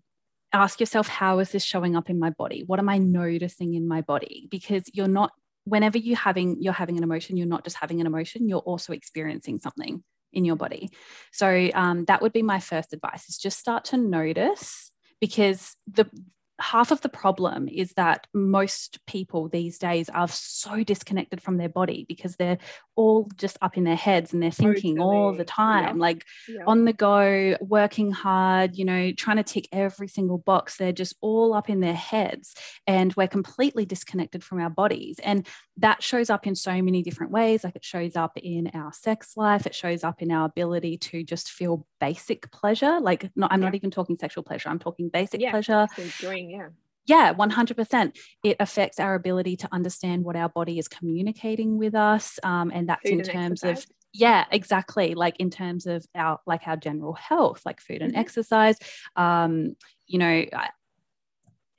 ask 0.53 0.79
yourself 0.79 1.07
how 1.07 1.39
is 1.39 1.51
this 1.51 1.63
showing 1.63 1.95
up 1.95 2.09
in 2.09 2.19
my 2.19 2.29
body? 2.31 2.63
What 2.65 2.79
am 2.79 2.89
i 2.89 2.97
noticing 2.97 3.73
in 3.73 3.87
my 3.87 4.01
body? 4.01 4.47
Because 4.49 4.89
you're 4.93 5.07
not 5.07 5.31
whenever 5.65 5.97
you 5.97 6.15
having 6.15 6.61
you're 6.61 6.71
having 6.71 6.97
an 6.97 7.03
emotion 7.03 7.35
you're 7.35 7.45
not 7.45 7.65
just 7.65 7.75
having 7.75 7.99
an 7.99 8.07
emotion 8.07 8.47
you're 8.47 8.59
also 8.59 8.93
experiencing 8.93 9.59
something 9.59 10.01
in 10.31 10.45
your 10.45 10.55
body. 10.55 10.89
So 11.31 11.69
um, 11.73 12.05
that 12.05 12.21
would 12.21 12.33
be 12.33 12.41
my 12.41 12.59
first 12.59 12.93
advice 12.93 13.27
is 13.29 13.37
just 13.37 13.59
start 13.59 13.85
to 13.85 13.97
notice 13.97 14.91
because 15.19 15.75
the 15.91 16.09
half 16.59 16.91
of 16.91 17.01
the 17.01 17.09
problem 17.09 17.67
is 17.67 17.93
that 17.93 18.25
most 18.33 19.05
people 19.05 19.47
these 19.47 19.77
days 19.77 20.09
are 20.09 20.27
so 20.27 20.83
disconnected 20.83 21.41
from 21.41 21.57
their 21.57 21.69
body 21.69 22.05
because 22.07 22.35
they're 22.35 22.57
all 22.95 23.29
just 23.35 23.57
up 23.61 23.77
in 23.77 23.83
their 23.83 23.95
heads 23.95 24.33
and 24.33 24.41
they're 24.41 24.49
thinking 24.49 24.97
totally. 24.97 25.15
all 25.15 25.33
the 25.33 25.45
time, 25.45 25.97
yeah. 25.97 26.01
like 26.01 26.25
yeah. 26.47 26.63
on 26.65 26.85
the 26.85 26.93
go, 26.93 27.55
working 27.61 28.11
hard, 28.11 28.75
you 28.75 28.85
know, 28.85 29.11
trying 29.11 29.37
to 29.37 29.43
tick 29.43 29.67
every 29.71 30.07
single 30.07 30.39
box. 30.39 30.77
They're 30.77 30.91
just 30.91 31.15
all 31.21 31.53
up 31.53 31.69
in 31.69 31.79
their 31.79 31.93
heads 31.93 32.55
and 32.87 33.13
we're 33.15 33.27
completely 33.27 33.85
disconnected 33.85 34.43
from 34.43 34.59
our 34.59 34.71
bodies. 34.71 35.19
And 35.23 35.47
that 35.77 36.01
shows 36.01 36.29
up 36.29 36.47
in 36.47 36.55
so 36.55 36.81
many 36.81 37.03
different 37.03 37.31
ways. 37.31 37.63
Like 37.63 37.75
it 37.75 37.85
shows 37.85 38.15
up 38.15 38.37
in 38.37 38.71
our 38.73 38.91
sex 38.93 39.37
life, 39.37 39.65
it 39.65 39.75
shows 39.75 40.03
up 40.03 40.21
in 40.21 40.31
our 40.31 40.45
ability 40.45 40.97
to 40.97 41.23
just 41.23 41.51
feel 41.51 41.85
basic 41.99 42.51
pleasure. 42.51 42.99
Like, 42.99 43.29
not, 43.35 43.51
I'm 43.51 43.61
yeah. 43.61 43.67
not 43.67 43.75
even 43.75 43.91
talking 43.91 44.15
sexual 44.15 44.43
pleasure, 44.43 44.69
I'm 44.69 44.79
talking 44.79 45.09
basic 45.09 45.41
pleasure. 45.41 45.87
Enjoying, 45.97 46.49
yeah 46.49 46.69
yeah 47.07 47.33
100% 47.33 48.17
it 48.43 48.57
affects 48.59 48.99
our 48.99 49.15
ability 49.15 49.55
to 49.55 49.69
understand 49.71 50.23
what 50.23 50.35
our 50.35 50.49
body 50.49 50.77
is 50.77 50.87
communicating 50.87 51.77
with 51.77 51.95
us 51.95 52.37
um, 52.43 52.69
and 52.73 52.89
that's 52.89 53.01
food 53.01 53.19
in 53.19 53.23
terms 53.23 53.63
of 53.63 53.83
yeah 54.13 54.45
exactly 54.51 55.15
like 55.15 55.35
in 55.39 55.49
terms 55.49 55.85
of 55.85 56.05
our 56.15 56.39
like 56.45 56.67
our 56.67 56.77
general 56.77 57.13
health 57.13 57.61
like 57.65 57.79
food 57.79 58.01
and 58.01 58.11
mm-hmm. 58.11 58.19
exercise 58.19 58.77
um, 59.15 59.75
you 60.05 60.19
know 60.19 60.45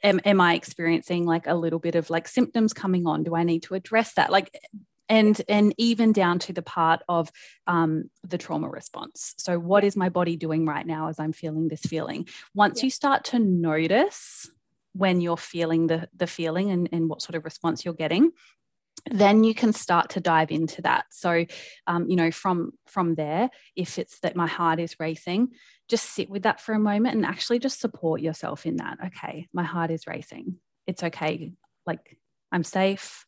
am, 0.03 0.21
am 0.25 0.41
i 0.41 0.55
experiencing 0.55 1.25
like 1.25 1.47
a 1.47 1.55
little 1.55 1.79
bit 1.79 1.95
of 1.95 2.11
like 2.11 2.29
symptoms 2.29 2.73
coming 2.73 3.07
on? 3.07 3.23
Do 3.23 3.35
i 3.35 3.43
need 3.43 3.63
to 3.65 3.75
address 3.75 4.15
that? 4.15 4.31
Like 4.31 4.57
and 5.09 5.41
and 5.49 5.75
even 5.79 6.13
down 6.13 6.39
to 6.39 6.53
the 6.53 6.63
part 6.63 7.03
of 7.09 7.31
um, 7.67 8.11
the 8.23 8.39
trauma 8.39 8.69
response. 8.69 9.35
So 9.39 9.59
what 9.59 9.85
is 9.85 9.97
my 9.97 10.09
body 10.09 10.37
doing 10.37 10.67
right 10.67 10.87
now 10.87 11.09
as 11.09 11.19
i'm 11.19 11.33
feeling 11.33 11.69
this 11.69 11.83
feeling? 11.83 12.29
Once 12.55 12.81
yeah. 12.81 12.87
you 12.87 12.91
start 12.91 13.25
to 13.25 13.39
notice 13.39 14.51
when 14.93 15.21
you're 15.21 15.37
feeling 15.37 15.87
the 15.87 16.09
the 16.17 16.27
feeling 16.27 16.71
and, 16.71 16.89
and 16.93 17.09
what 17.09 17.23
sort 17.23 17.37
of 17.37 17.45
response 17.45 17.85
you're 17.85 17.95
getting 17.95 18.33
then 19.11 19.45
you 19.45 19.55
can 19.55 19.73
start 19.73 20.11
to 20.11 20.21
dive 20.21 20.51
into 20.51 20.83
that. 20.83 21.07
So 21.11 21.47
um, 21.87 22.09
you 22.09 22.17
know 22.17 22.31
from 22.31 22.73
from 22.87 23.15
there 23.15 23.51
if 23.77 23.99
it's 23.99 24.21
that 24.21 24.37
my 24.37 24.47
heart 24.47 24.81
is 24.81 24.99
racing 25.01 25.49
just 25.89 26.11
sit 26.11 26.31
with 26.31 26.43
that 26.43 26.61
for 26.61 26.75
a 26.75 26.79
moment 26.79 27.17
and 27.17 27.25
actually 27.25 27.59
just 27.59 27.81
support 27.81 28.21
yourself 28.21 28.67
in 28.67 28.77
that. 28.77 28.99
Okay 29.07 29.49
my 29.53 29.65
heart 29.65 29.91
is 29.91 30.07
racing. 30.07 30.57
It's 30.87 31.03
okay. 31.03 31.53
Like 31.87 32.17
i'm 32.53 32.65
safe. 32.65 33.25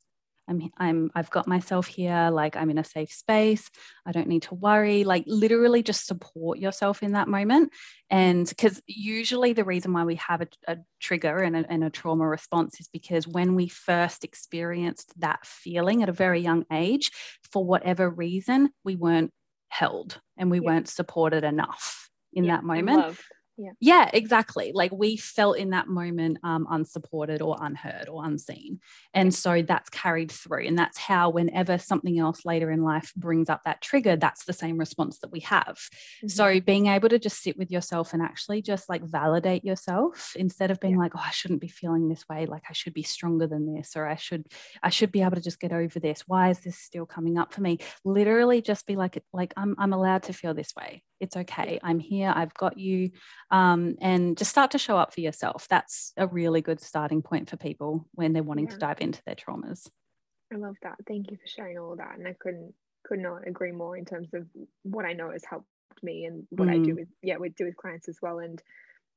I'm, 0.48 0.68
I'm 0.78 1.10
I've 1.14 1.30
got 1.30 1.46
myself 1.46 1.86
here. 1.86 2.28
Like 2.32 2.56
I'm 2.56 2.70
in 2.70 2.78
a 2.78 2.84
safe 2.84 3.12
space. 3.12 3.70
I 4.04 4.10
don't 4.10 4.26
need 4.26 4.42
to 4.44 4.54
worry. 4.56 5.04
Like 5.04 5.22
literally 5.26 5.82
just 5.82 6.06
support 6.06 6.58
yourself 6.58 7.04
in 7.04 7.12
that 7.12 7.28
moment. 7.28 7.72
And 8.10 8.48
because 8.48 8.82
usually 8.86 9.52
the 9.52 9.64
reason 9.64 9.92
why 9.92 10.04
we 10.04 10.16
have 10.16 10.40
a, 10.40 10.48
a 10.66 10.78
trigger 10.98 11.38
and 11.38 11.56
a, 11.56 11.64
and 11.70 11.84
a 11.84 11.90
trauma 11.90 12.26
response 12.26 12.80
is 12.80 12.88
because 12.88 13.28
when 13.28 13.54
we 13.54 13.68
first 13.68 14.24
experienced 14.24 15.12
that 15.20 15.46
feeling 15.46 16.02
at 16.02 16.08
a 16.08 16.12
very 16.12 16.40
young 16.40 16.66
age 16.72 17.12
for 17.52 17.64
whatever 17.64 18.10
reason 18.10 18.70
we 18.82 18.96
weren't 18.96 19.32
held 19.68 20.20
and 20.36 20.50
we 20.50 20.58
yeah. 20.58 20.66
weren't 20.66 20.88
supported 20.88 21.44
enough 21.44 22.09
in 22.32 22.44
yeah, 22.44 22.56
that 22.56 22.64
moment. 22.64 23.18
yeah. 23.60 23.72
yeah 23.80 24.10
exactly. 24.12 24.72
Like 24.74 24.90
we 24.90 25.16
felt 25.16 25.58
in 25.58 25.70
that 25.70 25.86
moment 25.86 26.38
um, 26.42 26.66
unsupported 26.70 27.42
or 27.42 27.56
unheard 27.60 28.08
or 28.08 28.24
unseen. 28.24 28.80
And 29.12 29.34
so 29.34 29.62
that's 29.62 29.90
carried 29.90 30.32
through. 30.32 30.66
And 30.66 30.78
that's 30.78 30.98
how 30.98 31.30
whenever 31.30 31.76
something 31.78 32.18
else 32.18 32.44
later 32.44 32.70
in 32.70 32.82
life 32.82 33.12
brings 33.16 33.50
up 33.50 33.62
that 33.64 33.82
trigger 33.82 34.16
that's 34.16 34.44
the 34.44 34.52
same 34.52 34.78
response 34.78 35.18
that 35.18 35.30
we 35.30 35.40
have. 35.40 35.76
Mm-hmm. 35.76 36.28
so 36.28 36.60
being 36.60 36.86
able 36.86 37.08
to 37.08 37.18
just 37.18 37.42
sit 37.42 37.58
with 37.58 37.70
yourself 37.70 38.12
and 38.12 38.22
actually 38.22 38.62
just 38.62 38.88
like 38.88 39.02
validate 39.02 39.64
yourself 39.64 40.34
instead 40.36 40.70
of 40.70 40.80
being 40.80 40.94
yeah. 40.94 41.00
like 41.00 41.12
oh 41.14 41.22
i 41.24 41.30
shouldn't 41.30 41.60
be 41.60 41.68
feeling 41.68 42.08
this 42.08 42.24
way. 42.28 42.46
Like 42.46 42.64
i 42.68 42.72
should 42.72 42.94
be 42.94 43.02
stronger 43.02 43.46
than 43.46 43.74
this 43.74 43.96
or 43.96 44.06
i 44.06 44.16
should 44.16 44.46
i 44.82 44.90
should 44.90 45.12
be 45.12 45.22
able 45.22 45.36
to 45.36 45.42
just 45.42 45.60
get 45.60 45.72
over 45.72 46.00
this. 46.00 46.24
Why 46.26 46.50
is 46.50 46.60
this 46.60 46.78
still 46.78 47.06
coming 47.06 47.38
up 47.38 47.52
for 47.52 47.60
me? 47.60 47.78
Literally 48.04 48.62
just 48.62 48.86
be 48.86 48.96
like 48.96 49.22
like 49.32 49.52
i'm, 49.56 49.74
I'm 49.78 49.92
allowed 49.92 50.24
to 50.24 50.32
feel 50.32 50.54
this 50.54 50.74
way 50.74 51.02
it's 51.20 51.36
okay. 51.36 51.78
I'm 51.82 51.98
here. 51.98 52.32
I've 52.34 52.54
got 52.54 52.78
you. 52.78 53.10
Um, 53.50 53.96
and 54.00 54.36
just 54.36 54.50
start 54.50 54.70
to 54.72 54.78
show 54.78 54.96
up 54.96 55.12
for 55.14 55.20
yourself. 55.20 55.68
That's 55.68 56.12
a 56.16 56.26
really 56.26 56.62
good 56.62 56.80
starting 56.80 57.22
point 57.22 57.50
for 57.50 57.56
people 57.56 58.06
when 58.12 58.32
they're 58.32 58.42
wanting 58.42 58.66
yeah. 58.66 58.72
to 58.72 58.78
dive 58.78 59.00
into 59.00 59.22
their 59.24 59.34
traumas. 59.34 59.88
I 60.52 60.56
love 60.56 60.76
that. 60.82 60.96
Thank 61.06 61.30
you 61.30 61.36
for 61.36 61.46
sharing 61.46 61.78
all 61.78 61.92
of 61.92 61.98
that. 61.98 62.18
And 62.18 62.26
I 62.26 62.34
couldn't 62.38 62.74
could 63.04 63.20
not 63.20 63.46
agree 63.46 63.72
more 63.72 63.96
in 63.96 64.04
terms 64.04 64.28
of 64.34 64.46
what 64.82 65.06
I 65.06 65.14
know 65.14 65.30
has 65.30 65.44
helped 65.44 65.66
me 66.02 66.26
and 66.26 66.46
what 66.50 66.68
mm. 66.68 66.72
I 66.72 66.84
do 66.84 66.92
mm. 66.92 66.96
with 66.96 67.08
yeah, 67.22 67.36
we 67.36 67.50
do 67.50 67.64
with 67.64 67.76
clients 67.76 68.08
as 68.08 68.18
well. 68.20 68.38
And 68.38 68.60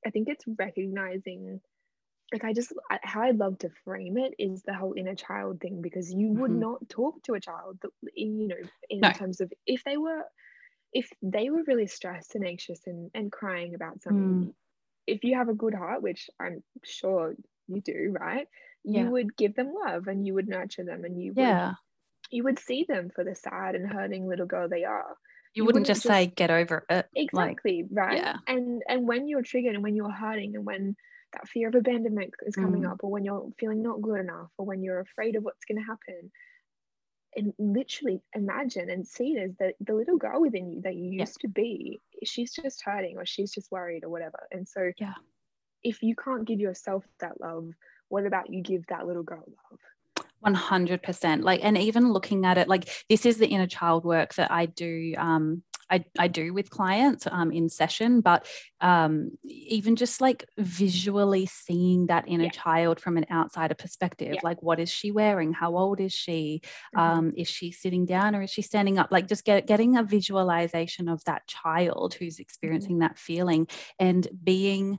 I 0.05 0.09
think 0.09 0.27
it's 0.29 0.43
recognizing 0.57 1.61
like 2.31 2.43
I 2.43 2.53
just 2.53 2.73
how 3.03 3.21
I 3.21 3.31
love 3.31 3.59
to 3.59 3.69
frame 3.83 4.17
it 4.17 4.33
is 4.39 4.63
the 4.63 4.73
whole 4.73 4.93
inner 4.97 5.15
child 5.15 5.61
thing 5.61 5.81
because 5.81 6.11
you 6.11 6.29
would 6.29 6.51
mm-hmm. 6.51 6.59
not 6.59 6.89
talk 6.89 7.21
to 7.23 7.35
a 7.35 7.39
child 7.39 7.77
that 7.81 7.91
in 8.15 8.39
you 8.39 8.47
know 8.47 8.55
in 8.89 9.01
no. 9.01 9.11
terms 9.11 9.39
of 9.39 9.53
if 9.67 9.83
they 9.83 9.97
were 9.97 10.23
if 10.93 11.10
they 11.21 11.49
were 11.49 11.63
really 11.65 11.88
stressed 11.88 12.36
and 12.36 12.45
anxious 12.45 12.79
and, 12.86 13.10
and 13.13 13.32
crying 13.32 13.73
about 13.73 14.01
something, 14.01 14.47
mm. 14.47 14.53
if 15.08 15.23
you 15.23 15.36
have 15.36 15.49
a 15.49 15.53
good 15.53 15.73
heart, 15.73 16.01
which 16.01 16.29
I'm 16.39 16.63
sure 16.84 17.36
you 17.67 17.82
do, 17.82 18.15
right? 18.17 18.47
You 18.84 19.03
yeah. 19.03 19.10
would 19.10 19.36
give 19.36 19.56
them 19.56 19.73
love 19.73 20.08
and 20.08 20.25
you 20.25 20.34
would 20.36 20.47
nurture 20.47 20.84
them 20.84 21.03
and 21.06 21.21
you 21.21 21.34
yeah. 21.36 21.67
would 21.67 21.75
you 22.32 22.43
would 22.43 22.60
see 22.60 22.86
them 22.88 23.12
for 23.13 23.23
the 23.23 23.36
sad 23.36 23.75
and 23.75 23.91
hurting 23.91 24.27
little 24.27 24.47
girl 24.47 24.67
they 24.67 24.84
are. 24.84 25.15
You, 25.53 25.62
you 25.62 25.65
wouldn't, 25.65 25.84
wouldn't, 25.84 25.88
just, 25.88 26.01
say 26.01 26.25
get 26.25 26.49
over 26.49 26.84
it. 26.89 27.08
Exactly, 27.15 27.84
like, 27.84 27.91
right? 27.91 28.17
Yeah. 28.17 28.38
And 28.47 28.82
and 28.88 29.08
when 29.08 29.27
you're 29.27 29.43
triggered 29.43 29.75
and 29.75 29.84
when 29.84 29.95
you're 29.95 30.12
hurting 30.12 30.56
and 30.56 30.65
when 30.65 30.95
that 31.34 31.47
fear 31.47 31.67
of 31.67 31.75
abandonment 31.75 32.34
is 32.45 32.56
coming 32.56 32.84
mm. 32.84 32.91
up 32.91 33.03
or 33.03 33.12
when 33.12 33.23
you're 33.23 33.47
feeling 33.60 33.82
not 33.82 34.01
good 34.01 34.19
enough 34.19 34.49
or 34.58 34.65
when 34.65 34.84
you're 34.84 34.99
afraid 34.99 35.36
of 35.36 35.43
what's 35.43 35.65
going 35.65 35.79
to 35.79 35.86
happen 35.86 36.32
and 37.35 37.53
literally 37.57 38.21
imagine 38.33 38.89
and 38.89 39.07
see 39.07 39.33
it 39.33 39.43
as 39.43 39.55
the, 39.57 39.73
the 39.81 39.93
little 39.93 40.17
girl 40.17 40.41
within 40.41 40.71
you 40.71 40.81
that 40.81 40.95
you 40.95 41.11
used 41.11 41.37
yeah. 41.39 41.47
to 41.47 41.47
be. 41.47 41.99
She's 42.23 42.53
just 42.53 42.81
hurting 42.83 43.17
or 43.17 43.25
she's 43.25 43.51
just 43.51 43.71
worried 43.71 44.03
or 44.03 44.09
whatever. 44.09 44.47
And 44.51 44.67
so 44.67 44.91
yeah. 44.97 45.13
if 45.83 46.03
you 46.03 46.15
can't 46.15 46.45
give 46.45 46.59
yourself 46.59 47.03
that 47.19 47.39
love 47.41 47.69
what 48.13 48.27
about 48.27 48.53
you 48.53 48.61
give 48.61 48.85
that 48.87 49.07
little 49.07 49.23
girl 49.23 49.43
love? 49.71 49.79
100% 50.45 51.41
like 51.41 51.61
and 51.63 51.77
even 51.77 52.11
looking 52.11 52.45
at 52.45 52.59
it 52.59 52.67
like 52.67 52.87
this 53.09 53.25
is 53.25 53.37
the 53.37 53.47
inner 53.47 53.65
child 53.65 54.03
work 54.03 54.33
that 54.35 54.51
i 54.51 54.65
do 54.65 55.15
um 55.17 55.63
I, 55.93 56.06
I 56.17 56.27
do 56.27 56.53
with 56.53 56.71
clients 56.71 57.27
um, 57.29 57.51
in 57.51 57.69
session, 57.69 58.21
but 58.21 58.47
um, 58.82 59.32
even 59.43 59.95
just 59.95 60.21
like 60.21 60.43
visually 60.58 61.45
seeing 61.45 62.08
that 62.08 62.27
inner 62.27 62.45
yeah. 62.45 62.49
child 62.49 62.99
from 62.99 63.15
an 63.15 63.27
outsider 63.32 63.75
perspective, 63.75 64.34
yeah. 64.34 64.39
like 64.43 64.63
what 64.63 64.79
is 64.79 64.89
she 64.89 65.12
wearing? 65.12 65.53
How 65.53 65.77
old 65.77 65.99
is 65.99 66.12
she? 66.12 66.62
Mm-hmm. 66.95 66.99
Um, 66.99 67.34
is 67.38 67.47
she 67.47 67.71
sitting 67.71 68.08
down 68.08 68.36
or 68.36 68.41
is 68.41 68.49
she 68.49 68.63
standing 68.63 68.97
up? 68.97 69.10
Like 69.12 69.27
just 69.27 69.45
get, 69.45 69.67
getting 69.67 69.95
a 69.95 70.03
visualization 70.03 71.08
of 71.08 71.23
that 71.25 71.45
child 71.45 72.15
who's 72.15 72.39
experiencing 72.39 72.93
mm-hmm. 72.93 73.01
that 73.01 73.19
feeling 73.19 73.67
and 73.99 74.27
being 74.43 74.97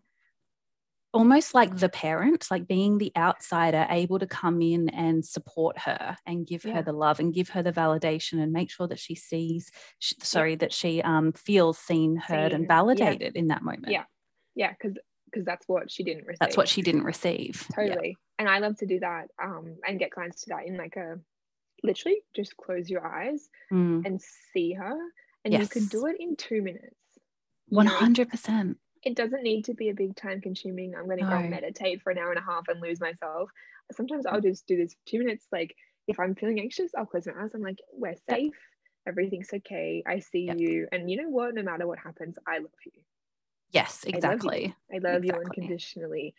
almost 1.14 1.54
like 1.54 1.76
the 1.76 1.88
parent, 1.88 2.50
like 2.50 2.66
being 2.66 2.98
the 2.98 3.12
outsider, 3.16 3.86
able 3.88 4.18
to 4.18 4.26
come 4.26 4.60
in 4.60 4.88
and 4.90 5.24
support 5.24 5.78
her 5.78 6.16
and 6.26 6.46
give 6.46 6.64
yeah. 6.64 6.74
her 6.74 6.82
the 6.82 6.92
love 6.92 7.20
and 7.20 7.32
give 7.32 7.48
her 7.50 7.62
the 7.62 7.72
validation 7.72 8.42
and 8.42 8.52
make 8.52 8.70
sure 8.70 8.88
that 8.88 8.98
she 8.98 9.14
sees, 9.14 9.70
sorry, 10.00 10.50
yeah. 10.50 10.56
that 10.56 10.72
she 10.72 11.00
um, 11.02 11.32
feels 11.32 11.78
seen, 11.78 12.16
heard, 12.16 12.50
seen. 12.50 12.60
and 12.60 12.68
validated 12.68 13.32
yeah. 13.34 13.40
in 13.40 13.46
that 13.46 13.62
moment. 13.62 13.92
Yeah, 13.92 14.04
yeah, 14.54 14.72
because 14.72 14.98
because 15.30 15.46
that's 15.46 15.66
what 15.66 15.90
she 15.90 16.04
didn't 16.04 16.26
receive. 16.26 16.38
That's 16.40 16.56
what 16.56 16.68
she 16.68 16.82
didn't 16.82 17.04
receive. 17.04 17.66
Totally. 17.74 18.16
And 18.38 18.48
I 18.48 18.58
love 18.58 18.76
to 18.78 18.86
do 18.86 19.00
that 19.00 19.28
um, 19.42 19.76
and 19.86 19.98
get 19.98 20.10
clients 20.10 20.42
to 20.42 20.50
that 20.50 20.66
in 20.66 20.76
like 20.76 20.96
a 20.96 21.18
literally 21.82 22.18
just 22.34 22.56
close 22.56 22.90
your 22.90 23.06
eyes 23.06 23.48
mm. 23.72 24.04
and 24.04 24.20
see 24.52 24.72
her, 24.72 24.96
and 25.44 25.52
yes. 25.52 25.62
you 25.62 25.68
can 25.68 25.86
do 25.86 26.06
it 26.06 26.16
in 26.18 26.34
two 26.36 26.60
minutes. 26.60 26.96
One 27.68 27.86
hundred 27.86 28.28
percent 28.30 28.78
it 29.04 29.14
doesn't 29.14 29.42
need 29.42 29.66
to 29.66 29.74
be 29.74 29.90
a 29.90 29.94
big 29.94 30.16
time 30.16 30.40
consuming. 30.40 30.94
I'm 30.94 31.06
going 31.06 31.18
to 31.18 31.24
no. 31.24 31.30
go 31.30 31.48
meditate 31.48 32.02
for 32.02 32.10
an 32.10 32.18
hour 32.18 32.30
and 32.30 32.38
a 32.38 32.42
half 32.42 32.68
and 32.68 32.80
lose 32.80 33.00
myself. 33.00 33.50
Sometimes 33.92 34.24
i'll 34.26 34.40
mm. 34.40 34.44
just 34.44 34.66
do 34.66 34.76
this 34.78 34.96
two 35.06 35.18
minutes 35.18 35.46
like 35.52 35.76
if 36.08 36.18
i'm 36.18 36.34
feeling 36.34 36.58
anxious 36.58 36.90
i'll 36.96 37.04
close 37.04 37.26
my 37.26 37.32
eyes. 37.32 37.50
I'm 37.54 37.62
like 37.62 37.80
we're 37.92 38.14
safe. 38.28 38.54
Everything's 39.06 39.50
okay. 39.52 40.02
I 40.06 40.20
see 40.20 40.46
yep. 40.46 40.58
you. 40.58 40.88
And 40.90 41.10
you 41.10 41.18
know 41.18 41.28
what? 41.28 41.54
No 41.54 41.62
matter 41.62 41.86
what 41.86 41.98
happens 41.98 42.36
i 42.46 42.58
love 42.58 42.70
you. 42.86 43.02
Yes 43.70 44.04
exactly 44.04 44.74
i 44.92 44.98
love, 44.98 45.02
you. 45.02 45.08
I 45.08 45.12
love 45.12 45.24
exactly. 45.24 45.26
you 45.26 45.34
unconditionally. 45.34 46.34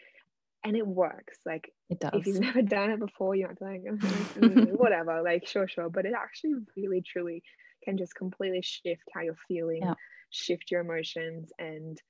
And 0.63 0.75
it 0.75 0.87
works. 0.87 1.37
Like 1.45 1.71
it 1.89 1.99
does 1.99 2.11
if 2.15 2.25
you've 2.25 2.39
never 2.39 2.63
done 2.63 2.89
it 2.89 2.99
before 2.99 3.35
you 3.35 3.45
might 3.45 3.59
be 3.59 3.65
like 3.65 3.83
mm, 3.83 3.99
mm, 3.99 4.55
mm, 4.55 4.79
whatever. 4.79 5.21
Like 5.21 5.47
sure 5.47 5.67
sure. 5.67 5.89
But 5.89 6.07
it 6.07 6.13
actually 6.17 6.55
really 6.75 7.01
truly 7.01 7.43
can 7.83 7.97
just 7.97 8.15
completely 8.15 8.63
shift 8.63 9.03
how 9.13 9.21
you're 9.21 9.37
feeling 9.47 9.83
yeah. 9.83 9.93
shift 10.31 10.71
your 10.71 10.81
emotions 10.81 11.51
and 11.59 12.01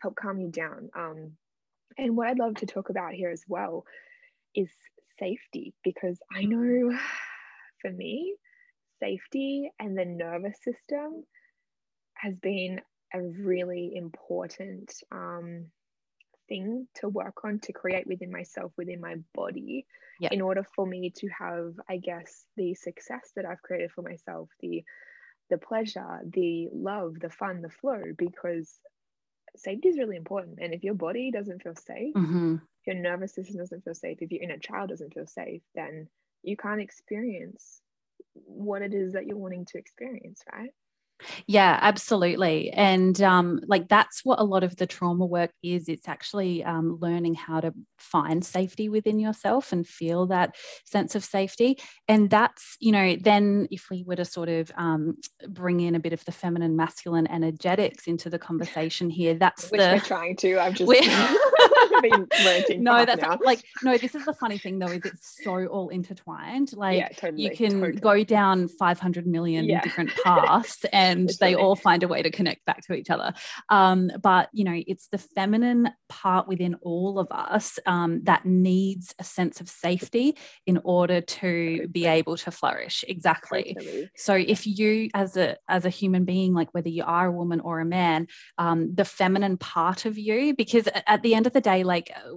help 0.00 0.16
calm 0.16 0.38
you 0.40 0.50
down. 0.50 0.90
Um, 0.94 1.32
and 1.98 2.16
what 2.16 2.28
I'd 2.28 2.38
love 2.38 2.56
to 2.56 2.66
talk 2.66 2.90
about 2.90 3.14
here 3.14 3.30
as 3.30 3.42
well 3.48 3.84
is 4.54 4.70
safety, 5.18 5.74
because 5.82 6.18
I 6.32 6.44
know 6.44 6.96
for 7.80 7.90
me, 7.90 8.36
safety 9.00 9.70
and 9.78 9.96
the 9.96 10.04
nervous 10.04 10.56
system 10.62 11.24
has 12.14 12.34
been 12.36 12.80
a 13.14 13.20
really 13.20 13.92
important 13.94 14.92
um, 15.12 15.66
thing 16.48 16.86
to 16.96 17.08
work 17.08 17.44
on 17.44 17.58
to 17.60 17.72
create 17.72 18.06
within 18.06 18.30
myself, 18.30 18.72
within 18.76 19.00
my 19.00 19.16
body, 19.34 19.86
yeah. 20.20 20.30
in 20.32 20.40
order 20.40 20.64
for 20.74 20.86
me 20.86 21.12
to 21.16 21.28
have, 21.28 21.74
I 21.88 21.98
guess, 21.98 22.44
the 22.56 22.74
success 22.74 23.32
that 23.36 23.44
I've 23.44 23.62
created 23.62 23.92
for 23.92 24.02
myself, 24.02 24.48
the 24.60 24.84
the 25.48 25.58
pleasure, 25.58 26.20
the 26.32 26.68
love, 26.72 27.14
the 27.20 27.30
fun, 27.30 27.62
the 27.62 27.70
flow, 27.70 28.02
because 28.18 28.80
safety 29.56 29.88
is 29.88 29.98
really 29.98 30.16
important. 30.16 30.58
And 30.60 30.74
if 30.74 30.84
your 30.84 30.94
body 30.94 31.30
doesn't 31.30 31.62
feel 31.62 31.74
safe, 31.74 32.14
mm-hmm. 32.14 32.56
your 32.86 32.96
nervous 32.96 33.34
system 33.34 33.56
doesn't 33.56 33.84
feel 33.84 33.94
safe, 33.94 34.18
if 34.20 34.30
your 34.30 34.42
inner 34.42 34.58
child 34.58 34.90
doesn't 34.90 35.14
feel 35.14 35.26
safe, 35.26 35.62
then 35.74 36.08
you 36.42 36.56
can't 36.56 36.80
experience 36.80 37.80
what 38.34 38.82
it 38.82 38.94
is 38.94 39.12
that 39.12 39.26
you're 39.26 39.36
wanting 39.36 39.64
to 39.66 39.78
experience, 39.78 40.42
right? 40.52 40.70
Yeah, 41.46 41.78
absolutely. 41.80 42.70
And 42.70 43.20
um, 43.22 43.60
like 43.66 43.88
that's 43.88 44.24
what 44.24 44.38
a 44.38 44.44
lot 44.44 44.64
of 44.64 44.76
the 44.76 44.86
trauma 44.86 45.26
work 45.26 45.52
is. 45.62 45.88
It's 45.88 46.08
actually 46.08 46.64
um, 46.64 46.98
learning 47.00 47.34
how 47.34 47.60
to 47.60 47.72
find 47.98 48.44
safety 48.44 48.88
within 48.88 49.18
yourself 49.18 49.72
and 49.72 49.86
feel 49.86 50.26
that 50.26 50.54
sense 50.84 51.14
of 51.14 51.24
safety. 51.24 51.78
And 52.08 52.30
that's, 52.30 52.76
you 52.80 52.92
know, 52.92 53.16
then 53.16 53.68
if 53.70 53.88
we 53.90 54.02
were 54.02 54.16
to 54.16 54.24
sort 54.24 54.48
of 54.48 54.70
um, 54.76 55.16
bring 55.48 55.80
in 55.80 55.94
a 55.94 56.00
bit 56.00 56.12
of 56.12 56.24
the 56.24 56.32
feminine, 56.32 56.76
masculine 56.76 57.26
energetics 57.28 58.06
into 58.06 58.30
the 58.30 58.38
conversation 58.46 59.10
here, 59.10 59.34
that's 59.34 59.70
Which 59.70 59.80
the. 59.80 59.92
we're 59.94 60.00
trying 60.00 60.36
to. 60.36 60.58
I've 60.58 60.74
just 60.74 60.88
been 62.02 62.26
ranting. 62.44 62.82
no, 62.82 63.04
that's 63.04 63.24
like, 63.44 63.62
no, 63.82 63.96
this 63.96 64.14
is 64.14 64.24
the 64.24 64.34
funny 64.34 64.58
thing 64.58 64.78
though, 64.78 64.86
is 64.86 65.04
it's 65.04 65.42
so 65.42 65.66
all 65.66 65.88
intertwined. 65.88 66.72
Like, 66.76 66.98
yeah, 66.98 67.08
totally. 67.08 67.42
you 67.42 67.50
can 67.50 67.80
totally. 67.80 67.92
go 68.00 68.24
down 68.24 68.68
500 68.68 69.26
million 69.26 69.64
Yeah. 69.64 69.80
different 69.80 70.10
paths 70.24 70.84
and 70.92 71.30
they 71.40 71.54
all 71.54 71.76
find 71.76 72.02
a 72.02 72.08
way 72.08 72.22
to 72.22 72.30
connect 72.30 72.64
back 72.64 72.82
to 72.86 72.94
each 72.94 73.10
other 73.10 73.32
um, 73.68 74.10
but 74.22 74.48
you 74.52 74.64
know 74.64 74.82
it's 74.86 75.08
the 75.08 75.18
feminine 75.18 75.90
part 76.08 76.48
within 76.48 76.74
all 76.82 77.18
of 77.18 77.28
us 77.30 77.78
um, 77.86 78.22
that 78.24 78.44
needs 78.44 79.14
a 79.18 79.24
sense 79.24 79.60
of 79.60 79.68
safety 79.68 80.36
in 80.66 80.78
order 80.84 81.20
to 81.20 81.88
be 81.88 82.06
able 82.06 82.36
to 82.36 82.50
flourish 82.50 83.04
exactly 83.08 83.76
so 84.16 84.34
if 84.34 84.66
you 84.66 85.08
as 85.14 85.36
a 85.36 85.56
as 85.68 85.84
a 85.84 85.90
human 85.90 86.24
being 86.24 86.52
like 86.54 86.72
whether 86.72 86.88
you 86.88 87.04
are 87.04 87.26
a 87.26 87.32
woman 87.32 87.60
or 87.60 87.80
a 87.80 87.84
man 87.84 88.26
um, 88.58 88.94
the 88.94 89.04
feminine 89.04 89.56
part 89.56 90.04
of 90.04 90.18
you 90.18 90.54
because 90.54 90.88
at 91.06 91.22
the 91.22 91.34
end 91.34 91.46
of 91.46 91.52
the 91.52 91.60
day 91.70 91.84
like 91.84 92.10
uh, 92.16 92.36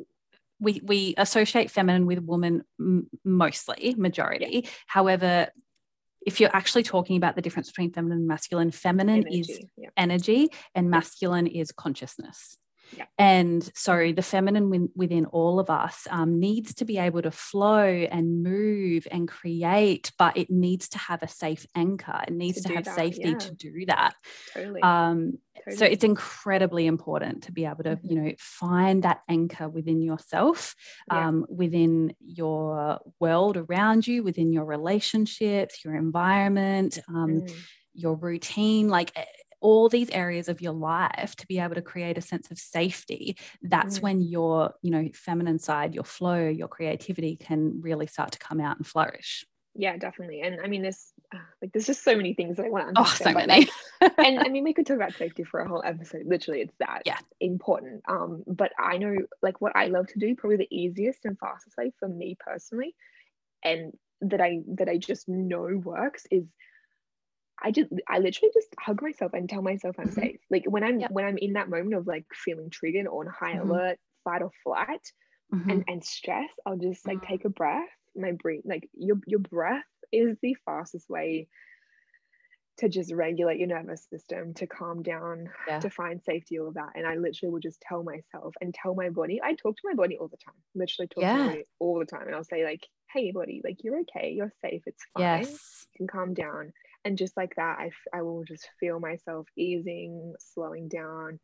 we 0.59 0.81
we 0.83 1.13
associate 1.17 1.71
feminine 1.71 2.05
with 2.05 2.19
woman 2.19 2.63
mostly 3.23 3.95
majority. 3.97 4.67
However 4.87 5.47
if 6.25 6.39
you're 6.39 6.55
actually 6.55 6.83
talking 6.83 7.15
about 7.15 7.35
the 7.35 7.41
difference 7.41 7.69
between 7.69 7.91
feminine 7.93 8.19
and 8.19 8.27
masculine 8.27 8.71
feminine 8.71 9.25
is 9.27 9.47
yeah. 9.77 9.89
energy 9.95 10.49
and 10.75 10.89
masculine 10.89 11.47
is 11.47 11.71
consciousness 11.71 12.57
Yeah. 12.97 13.05
and 13.17 13.63
so 13.75 14.11
the 14.11 14.21
feminine 14.21 14.89
within 14.95 15.25
all 15.25 15.59
of 15.59 15.69
us 15.69 16.07
um, 16.09 16.39
needs 16.39 16.73
to 16.75 16.85
be 16.85 16.97
able 16.97 17.21
to 17.21 17.31
flow 17.31 17.83
and 17.85 18.41
move 18.43 19.07
and 19.11 19.27
create 19.27 20.11
but 20.17 20.35
it 20.37 20.49
needs 20.49 20.89
to 20.89 20.97
have 20.97 21.21
a 21.23 21.27
safe 21.27 21.65
anchor 21.75 22.21
it 22.27 22.33
needs 22.33 22.61
To 22.61 22.69
to, 22.69 22.75
have 22.75 22.85
that, 22.85 22.95
safety 22.95 23.29
yeah. 23.29 23.37
to 23.37 23.51
do 23.53 23.85
that 23.87 24.13
Totally. 24.53 24.81
um, 24.81 25.37
so 25.75 25.85
it's 25.85 26.03
incredibly 26.03 26.87
important 26.87 27.43
to 27.43 27.51
be 27.51 27.65
able 27.65 27.83
to 27.83 27.99
you 28.03 28.15
Mhm. 28.17 28.23
know 28.23 28.33
find 28.39 29.03
that 29.03 29.21
anchor 29.27 29.69
within 29.69 30.01
yourself 30.01 30.75
Yeah. 31.11 31.27
um, 31.27 31.45
within 31.49 32.15
your 32.19 32.99
world 33.19 33.57
around 33.57 34.07
you 34.07 34.23
within 34.23 34.51
your 34.51 34.65
relationships 34.65 35.83
your 35.83 35.95
environment 35.95 36.97
um, 37.07 37.41
Mm. 37.41 37.53
your 37.93 38.15
routine 38.15 38.87
like 38.87 39.11
all 39.61 39.89
these 39.89 40.09
areas 40.11 40.47
of 40.49 40.61
your 40.61 40.73
life 40.73 41.35
to 41.35 41.47
be 41.47 41.59
able 41.59 41.75
to 41.75 41.81
create 41.81 42.17
a 42.17 42.21
sense 42.21 42.49
of 42.51 42.57
safety 42.57 43.37
that's 43.63 43.99
Mm. 43.99 44.01
when 44.01 44.21
your 44.21 44.73
you 44.81 44.91
know 44.91 45.09
feminine 45.13 45.59
side 45.59 45.93
your 45.95 46.03
flow 46.03 46.47
your 46.47 46.67
creativity 46.67 47.35
can 47.35 47.81
really 47.81 48.07
start 48.07 48.31
to 48.31 48.39
come 48.39 48.59
out 48.59 48.77
and 48.77 48.87
flourish 48.87 49.45
yeah, 49.75 49.95
definitely. 49.97 50.41
And 50.41 50.59
I 50.61 50.67
mean, 50.67 50.81
there's 50.81 51.13
uh, 51.33 51.37
like 51.61 51.71
there's 51.71 51.85
just 51.85 52.03
so 52.03 52.15
many 52.15 52.33
things 52.33 52.57
that 52.57 52.65
I 52.65 52.69
want 52.69 52.87
to 52.87 53.01
oh 53.01 53.05
so 53.05 53.33
many 53.33 53.69
like, 54.01 54.17
and 54.17 54.39
I 54.45 54.49
mean, 54.49 54.63
we 54.63 54.73
could 54.73 54.85
talk 54.85 54.95
about 54.97 55.15
safety 55.15 55.43
for 55.43 55.59
a 55.61 55.67
whole 55.67 55.83
episode. 55.85 56.23
Literally, 56.25 56.61
it's 56.61 56.73
that 56.79 57.03
Yeah. 57.05 57.19
important. 57.39 58.01
Um, 58.07 58.43
but 58.47 58.71
I 58.77 58.97
know 58.97 59.15
like 59.41 59.61
what 59.61 59.75
I 59.75 59.85
love 59.85 60.07
to 60.07 60.19
do, 60.19 60.35
probably 60.35 60.57
the 60.57 60.75
easiest 60.75 61.23
and 61.25 61.37
fastest 61.39 61.77
way 61.77 61.93
for 61.99 62.09
me 62.09 62.35
personally, 62.39 62.95
and 63.63 63.93
that 64.21 64.41
I 64.41 64.61
that 64.75 64.89
I 64.89 64.97
just 64.97 65.29
know 65.29 65.69
works 65.83 66.25
is 66.31 66.45
I 67.61 67.71
just 67.71 67.89
I 68.07 68.19
literally 68.19 68.51
just 68.53 68.73
hug 68.79 69.01
myself 69.01 69.33
and 69.33 69.49
tell 69.49 69.61
myself 69.61 69.95
I'm 69.99 70.09
Mhm. 70.09 70.11
safe. 70.11 70.39
Like 70.49 70.63
when 70.67 70.83
I'm 70.83 70.99
Yep. 70.99 71.11
when 71.11 71.25
I'm 71.25 71.37
in 71.37 71.53
that 71.53 71.69
moment 71.69 71.95
of 71.95 72.07
like 72.07 72.25
feeling 72.33 72.69
triggered 72.69 73.07
or 73.07 73.25
on 73.25 73.31
high 73.31 73.53
Mhm. 73.53 73.57
alert, 73.57 73.99
fight 74.23 74.41
or 74.41 74.51
flight, 74.63 75.11
Mhm. 75.51 75.69
and 75.69 75.83
and 75.87 76.03
stress, 76.03 76.51
I'll 76.65 76.77
just 76.77 77.07
like 77.07 77.21
Mm. 77.21 77.23
take 77.23 77.45
a 77.45 77.49
breath. 77.49 77.89
My 78.15 78.33
breathe, 78.33 78.63
like 78.65 78.89
your 78.93 79.17
your 79.27 79.39
breath 79.41 79.85
is 80.11 80.37
the 80.41 80.55
fastest 80.65 81.09
way 81.09 81.49
to 82.77 82.87
just 82.87 83.11
regulate 83.13 83.57
your 83.59 83.67
nervous 83.67 84.05
system, 84.09 84.53
to 84.53 84.65
calm 84.65 85.03
down, 85.03 85.53
Yeah. 85.65 85.81
to 85.81 85.89
find 85.89 86.23
safety, 86.23 86.57
all 86.59 86.69
of 86.69 86.75
that. 86.75 86.91
And 86.95 87.05
I 87.05 87.15
literally 87.15 87.51
will 87.51 87.59
just 87.59 87.81
tell 87.81 88.03
myself 88.03 88.55
and 88.61 88.73
tell 88.73 88.95
my 88.95 89.09
body. 89.09 89.41
I 89.43 89.53
talk 89.53 89.75
to 89.75 89.81
my 89.87 89.95
body 89.95 90.17
all 90.17 90.29
the 90.29 90.37
time. 90.37 90.55
Literally 90.75 91.07
talk 91.09 91.27
to 91.29 91.37
my 91.37 91.43
body 91.43 91.65
all 91.79 91.99
the 91.99 92.05
time, 92.05 92.27
and 92.27 92.35
I'll 92.35 92.43
say 92.45 92.63
like, 92.63 92.87
"Hey, 93.11 93.31
body, 93.31 93.61
like 93.63 93.83
you're 93.83 93.99
okay. 94.01 94.31
You're 94.31 94.53
safe. 94.61 94.83
It's 94.85 95.05
fine. 95.13 95.49
yes 95.49 95.87
You 95.93 95.97
can 95.97 96.07
calm 96.07 96.33
down." 96.33 96.71
And 97.05 97.17
just 97.17 97.35
like 97.37 97.55
that, 97.55 97.77
I 97.79 97.87
f- 97.87 98.07
I 98.13 98.21
will 98.21 98.43
just 98.43 98.67
feel 98.79 98.99
myself 98.99 99.47
easing, 99.57 100.33
slowing 100.39 100.87
down, 100.87 101.39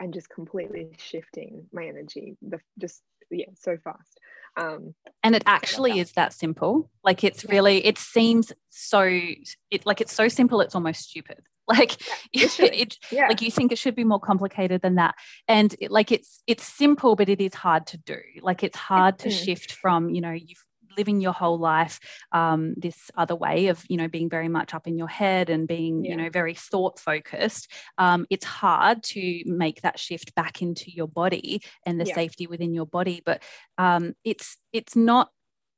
and 0.00 0.14
just 0.14 0.28
completely 0.30 0.90
shifting 0.98 1.66
my 1.72 1.86
energy. 1.86 2.36
The 2.42 2.58
just 2.78 3.02
yeah, 3.30 3.46
so 3.54 3.76
fast. 3.82 4.18
Um, 4.56 4.94
and 5.22 5.34
it 5.36 5.42
actually 5.46 5.92
that. 5.92 5.98
is 5.98 6.12
that 6.12 6.32
simple 6.32 6.90
like 7.04 7.22
it's 7.24 7.44
really 7.44 7.84
it 7.84 7.98
seems 7.98 8.52
so 8.70 9.02
it 9.02 9.84
like 9.86 10.00
it's 10.00 10.12
so 10.12 10.28
simple 10.28 10.60
it's 10.60 10.74
almost 10.74 11.08
stupid 11.10 11.38
like 11.68 12.00
Yeah, 12.32 12.48
it, 12.58 12.60
it 12.60 12.96
yeah, 13.12 13.28
like 13.28 13.42
you 13.42 13.50
think 13.50 13.70
it 13.72 13.78
should 13.78 13.94
be 13.94 14.04
more 14.04 14.20
complicated 14.20 14.80
than 14.80 14.94
that 14.94 15.14
and 15.46 15.76
it, 15.80 15.90
like 15.90 16.10
it's 16.10 16.42
it's 16.46 16.64
simple 16.64 17.14
but 17.14 17.28
it 17.28 17.40
is 17.40 17.54
hard 17.54 17.86
to 17.86 17.98
do 17.98 18.18
like 18.40 18.62
it's 18.62 18.76
hard 18.76 19.18
to 19.18 19.28
Mm. 19.28 19.44
shift 19.44 19.72
from 19.72 20.08
you 20.10 20.20
know 20.20 20.32
you've 20.32 20.64
living 20.98 21.20
your 21.20 21.32
whole 21.32 21.58
life 21.58 22.00
um, 22.32 22.74
this 22.76 23.10
other 23.16 23.36
way 23.36 23.68
of 23.68 23.84
you 23.88 23.96
know 23.96 24.08
being 24.08 24.28
very 24.28 24.48
much 24.48 24.74
up 24.74 24.86
in 24.88 24.98
your 24.98 25.08
head 25.08 25.48
and 25.48 25.66
being 25.68 26.04
Yeah. 26.04 26.10
you 26.10 26.16
know 26.18 26.28
very 26.30 26.54
thought 26.54 26.98
focused 26.98 27.70
um, 27.98 28.26
it's 28.30 28.44
hard 28.44 29.02
to 29.14 29.42
make 29.46 29.82
that 29.82 29.98
shift 29.98 30.34
back 30.34 30.60
into 30.60 30.90
your 30.90 31.08
body 31.08 31.62
and 31.86 32.00
the 32.00 32.04
Yeah. 32.06 32.14
safety 32.14 32.46
within 32.46 32.74
your 32.74 32.86
body 32.86 33.22
but 33.24 33.42
um, 33.78 34.14
it's 34.24 34.56
it's 34.72 34.96
not 34.96 35.30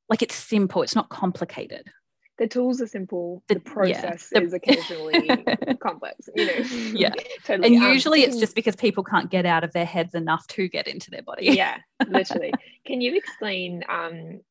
like 0.09 0.21
it's 0.21 0.35
simple 0.35 0.81
it's 0.81 0.95
not 0.95 1.09
complicated 1.09 1.85
the 2.37 2.47
tools 2.47 2.81
are 2.81 2.87
simple. 2.87 3.43
The- 3.49 3.55
The, 3.55 3.61
yeah, 3.65 3.73
process 3.73 4.29
the- 4.31 4.41
is 4.41 4.53
occasionally 4.53 5.19
complex. 5.79 6.27
You 6.35 6.45
know. 6.47 6.53
Yeah. 7.03 7.13
totally. 7.45 7.75
and 7.75 7.83
Um, 7.85 7.93
usually 7.93 8.21
so 8.23 8.27
it's 8.29 8.39
just 8.39 8.55
because 8.55 8.75
people 8.75 9.03
can't 9.03 9.29
get 9.29 9.45
out 9.45 9.63
of 9.63 9.71
their 9.73 9.85
heads 9.85 10.15
enough 10.15 10.47
to 10.55 10.67
get 10.67 10.87
into 10.87 11.11
their 11.11 11.21
body 11.21 11.45
yeah, 11.53 11.77
literally. 12.07 12.51
Can 12.87 12.99
you 12.99 13.15
explain? 13.15 13.83
Um, 13.87 14.41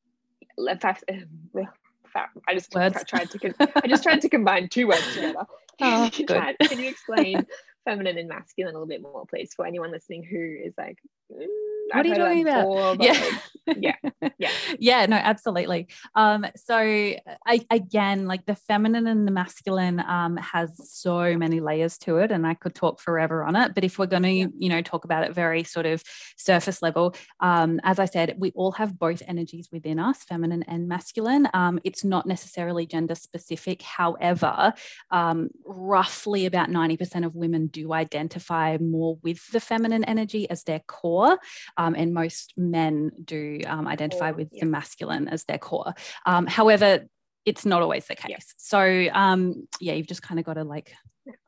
I 2.49 2.55
just 2.55 2.75
Words. 2.75 3.05
tried 3.05 3.31
to. 3.31 3.39
Con- 3.39 3.55
I 3.77 3.87
just 3.87 4.03
tried 4.03 4.21
to 4.23 4.29
combine 4.29 4.69
two 4.69 4.89
words 4.89 5.15
together. 5.15 5.47
Oh, 5.83 6.11
Can. 6.13 6.57
Can 6.61 6.79
you 6.79 6.91
explain 6.91 7.47
feminine 7.87 8.19
and 8.19 8.29
masculine 8.29 8.75
a 8.75 8.79
little 8.79 8.87
bit 8.87 9.01
more, 9.01 9.25
please, 9.25 9.55
for 9.55 9.65
anyone 9.67 9.91
listening 9.91 10.23
who 10.23 10.37
is 10.63 10.75
like, 10.77 10.99
mm, 11.33 11.47
What 11.93 12.07
are 12.07 12.09
you 12.09 12.15
heard 12.15 12.21
of 12.21 12.45
that 12.45 12.45
talking 12.45 12.49
about? 12.49 12.69
before, 12.69 12.97
Yeah. 13.01 13.13
like, 13.13 13.33
yeah, 13.77 13.95
yeah. 14.39 14.51
yeah 14.81 15.07
no 15.07 15.17
absolutely 15.17 15.87
um 16.17 16.45
so 16.57 16.77
I, 16.77 17.61
again 17.71 18.27
like 18.27 18.45
the 18.47 18.57
feminine 18.57 19.07
and 19.07 19.27
the 19.27 19.31
masculine 19.33 20.01
um 20.01 20.37
has 20.39 20.71
so 20.91 21.37
many 21.37 21.61
layers 21.61 21.97
to 21.99 22.17
it 22.17 22.33
and 22.33 22.47
i 22.47 22.55
could 22.55 22.75
talk 22.75 23.01
forever 23.01 23.45
on 23.45 23.55
it 23.57 23.75
but 23.75 23.85
if 23.85 23.99
we're 23.99 24.07
going 24.07 24.23
to 24.25 24.31
Yeah. 24.31 24.47
you 24.59 24.69
know 24.71 24.83
talk 24.83 25.05
about 25.05 25.25
it 25.25 25.35
very 25.35 25.63
sort 25.63 25.87
of 25.87 26.03
surface 26.37 26.83
level 26.83 27.15
um 27.41 27.81
as 27.85 27.99
i 27.99 28.07
said 28.07 28.35
we 28.39 28.51
all 28.57 28.73
have 28.73 28.99
both 28.99 29.23
energies 29.29 29.69
within 29.71 29.99
us 30.01 30.25
feminine 30.25 30.65
and 30.65 30.89
masculine 30.89 31.49
um 31.55 31.79
it's 31.85 32.03
not 32.05 32.27
necessarily 32.27 32.87
gender 32.87 33.15
specific 33.15 33.83
however 33.83 34.73
um 35.11 35.49
roughly 35.65 36.47
about 36.47 36.69
90% 36.69 37.25
of 37.25 37.35
women 37.37 37.67
do 37.69 37.93
identify 37.93 38.77
more 38.79 39.17
with 39.23 39.47
the 39.53 39.61
feminine 39.61 40.05
energy 40.05 40.49
as 40.51 40.65
their 40.65 40.81
core 40.81 41.39
um, 41.81 41.95
and 41.95 42.13
most 42.13 42.53
men 42.59 43.11
do 43.25 43.61
um, 43.67 43.89
identify 43.89 44.33
with 44.33 44.49
yeah. 44.53 44.61
the 44.65 44.71
masculine 44.71 45.29
as 45.29 45.45
their 45.45 45.57
core. 45.57 45.95
Um, 46.27 46.47
however, 46.47 47.07
it's 47.47 47.65
not 47.65 47.81
always 47.81 48.07
the 48.07 48.17
case. 48.17 48.29
Yeah. 48.29 48.39
So 48.59 49.09
um, 49.15 49.67
yeah, 49.81 49.95
you've 49.95 50.07
just 50.07 50.23
kind 50.23 50.39
of 50.39 50.45
got 50.45 50.55
to 50.55 50.65
like, 50.65 50.93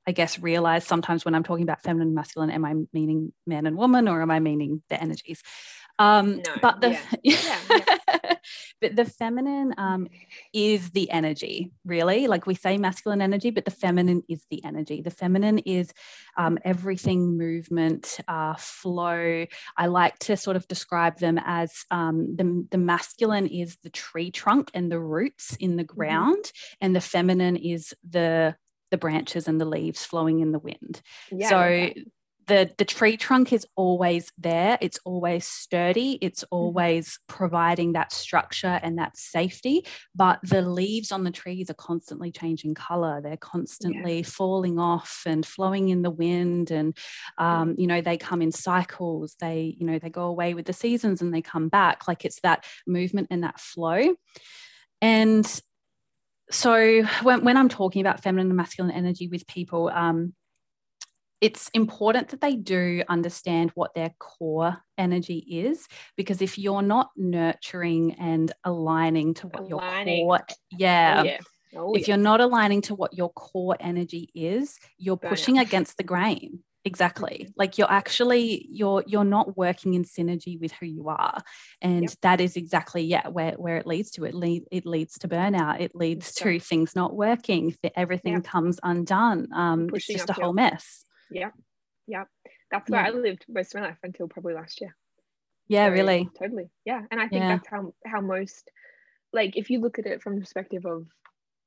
I 0.06 0.12
guess, 0.12 0.38
realize 0.38 0.86
sometimes 0.86 1.26
when 1.26 1.34
I'm 1.34 1.42
talking 1.42 1.64
about 1.64 1.82
feminine 1.82 2.08
and 2.08 2.14
masculine, 2.14 2.50
am 2.50 2.64
I 2.64 2.74
meaning 2.94 3.34
man 3.46 3.66
and 3.66 3.76
woman 3.76 4.08
or 4.08 4.22
am 4.22 4.30
I 4.30 4.40
meaning 4.40 4.82
the 4.88 4.98
energies? 4.98 5.42
Um, 5.98 6.36
No, 6.36 6.42
but 6.60 6.80
the 6.80 6.98
yeah. 7.22 7.56
Yeah, 7.70 8.34
but 8.80 8.96
the 8.96 9.04
feminine 9.04 9.74
um, 9.78 10.08
is 10.52 10.90
the 10.90 11.10
energy, 11.10 11.70
really. 11.84 12.26
Like 12.26 12.46
we 12.46 12.54
say 12.54 12.78
masculine 12.78 13.22
energy, 13.22 13.50
but 13.50 13.64
the 13.64 13.70
feminine 13.70 14.22
is 14.28 14.44
the 14.50 14.64
energy. 14.64 15.02
The 15.02 15.10
feminine 15.10 15.58
is 15.58 15.92
um, 16.36 16.58
everything 16.64 17.36
movement, 17.38 18.18
uh, 18.26 18.54
flow. 18.54 19.46
I 19.76 19.86
like 19.86 20.18
to 20.20 20.36
sort 20.36 20.56
of 20.56 20.66
describe 20.68 21.18
them 21.18 21.38
as 21.44 21.84
um, 21.90 22.36
the, 22.36 22.66
the 22.70 22.78
masculine 22.78 23.46
is 23.46 23.76
the 23.82 23.90
tree 23.90 24.30
trunk 24.30 24.70
and 24.74 24.90
the 24.90 25.00
roots 25.00 25.56
in 25.56 25.76
the 25.76 25.84
ground, 25.84 26.52
and 26.80 26.94
the 26.96 27.00
feminine 27.00 27.56
is 27.56 27.94
the 28.08 28.56
the 28.90 28.98
branches 28.98 29.48
and 29.48 29.58
the 29.58 29.64
leaves 29.64 30.04
flowing 30.04 30.40
in 30.40 30.52
the 30.52 30.58
wind. 30.58 31.00
yeah 31.30 31.48
so. 31.48 32.02
The 32.46 32.70
the 32.78 32.84
tree 32.84 33.16
trunk 33.16 33.52
is 33.52 33.66
always 33.76 34.32
there. 34.38 34.78
It's 34.80 34.98
always 35.04 35.46
sturdy. 35.46 36.18
It's 36.20 36.42
Mm-hmm. 36.42 36.56
always 36.56 37.18
providing 37.28 37.92
that 37.92 38.12
structure 38.12 38.80
and 38.82 38.98
that 38.98 39.16
safety. 39.16 39.86
But 40.14 40.40
the 40.42 40.62
leaves 40.62 41.12
on 41.12 41.24
the 41.24 41.30
trees 41.30 41.70
are 41.70 41.74
constantly 41.74 42.30
changing 42.32 42.74
color. 42.74 43.20
They're 43.20 43.36
constantly 43.36 44.22
falling 44.22 44.78
off 44.78 45.22
and 45.26 45.46
flowing 45.46 45.88
in 45.88 46.02
the 46.02 46.10
wind. 46.10 46.70
And 46.70 46.96
um, 47.38 47.74
you 47.78 47.86
know 47.86 48.00
they 48.00 48.16
come 48.16 48.42
in 48.42 48.52
cycles. 48.52 49.36
They 49.40 49.76
you 49.78 49.86
know 49.86 49.98
they 49.98 50.10
go 50.10 50.24
away 50.24 50.54
with 50.54 50.66
the 50.66 50.72
seasons 50.72 51.22
and 51.22 51.32
they 51.32 51.42
come 51.42 51.68
back. 51.68 52.08
Like 52.08 52.24
it's 52.24 52.40
that 52.40 52.64
movement 52.86 53.28
and 53.30 53.44
that 53.44 53.60
flow. 53.60 54.14
And 55.00 55.62
so 56.50 57.02
when, 57.22 57.44
when 57.44 57.56
i'm 57.56 57.70
talking 57.70 58.02
about 58.02 58.22
feminine 58.22 58.48
and 58.48 58.56
masculine 58.56 58.90
energy 58.90 59.26
with 59.26 59.46
people 59.46 59.88
um, 59.88 60.34
it's 61.42 61.68
important 61.74 62.28
that 62.28 62.40
they 62.40 62.54
do 62.54 63.02
understand 63.08 63.72
what 63.74 63.92
their 63.94 64.14
core 64.20 64.78
energy 64.96 65.38
is 65.50 65.88
because 66.16 66.40
if 66.40 66.56
you're 66.56 66.82
not 66.82 67.10
nurturing 67.16 68.14
and 68.14 68.52
aligning 68.64 69.34
to 69.34 69.48
what 69.48 69.68
Aligning. 69.68 70.18
your 70.28 70.38
core 70.38 70.46
yeah, 70.70 71.16
Oh, 71.18 71.24
yeah. 71.24 71.38
Oh, 71.74 71.94
if 71.94 72.02
yeah. 72.06 72.14
you're 72.14 72.22
not 72.22 72.40
aligning 72.40 72.80
to 72.82 72.94
what 72.94 73.12
your 73.14 73.30
core 73.32 73.76
energy 73.80 74.30
is 74.34 74.78
you're 74.98 75.16
Burnout. 75.16 75.28
pushing 75.30 75.58
against 75.58 75.96
the 75.96 76.04
grain 76.04 76.60
exactly 76.84 77.48
like 77.56 77.78
you're 77.78 77.90
actually 77.90 78.66
you're 78.68 79.04
you're 79.06 79.24
not 79.24 79.56
working 79.56 79.94
in 79.94 80.04
synergy 80.04 80.60
with 80.60 80.72
who 80.72 80.86
you 80.86 81.08
are 81.08 81.38
and 81.80 82.02
Yep. 82.02 82.12
that 82.22 82.40
is 82.40 82.56
exactly 82.56 83.02
yeah 83.02 83.28
where 83.28 83.52
where 83.52 83.76
it 83.78 83.86
leads 83.86 84.10
to 84.12 84.24
it 84.24 84.34
lead 84.34 84.64
it 84.70 84.84
leads 84.84 85.18
to 85.18 85.28
burnout 85.28 85.80
it 85.80 85.94
leads 85.94 86.34
to 86.34 86.58
things 86.60 86.94
not 86.96 87.14
working 87.14 87.74
everything 87.96 88.34
Yep. 88.34 88.44
comes 88.44 88.80
undone 88.82 89.48
um 89.54 89.88
it's 89.92 90.06
just 90.06 90.28
a 90.30 90.32
whole 90.32 90.52
mess 90.52 91.04
That's 91.30 92.90
where 92.90 93.02
Yeah. 93.02 93.08
I 93.08 93.10
lived 93.10 93.44
most 93.48 93.74
of 93.74 93.80
my 93.80 93.88
life 93.88 93.98
until 94.02 94.28
probably 94.28 94.54
last 94.54 94.80
year. 94.80 94.96
yeah 95.68 95.86
So, 95.86 95.92
really 95.92 96.28
Totally. 96.38 96.70
Yeah. 96.84 97.02
And 97.10 97.20
I 97.20 97.28
think 97.28 97.42
Yeah. 97.42 97.48
that's 97.56 97.68
how 97.68 97.94
how 98.06 98.20
most 98.20 98.70
like 99.32 99.56
if 99.56 99.70
you 99.70 99.80
look 99.80 99.98
at 99.98 100.06
it 100.06 100.22
from 100.22 100.34
the 100.34 100.40
perspective 100.40 100.84
of 100.86 101.06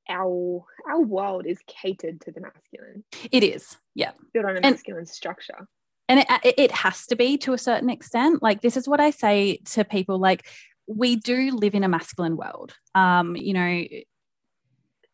our 0.09 0.63
our 0.87 1.01
world 1.01 1.45
is 1.47 1.59
catered 1.67 2.21
to 2.21 2.31
the 2.31 2.41
masculine, 2.41 3.03
it 3.31 3.43
is 3.43 3.77
yeah 3.95 4.11
built 4.33 4.45
on 4.45 4.51
a 4.57 4.61
And- 4.61 4.75
masculine 4.75 5.05
structure. 5.07 5.67
and 6.07 6.19
it, 6.19 6.55
it 6.57 6.71
has 6.71 7.07
to 7.07 7.15
be 7.15 7.37
to 7.39 7.53
a 7.53 7.57
certain 7.57 7.89
extent 7.89 8.43
like 8.43 8.61
this 8.61 8.77
is 8.77 8.87
what 8.87 8.99
i 8.99 9.09
say 9.09 9.57
to 9.65 9.83
people 9.83 10.19
like 10.19 10.47
we 10.87 11.15
do 11.15 11.49
live 11.55 11.73
in 11.73 11.83
a 11.83 11.87
masculine 11.89 12.37
world 12.37 12.75
um 12.93 13.35
you 13.35 13.53
know 13.53 13.83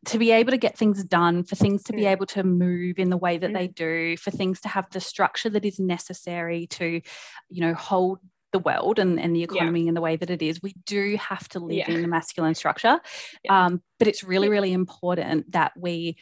to 0.08 0.18
be 0.18 0.32
able 0.32 0.52
to 0.52 0.58
get 0.58 0.78
things 0.78 1.04
done 1.04 1.43
for 1.43 1.56
things 1.56 1.84
to 1.84 1.93
be 1.93 2.02
Mm. 2.04 2.12
able 2.12 2.26
to 2.28 2.43
move 2.43 2.97
in 2.97 3.10
the 3.10 3.18
way 3.18 3.38
that 3.38 3.52
Mm. 3.52 3.54
they 3.54 3.68
do 3.68 4.18
for 4.18 4.32
things 4.32 4.60
to 4.62 4.68
have 4.68 4.89
the 4.91 4.99
structure 4.99 5.49
that 5.49 5.66
is 5.66 5.80
necessary 5.80 6.68
to 6.68 7.02
you 7.49 7.62
know 7.62 7.74
hold 7.74 8.20
the 8.52 8.60
world 8.60 8.99
and, 8.99 9.20
and 9.20 9.34
the 9.36 9.43
economy 9.43 9.88
in 9.88 9.93
the 9.93 10.02
way 10.02 10.16
that 10.18 10.30
it 10.30 10.41
is 10.41 10.62
we 10.62 10.74
do 10.86 11.16
have 11.18 11.47
to 11.49 11.60
live 11.60 11.78
Yeah. 11.78 11.91
in 11.91 12.02
the 12.02 12.08
masculine 12.08 12.56
structure 12.56 12.99
Yeah. 13.45 13.66
um, 13.66 13.82
but 13.99 14.08
it's 14.08 14.24
really 14.24 14.49
really 14.49 14.74
important 14.74 15.52
that 15.52 15.72
we 15.78 16.18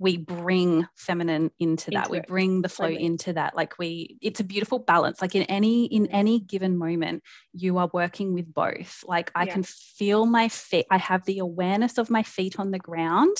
we 0.00 0.16
bring 0.16 0.88
feminine 0.96 1.50
into 1.60 1.90
that 1.92 2.06
Into 2.06 2.10
we 2.10 2.18
it. 2.18 2.26
bring 2.26 2.62
the 2.62 2.68
flow 2.70 2.88
Totally. 2.88 3.04
into 3.04 3.34
that 3.34 3.54
like 3.54 3.78
we 3.78 4.16
it's 4.20 4.40
a 4.40 4.44
beautiful 4.44 4.78
balance 4.80 5.20
like 5.20 5.34
in 5.36 5.42
any 5.44 5.84
in 5.86 6.06
any 6.08 6.40
given 6.40 6.76
moment 6.76 7.22
you 7.52 7.78
are 7.78 7.90
working 7.92 8.32
with 8.34 8.52
both 8.52 9.04
like 9.06 9.30
i 9.36 9.44
Yeah. 9.44 9.52
can 9.52 9.62
feel 9.62 10.26
my 10.26 10.48
feet 10.48 10.86
i 10.90 10.96
have 10.98 11.24
the 11.26 11.38
awareness 11.38 11.98
of 11.98 12.10
my 12.10 12.22
feet 12.24 12.58
on 12.58 12.70
the 12.72 12.78
ground 12.78 13.36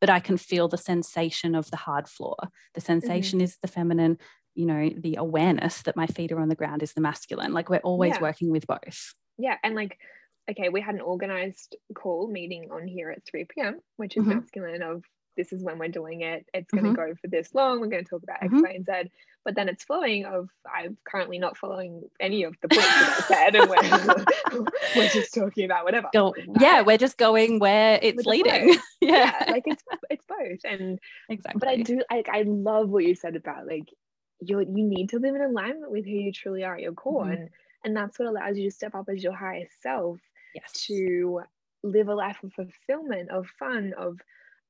but 0.00 0.08
i 0.08 0.20
can 0.20 0.36
feel 0.38 0.68
the 0.68 0.78
sensation 0.78 1.54
of 1.54 1.70
the 1.70 1.76
hard 1.76 2.08
floor 2.08 2.36
the 2.74 2.80
Mm-hmm. 2.80 2.86
sensation 2.86 3.40
is 3.40 3.58
the 3.60 3.68
feminine 3.68 4.16
you 4.54 4.66
know 4.66 4.88
the 4.96 5.16
awareness 5.16 5.82
that 5.82 5.96
my 5.96 6.06
feet 6.06 6.30
are 6.30 6.38
on 6.40 6.48
the 6.48 6.54
ground 6.54 6.82
is 6.82 6.92
the 6.94 7.00
masculine 7.00 7.52
like 7.52 7.68
we're 7.68 7.78
always 7.78 8.12
Yeah. 8.14 8.22
working 8.22 8.50
with 8.50 8.66
both 8.68 9.14
Yeah. 9.36 9.56
And 9.64 9.74
like, 9.74 9.98
okay, 10.48 10.68
we 10.68 10.80
had 10.80 10.94
an 10.94 11.00
organized 11.00 11.74
call 11.92 12.30
meeting 12.30 12.70
on 12.70 12.86
here 12.86 13.10
at 13.10 13.26
3 13.28 13.46
p.m., 13.46 13.80
which 13.96 14.16
is 14.16 14.22
Mhm. 14.22 14.34
masculine 14.36 14.82
of 14.82 15.02
this 15.36 15.52
is 15.52 15.62
when 15.62 15.78
we're 15.78 15.88
doing 15.88 16.20
it. 16.22 16.46
It's 16.54 16.70
going 16.72 16.84
to 16.84 16.90
Mhm. 16.90 16.96
go 16.96 17.14
for 17.20 17.28
this 17.28 17.54
long. 17.54 17.80
We're 17.80 17.88
going 17.88 18.04
to 18.04 18.08
talk 18.10 18.22
about 18.22 18.42
X, 18.42 18.52
Mhm. 18.52 18.62
Y, 18.62 18.70
and 18.70 18.86
Z. 18.86 19.10
But 19.44 19.54
then 19.56 19.68
it's 19.68 19.84
flowing 19.84 20.24
of 20.24 20.48
I'm 20.66 20.96
currently 21.04 21.38
not 21.38 21.56
following 21.56 22.02
any 22.20 22.44
of 22.44 22.54
the 22.62 22.68
points 22.68 22.86
that 22.88 23.26
I 23.30 23.34
said, 23.34 23.56
and 23.56 23.68
we're, 23.68 23.76
we're 24.96 25.08
just 25.08 25.34
talking 25.34 25.64
about 25.66 25.84
whatever. 25.84 26.08
go 26.12 26.34
yeah 26.60 26.80
we're 26.82 26.96
just 26.98 27.18
going 27.18 27.58
where 27.58 27.98
it's 28.02 28.24
leading 28.26 28.68
yeah, 29.00 29.32
Yeah, 29.46 29.52
like 29.52 29.64
it's 29.66 29.82
it's 30.10 30.24
both. 30.26 30.60
And 30.64 30.98
exactly 31.28 31.58
but 31.58 31.68
I 31.68 31.76
do 31.82 32.02
like 32.10 32.28
I 32.30 32.42
love 32.42 32.88
what 32.88 33.04
you 33.04 33.14
said 33.14 33.36
about 33.36 33.66
like 33.66 33.88
you 34.40 34.60
you 34.60 34.84
need 34.88 35.10
to 35.10 35.18
live 35.18 35.34
in 35.34 35.42
alignment 35.42 35.90
with 35.90 36.04
who 36.04 36.10
you 36.12 36.32
truly 36.32 36.64
are 36.64 36.76
at 36.76 36.80
your 36.82 36.92
core, 36.94 37.24
Mhm. 37.26 37.32
and 37.34 37.48
and 37.84 37.94
that's 37.96 38.18
what 38.18 38.28
allows 38.28 38.56
you 38.56 38.70
to 38.70 38.74
step 38.74 38.94
up 38.94 39.08
as 39.10 39.22
your 39.22 39.34
highest 39.34 39.82
self 39.82 40.18
yes 40.54 40.86
to 40.86 41.42
live 41.82 42.08
a 42.08 42.14
life 42.14 42.38
of 42.42 42.50
fulfillment, 42.54 43.28
of 43.30 43.46
fun, 43.58 43.92
of 43.98 44.18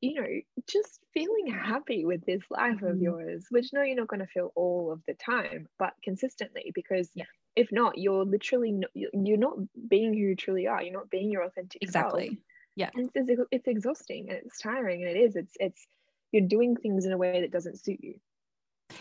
you 0.05 0.21
know, 0.21 0.29
just 0.69 1.01
feeling 1.13 1.47
happy 1.49 2.05
with 2.05 2.25
this 2.27 2.43
life 2.51 2.83
of 2.83 2.97
Mhm. 2.97 3.03
yours, 3.03 3.47
which 3.51 3.73
no, 3.73 3.83
you're 3.83 3.97
not 3.97 4.09
going 4.09 4.21
to 4.21 4.27
feel 4.27 4.53
all 4.55 4.93
of 4.93 5.03
the 5.07 5.15
time, 5.15 5.69
but 5.79 5.95
consistently, 6.03 6.73
because 6.75 7.11
Yeah. 7.15 7.27
if 7.57 7.71
not, 7.73 7.99
you're 7.99 8.25
literally 8.25 8.83
you're 8.95 9.37
not 9.39 9.57
being 9.89 10.13
who 10.15 10.21
you 10.21 10.37
truly 10.37 10.67
are. 10.67 10.83
You're 10.83 10.93
not 10.93 11.11
being 11.11 11.31
your 11.31 11.43
authentic 11.43 11.89
self. 11.89 12.25
exactly 12.25 12.41
Yeah. 12.77 12.91
And 12.95 13.11
it's, 13.15 13.29
it's 13.31 13.43
it's 13.51 13.69
exhausting 13.69 14.31
and 14.31 14.39
it's 14.45 14.61
tiring 14.61 15.03
and 15.03 15.17
it 15.17 15.21
is. 15.21 15.37
It's 15.37 15.55
it's 15.61 15.87
you're 16.33 16.49
doing 16.49 16.77
things 16.77 17.07
in 17.07 17.13
a 17.13 17.19
way 17.19 17.41
that 17.43 17.53
doesn't 17.53 17.81
suit 17.81 18.01
you. 18.03 18.21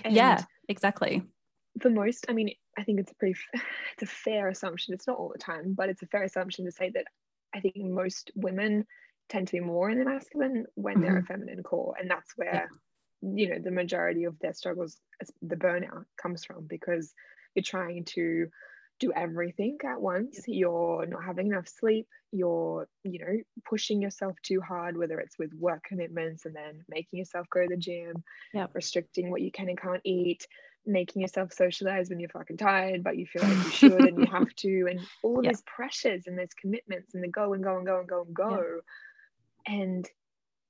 And 0.03 0.15
yeah 0.15 0.45
exactly 0.67 1.23
for 1.81 1.89
most, 1.89 2.25
I 2.29 2.33
mean, 2.33 2.53
I 2.77 2.83
think 2.83 2.99
it's 2.99 3.11
a 3.11 3.15
pretty, 3.15 3.35
it's 3.93 4.03
a 4.03 4.05
fair 4.05 4.47
assumption. 4.47 4.93
It's 4.93 5.07
not 5.07 5.17
all 5.17 5.29
the 5.29 5.39
time, 5.39 5.73
but 5.73 5.89
it's 5.89 6.03
a 6.03 6.07
fair 6.07 6.23
assumption 6.23 6.65
to 6.65 6.71
say 6.71 6.91
that 6.91 7.05
I 7.53 7.59
think 7.59 7.75
most 7.77 8.31
women 8.35 8.85
tend 9.33 9.47
to 9.47 9.53
be 9.53 9.59
more 9.59 9.89
in 9.89 9.97
the 9.97 10.05
masculine 10.05 10.65
when 10.75 11.01
they're 11.01 11.17
a 11.17 11.21
mm-hmm. 11.21 11.33
feminine 11.33 11.63
core, 11.63 11.95
and 11.99 12.09
that's 12.09 12.31
where, 12.37 12.69
you 13.21 13.49
know, 13.49 13.59
the 13.59 13.71
majority 13.71 14.25
of 14.25 14.37
their 14.39 14.53
struggles, 14.53 14.97
the 15.41 15.55
burnout 15.55 16.05
comes 16.21 16.45
from 16.45 16.67
because 16.67 17.13
you're 17.55 17.63
trying 17.63 18.05
to 18.05 18.47
do 18.99 19.11
everything 19.15 19.77
at 19.83 19.99
once. 19.99 20.41
You're 20.47 21.07
not 21.07 21.23
having 21.23 21.47
enough 21.47 21.67
sleep. 21.67 22.07
You're, 22.31 22.87
you 23.03 23.19
know, 23.19 23.37
pushing 23.67 24.01
yourself 24.01 24.35
too 24.43 24.61
hard, 24.61 24.97
whether 24.97 25.19
it's 25.19 25.37
with 25.39 25.51
work 25.53 25.83
commitments 25.83 26.45
and 26.45 26.55
then 26.55 26.85
making 26.87 27.19
yourself 27.19 27.47
go 27.49 27.63
to 27.63 27.69
the 27.69 27.77
gym, 27.77 28.23
Yep. 28.53 28.69
restricting 28.75 29.31
what 29.31 29.41
you 29.41 29.51
can 29.51 29.67
and 29.67 29.81
can't 29.81 30.01
eat, 30.03 30.47
making 30.85 31.21
yourself 31.23 31.53
socialize 31.53 32.09
when 32.09 32.19
you're 32.19 32.29
fucking 32.29 32.57
tired, 32.57 33.03
but 33.03 33.17
you 33.17 33.25
feel 33.25 33.41
like 33.41 33.57
you 33.65 33.71
should 33.71 34.05
and 34.05 34.19
you 34.19 34.27
have 34.27 34.53
to, 34.57 34.87
and 34.89 34.99
all 35.23 35.43
Yeah. 35.43 35.49
these 35.49 35.63
pressures 35.63 36.27
and 36.27 36.37
these 36.37 36.53
commitments 36.53 37.15
and 37.15 37.23
the 37.23 37.27
go 37.27 37.53
and 37.53 37.63
go 37.63 37.77
and 37.77 37.87
go 37.87 37.99
and 37.99 38.07
go 38.07 38.21
and 38.21 38.35
go. 38.35 38.81
And 39.67 40.09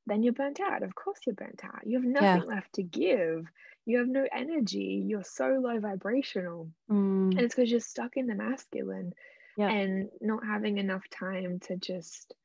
then 0.06 0.24
you're 0.24 0.34
burnt 0.34 0.60
out. 0.60 0.84
Of 0.84 0.96
course, 0.96 1.20
you're 1.26 1.36
burnt 1.36 1.64
out. 1.64 1.86
You 1.86 1.98
have 2.02 2.06
nothing 2.08 2.46
left 2.46 2.74
to 2.74 2.84
give. 2.84 3.46
You 3.86 4.00
have 4.00 4.08
no 4.08 4.28
energy. 4.32 5.04
You're 5.08 5.24
so 5.24 5.60
low 5.62 5.80
vibrational. 5.80 6.72
Mm, 6.90 7.32
And 7.36 7.40
it's 7.46 7.56
because 7.56 7.72
you're 7.72 7.80
stuck 7.80 8.18
in 8.18 8.28
the 8.28 8.36
masculine 8.36 9.14
Yeah. 9.58 9.70
and 9.70 10.10
not 10.22 10.46
having 10.46 10.78
enough 10.78 11.08
time 11.10 11.60
to 11.62 11.78
just 11.78 12.36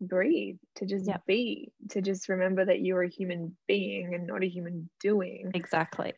breathe, 0.00 0.58
to 0.76 0.86
just 0.86 1.06
Yeah. 1.06 1.18
be, 1.26 1.72
to 1.90 2.02
just 2.02 2.28
remember 2.28 2.64
that 2.64 2.80
you're 2.82 3.02
a 3.02 3.08
human 3.10 3.56
being 3.68 4.14
and 4.14 4.26
not 4.26 4.42
a 4.44 4.48
human 4.48 4.90
doing 5.00 5.54
exactly 5.54 6.14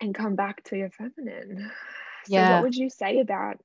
and 0.00 0.14
come 0.14 0.34
back 0.36 0.62
to 0.64 0.76
your 0.76 0.90
feminine. 0.90 1.70
So 2.26 2.40
Yeah. 2.40 2.48
what 2.50 2.62
would 2.62 2.74
you 2.74 2.90
say 2.90 3.20
about 3.20 3.60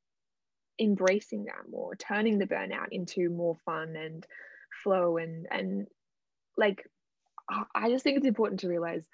embracing 0.79 1.45
that 1.45 1.69
more, 1.69 1.95
turning 1.95 2.37
the 2.39 2.47
burnout 2.47 2.89
into 2.91 3.29
more 3.29 3.55
fun 3.65 3.95
and 3.95 4.25
flow 4.83 5.17
and 5.17 5.47
and 5.51 5.87
like 6.57 6.85
I- 7.75 7.89
just 7.89 8.03
think 8.03 8.17
it's 8.17 8.27
important 8.27 8.59
to 8.61 8.67
realize 8.67 9.07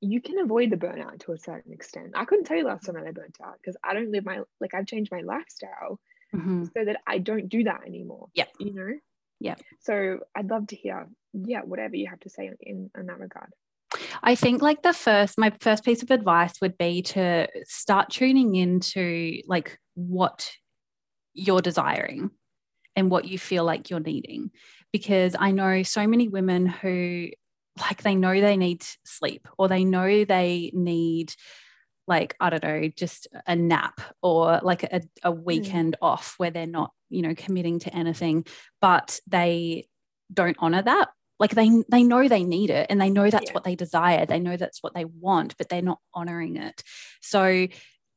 you 0.00 0.20
can 0.20 0.38
avoid 0.38 0.70
the 0.70 0.76
burnout 0.76 1.20
to 1.20 1.32
a 1.32 1.38
certain 1.38 1.72
extent. 1.72 2.12
I 2.14 2.24
couldn't 2.24 2.44
tell 2.44 2.56
you 2.56 2.64
last 2.64 2.84
time 2.84 2.96
that 2.96 3.06
I 3.06 3.12
burnt 3.12 3.36
out 3.42 3.54
because 3.60 3.76
I 3.84 3.94
don't 3.94 4.10
live 4.10 4.24
my 4.24 4.40
like 4.60 4.74
I've 4.74 4.86
changed 4.86 5.12
my 5.12 5.20
lifestyle 5.20 6.00
Mhm. 6.34 6.64
so 6.72 6.84
that 6.84 7.00
I 7.06 7.18
don't 7.18 7.48
do 7.48 7.64
that 7.64 7.82
anymore. 7.86 8.28
Yeah. 8.34 8.46
You 8.58 8.72
know? 8.74 8.92
Yeah. 9.38 9.54
So 9.80 10.20
I'd 10.34 10.50
love 10.50 10.66
to 10.68 10.76
hear, 10.76 11.06
yeah, 11.34 11.60
whatever 11.62 11.94
you 11.96 12.08
have 12.08 12.20
to 12.20 12.30
say 12.30 12.50
in, 12.60 12.90
in 12.96 13.06
that 13.06 13.18
regard. 13.18 13.52
I 14.22 14.34
think 14.34 14.62
like 14.62 14.82
the 14.82 14.92
first, 14.94 15.36
my 15.38 15.52
first 15.60 15.84
piece 15.84 16.02
of 16.02 16.10
advice 16.10 16.60
would 16.60 16.78
be 16.78 17.02
to 17.02 17.48
start 17.64 18.10
tuning 18.10 18.54
into 18.54 19.40
like 19.46 19.78
what 19.94 20.50
you're 21.34 21.60
desiring 21.60 22.30
and 22.96 23.10
what 23.10 23.26
you 23.26 23.38
feel 23.38 23.64
like 23.64 23.90
you're 23.90 24.00
needing. 24.00 24.50
Because 24.92 25.34
I 25.38 25.52
know 25.52 25.82
so 25.82 26.06
many 26.06 26.28
women 26.28 26.66
who 26.66 27.28
like 27.80 28.02
they 28.02 28.14
know 28.14 28.38
they 28.38 28.56
need 28.56 28.84
sleep 29.04 29.48
or 29.56 29.68
they 29.68 29.84
know 29.84 30.24
they 30.24 30.70
need 30.74 31.34
like 32.06 32.36
I 32.40 32.50
don't 32.50 32.62
know, 32.62 32.88
just 32.88 33.28
a 33.46 33.54
nap 33.56 34.00
or 34.22 34.60
like 34.62 34.82
a, 34.84 35.02
a 35.22 35.32
hmm. 35.32 35.44
weekend 35.44 35.96
off 36.02 36.34
where 36.36 36.50
they're 36.50 36.66
not, 36.66 36.92
you 37.08 37.22
know, 37.22 37.34
committing 37.34 37.78
to 37.80 37.94
anything, 37.94 38.44
but 38.80 39.20
they 39.26 39.86
don't 40.32 40.56
honor 40.58 40.82
that. 40.82 41.08
Like 41.38 41.54
they 41.54 41.70
they 41.90 42.02
know 42.02 42.28
they 42.28 42.44
need 42.44 42.70
it 42.70 42.86
and 42.90 43.00
they 43.00 43.10
know 43.10 43.30
that's 43.30 43.46
Yeah. 43.46 43.54
what 43.54 43.64
they 43.64 43.76
desire. 43.76 44.26
They 44.26 44.40
know 44.40 44.56
that's 44.56 44.82
what 44.82 44.94
they 44.94 45.04
want 45.04 45.56
but 45.56 45.68
they're 45.68 45.82
not 45.82 45.98
honoring 46.14 46.56
it. 46.56 46.82
So 47.20 47.66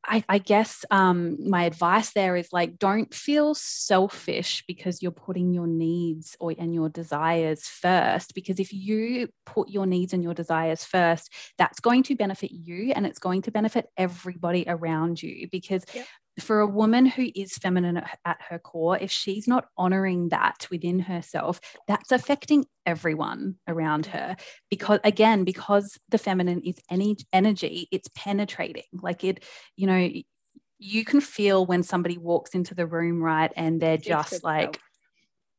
I, 0.07 0.23
I 0.29 0.37
guess 0.37 0.85
um, 0.91 1.37
my 1.49 1.63
advice 1.63 2.11
there 2.13 2.35
is 2.35 2.49
like 2.51 2.77
don't 2.77 3.13
feel 3.13 3.55
selfish 3.55 4.63
because 4.67 5.01
you're 5.01 5.11
putting 5.11 5.53
your 5.53 5.67
needs 5.67 6.35
or 6.39 6.53
and 6.57 6.73
your 6.73 6.89
desires 6.89 7.65
first 7.67 8.33
because 8.35 8.59
if 8.59 8.71
you 8.71 9.29
put 9.45 9.69
your 9.69 9.85
needs 9.85 10.13
and 10.13 10.23
your 10.23 10.33
desires 10.33 10.83
first 10.83 11.31
that's 11.57 11.79
going 11.79 12.03
to 12.03 12.15
benefit 12.15 12.51
you 12.51 12.91
and 12.95 13.05
it's 13.05 13.19
going 13.19 13.41
to 13.43 13.51
benefit 13.51 13.87
everybody 13.97 14.65
around 14.67 15.21
you 15.21 15.47
because 15.51 15.83
Yep. 15.93 16.05
For 16.39 16.59
a 16.59 16.67
woman 16.67 17.05
who 17.05 17.29
is 17.33 17.57
feminine 17.57 18.01
at, 18.25 18.41
her 18.49 18.59
core 18.59 18.97
if 18.97 19.11
she's 19.11 19.47
not 19.47 19.67
honoring 19.77 20.29
that 20.29 20.67
within 20.69 20.99
herself 20.99 21.61
that's 21.87 22.11
affecting 22.11 22.65
everyone 22.85 23.55
around 23.67 24.07
her. 24.07 24.35
Because 24.69 24.99
again 25.03 25.43
because 25.43 25.97
the 26.09 26.17
feminine 26.17 26.61
is 26.61 26.75
any 26.89 27.17
energy 27.31 27.87
it's 27.91 28.09
penetrating. 28.15 28.83
Like 28.93 29.23
it 29.23 29.43
you 29.75 29.87
know 29.87 30.09
you 30.77 31.05
can 31.05 31.21
feel 31.21 31.65
when 31.65 31.83
somebody 31.83 32.17
walks 32.17 32.53
into 32.53 32.75
the 32.75 32.85
room 32.85 33.21
right 33.21 33.51
and 33.55 33.81
they're 33.81 33.97
just 33.97 34.43
like 34.43 34.79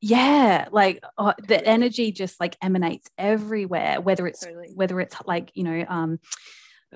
yeah 0.00 0.68
like 0.70 1.02
oh, 1.16 1.32
the 1.48 1.64
energy 1.66 2.12
just 2.12 2.38
like 2.38 2.56
emanates 2.60 3.08
everywhere 3.16 4.00
whether 4.00 4.26
it's 4.26 4.40
Totally. 4.40 4.72
whether 4.74 5.00
it's 5.00 5.16
like 5.24 5.50
you 5.54 5.64
know 5.64 5.84
um 5.88 6.18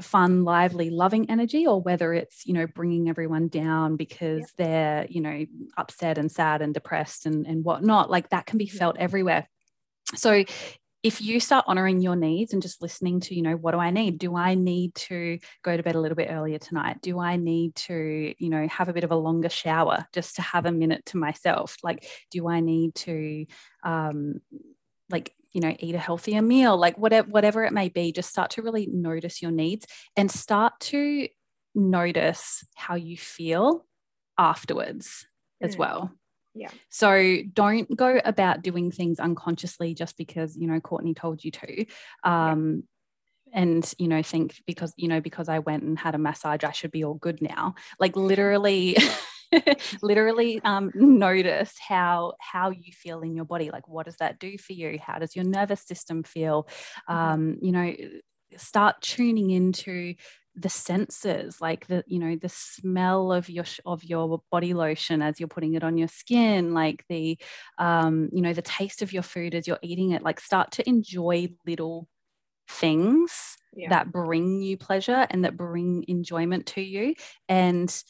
fun 0.01 0.45
lively 0.45 0.91
loving 0.91 1.31
energy 1.31 1.67
or 1.67 1.81
whether 1.81 2.13
it's 2.13 2.47
you 2.47 2.53
know 2.55 2.67
bringing 2.67 3.09
everyone 3.09 3.49
down 3.49 3.97
because 3.97 4.39
Yep. 4.41 4.51
they're 4.59 5.07
you 5.09 5.21
know 5.21 5.47
upset 5.77 6.19
and 6.19 6.31
sad 6.31 6.63
and 6.63 6.75
depressed 6.75 7.27
and 7.27 7.47
and 7.47 7.65
whatnot 7.65 8.11
like 8.11 8.29
that 8.31 8.47
can 8.47 8.59
be 8.59 8.67
felt 8.67 8.97
everywhere. 8.99 9.49
So 10.15 10.45
if 11.03 11.23
you 11.23 11.41
start 11.41 11.65
honoring 11.67 12.03
your 12.03 12.15
needs 12.15 12.53
and 12.53 12.61
just 12.61 12.83
listening 12.83 13.21
to 13.21 13.35
you 13.35 13.43
know 13.43 13.57
what 13.57 13.73
do 13.73 13.79
i 13.79 13.91
need? 13.91 14.19
Do 14.19 14.37
i 14.37 14.55
need 14.55 14.95
to 14.97 15.39
go 15.63 15.77
to 15.77 15.83
bed 15.83 15.95
a 15.95 16.01
little 16.01 16.17
bit 16.17 16.29
earlier 16.31 16.59
tonight? 16.59 16.99
Do 17.01 17.19
i 17.19 17.37
need 17.37 17.75
to 17.77 18.35
you 18.39 18.51
know 18.51 18.67
have 18.69 18.89
a 18.89 18.93
bit 18.93 19.05
of 19.05 19.11
a 19.11 19.17
longer 19.17 19.49
shower 19.49 20.07
just 20.13 20.37
to 20.37 20.43
have 20.43 20.67
a 20.67 20.73
minute 20.73 21.07
to 21.07 21.17
myself? 21.17 21.77
Like 21.83 22.07
do 22.31 22.49
i 22.49 22.61
need 22.61 22.95
to 22.97 23.47
um 23.83 24.41
like 25.09 25.35
you 25.53 25.61
know 25.61 25.75
eat 25.79 25.95
a 25.95 25.99
healthier 25.99 26.43
meal 26.43 26.77
like 26.77 26.97
whatever 26.99 27.29
whatever 27.29 27.65
it 27.65 27.73
may 27.73 27.89
be 27.89 28.13
just 28.13 28.31
start 28.31 28.51
to 28.51 28.63
really 28.63 28.87
notice 28.87 29.43
your 29.43 29.51
needs 29.51 29.87
and 30.17 30.31
start 30.31 30.73
to 30.81 31.29
notice 31.75 32.65
how 32.75 32.95
you 32.95 33.17
feel 33.17 33.87
afterwards 34.39 35.27
as 35.61 35.75
Mm. 35.77 35.79
well 35.79 36.13
Yeah. 36.55 36.71
so 36.89 37.39
don't 37.53 37.95
go 37.97 38.21
about 38.25 38.63
doing 38.63 38.91
things 38.91 39.21
unconsciously 39.21 39.95
just 39.95 40.17
because 40.17 40.57
you 40.57 40.67
know 40.67 40.81
courtney 40.81 41.15
told 41.15 41.45
you 41.45 41.51
to 41.53 41.87
um 42.25 42.85
and 43.53 43.93
you 43.99 44.09
know 44.09 44.23
think 44.23 44.55
because 44.67 44.93
you 44.97 45.09
know 45.09 45.21
because 45.21 45.49
i 45.49 45.59
went 45.59 45.83
and 45.83 45.99
had 45.99 46.15
a 46.15 46.19
massage 46.19 46.65
i 46.65 46.71
should 46.73 46.91
be 46.93 47.05
all 47.05 47.15
good 47.15 47.41
now 47.43 47.75
like 47.99 48.17
literally 48.17 48.97
literally 50.03 50.61
um, 50.65 50.93
notice 50.95 51.75
how 51.79 52.35
how 52.41 52.71
you 52.71 52.93
feel 52.93 53.23
in 53.23 53.35
your 53.35 53.45
body 53.45 53.71
like 53.71 53.89
what 53.89 54.07
does 54.07 54.17
that 54.19 54.39
do 54.39 54.57
for 54.59 54.73
you 54.73 54.99
how 55.05 55.19
does 55.19 55.35
your 55.35 55.45
nervous 55.45 55.83
system 55.83 56.23
feel 56.23 56.69
Mhm. 57.09 57.41
um, 57.41 57.59
you 57.63 57.73
know 57.73 57.95
start 58.57 59.01
tuning 59.01 59.51
into 59.51 60.15
the 60.57 60.69
senses 60.69 61.61
like 61.61 61.87
the 61.87 62.03
you 62.07 62.19
know 62.19 62.35
the 62.37 62.49
smell 62.49 63.33
of 63.33 63.49
your 63.49 63.65
of 63.87 64.03
your 64.05 64.43
body 64.51 64.75
lotion 64.75 65.23
as 65.23 65.39
you're 65.39 65.49
putting 65.49 65.75
it 65.75 65.85
on 65.85 65.97
your 65.97 66.09
skin 66.09 66.75
like 66.75 67.05
the 67.09 67.39
um 67.79 68.29
you 68.33 68.43
know 68.43 68.53
the 68.53 68.63
taste 68.63 69.01
of 69.01 69.13
your 69.13 69.23
food 69.23 69.55
as 69.55 69.67
you're 69.69 69.79
eating 69.83 70.11
it 70.11 70.23
like 70.23 70.41
start 70.41 70.73
to 70.73 70.89
enjoy 70.89 71.49
little 71.67 72.09
things 72.69 73.57
Yeah. 73.73 73.91
that 73.91 74.13
bring 74.13 74.63
you 74.63 74.77
pleasure 74.77 75.27
and 75.31 75.45
that 75.45 75.57
bring 75.57 76.05
enjoyment 76.09 76.67
to 76.67 76.81
you 76.83 77.15
and 77.49 78.03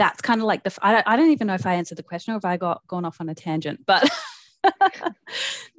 that's 0.00 0.20
kind 0.22 0.40
of 0.40 0.46
like 0.46 0.62
the 0.64 0.76
I 0.82 0.92
don't, 0.92 1.06
I 1.06 1.14
don't 1.16 1.30
even 1.30 1.46
know 1.46 1.54
if 1.54 1.66
i 1.66 1.74
answered 1.74 1.98
the 1.98 2.02
question 2.02 2.32
or 2.34 2.38
if 2.38 2.44
i 2.44 2.56
got 2.56 2.86
gone 2.88 3.04
off 3.04 3.20
on 3.20 3.28
a 3.28 3.34
tangent 3.34 3.84
but 3.86 4.08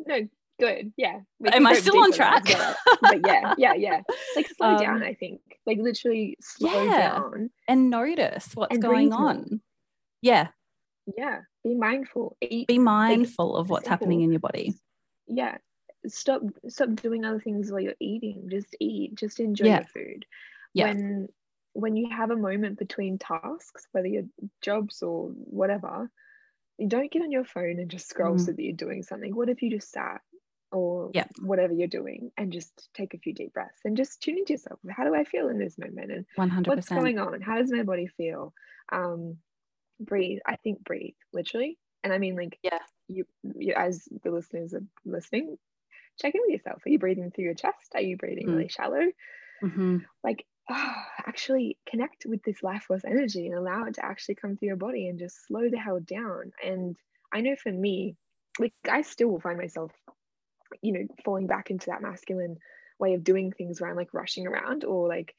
no, 0.07 0.27
good. 0.59 0.91
Yeah. 0.97 1.19
Am 1.53 1.65
I 1.67 1.73
still 1.73 1.97
on 2.01 2.11
track? 2.11 2.45
that, 2.45 2.77
But 3.01 3.25
yeah, 3.25 3.53
yeah, 3.57 3.73
yeah. 3.73 4.01
Like 4.35 4.47
slow 4.57 4.77
down, 4.79 4.97
Um, 4.97 5.03
I 5.03 5.13
think. 5.13 5.41
Like 5.65 5.77
literally 5.79 6.37
slow 6.41 6.83
Yeah. 6.85 7.09
down. 7.11 7.49
and 7.67 7.89
notice 7.89 8.49
what's 8.55 8.73
And 8.73 8.81
going 8.81 9.13
on 9.13 9.61
yeah 10.21 10.47
Yeah. 11.17 11.41
Be 11.63 11.75
mindful. 11.75 12.37
Eat. 12.41 12.67
be 12.67 12.79
mindful 12.79 13.55
of 13.55 13.69
what's 13.69 13.87
happening 13.87 14.21
in 14.21 14.31
your 14.31 14.39
body 14.39 14.73
yeah. 15.27 15.57
Stop 16.07 16.41
stop 16.67 16.89
doing 16.95 17.23
other 17.25 17.39
things 17.39 17.71
while 17.71 17.79
you're 17.81 17.93
eating. 17.99 18.47
Just 18.49 18.75
eat. 18.79 19.13
Just 19.15 19.39
enjoy 19.39 19.65
Yeah. 19.67 19.77
your 19.81 19.87
food. 19.87 20.25
Yeah. 20.73 20.85
When 20.87 21.27
when 21.73 21.95
you 21.95 22.09
have 22.09 22.31
a 22.31 22.35
moment 22.35 22.79
between 22.79 23.17
tasks, 23.17 23.87
whether 23.91 24.07
you're 24.07 24.27
jobs 24.61 25.01
or 25.03 25.29
whatever, 25.29 26.11
you 26.77 26.87
don't 26.87 27.11
get 27.11 27.21
on 27.23 27.31
your 27.31 27.45
phone 27.45 27.79
and 27.79 27.91
just 27.91 28.09
scroll 28.09 28.37
Mhm. 28.37 28.39
so 28.39 28.51
that 28.51 28.61
you're 28.61 28.73
doing 28.75 29.03
something. 29.03 29.35
What 29.35 29.49
if 29.49 29.61
you 29.61 29.69
just 29.71 29.91
sat 29.91 30.21
or 30.71 31.13
Yeah. 31.13 31.27
whatever 31.41 31.73
you're 31.73 31.87
doing 31.87 32.31
and 32.37 32.51
just 32.53 32.89
take 32.93 33.13
a 33.13 33.19
few 33.19 33.33
deep 33.33 33.53
breaths 33.53 33.81
and 33.85 33.97
just 33.97 34.21
tune 34.21 34.37
into 34.39 34.53
yourself. 34.53 34.79
How 34.89 35.03
do 35.05 35.15
I 35.15 35.23
feel 35.25 35.49
in 35.49 35.59
this 35.59 35.77
moment? 35.77 36.11
And 36.11 36.25
100% 36.35 36.65
what's 36.65 36.89
going 36.89 37.19
on? 37.19 37.41
How 37.41 37.57
does 37.57 37.71
my 37.71 37.83
body 37.83 38.07
feel? 38.07 38.53
Um, 38.91 39.37
breathe. 39.99 40.39
I 40.45 40.57
think 40.57 40.83
breathe, 40.83 41.15
literally. 41.33 41.79
And 42.03 42.13
I 42.13 42.17
mean, 42.19 42.35
like, 42.35 42.59
Yeah. 42.63 42.79
you, 43.07 43.25
you 43.43 43.73
as 43.75 44.07
the 44.23 44.31
listeners 44.31 44.73
are 44.73 44.83
listening, 45.05 45.57
check 46.19 46.35
in 46.35 46.41
with 46.43 46.51
yourself. 46.51 46.85
Are 46.85 46.89
you 46.89 46.99
breathing 46.99 47.31
through 47.31 47.45
your 47.45 47.55
chest? 47.55 47.91
Are 47.95 48.01
you 48.01 48.17
breathing 48.17 48.47
Mm. 48.47 48.51
really 48.51 48.69
shallow? 48.69 49.07
Mhm. 49.61 50.05
Like, 50.23 50.45
ah, 50.69 51.07
actually 51.25 51.77
connect 51.87 52.25
with 52.25 52.43
this 52.43 52.63
life 52.63 52.83
force 52.83 53.03
energy 53.05 53.47
and 53.47 53.55
allow 53.57 53.85
it 53.85 53.95
to 53.95 54.05
actually 54.05 54.35
come 54.35 54.57
through 54.57 54.67
your 54.69 54.77
body 54.77 55.07
and 55.07 55.19
just 55.19 55.45
slow 55.47 55.69
the 55.69 55.77
hell 55.79 55.99
down. 55.99 56.51
And 56.63 56.97
I 57.33 57.41
know 57.41 57.55
for 57.55 57.71
me, 57.71 58.17
like, 58.59 58.73
I 58.89 59.01
still 59.01 59.29
will 59.29 59.39
find 59.41 59.57
myself, 59.57 59.91
you 60.81 60.93
know, 60.93 61.07
falling 61.25 61.47
back 61.47 61.69
into 61.71 61.87
that 61.87 62.01
masculine 62.01 62.57
way 62.99 63.13
of 63.13 63.23
doing 63.23 63.51
things 63.51 63.81
where 63.81 63.89
I'm 63.89 63.95
like 63.97 64.13
rushing 64.13 64.47
around 64.47 64.83
or 64.83 65.07
like 65.07 65.33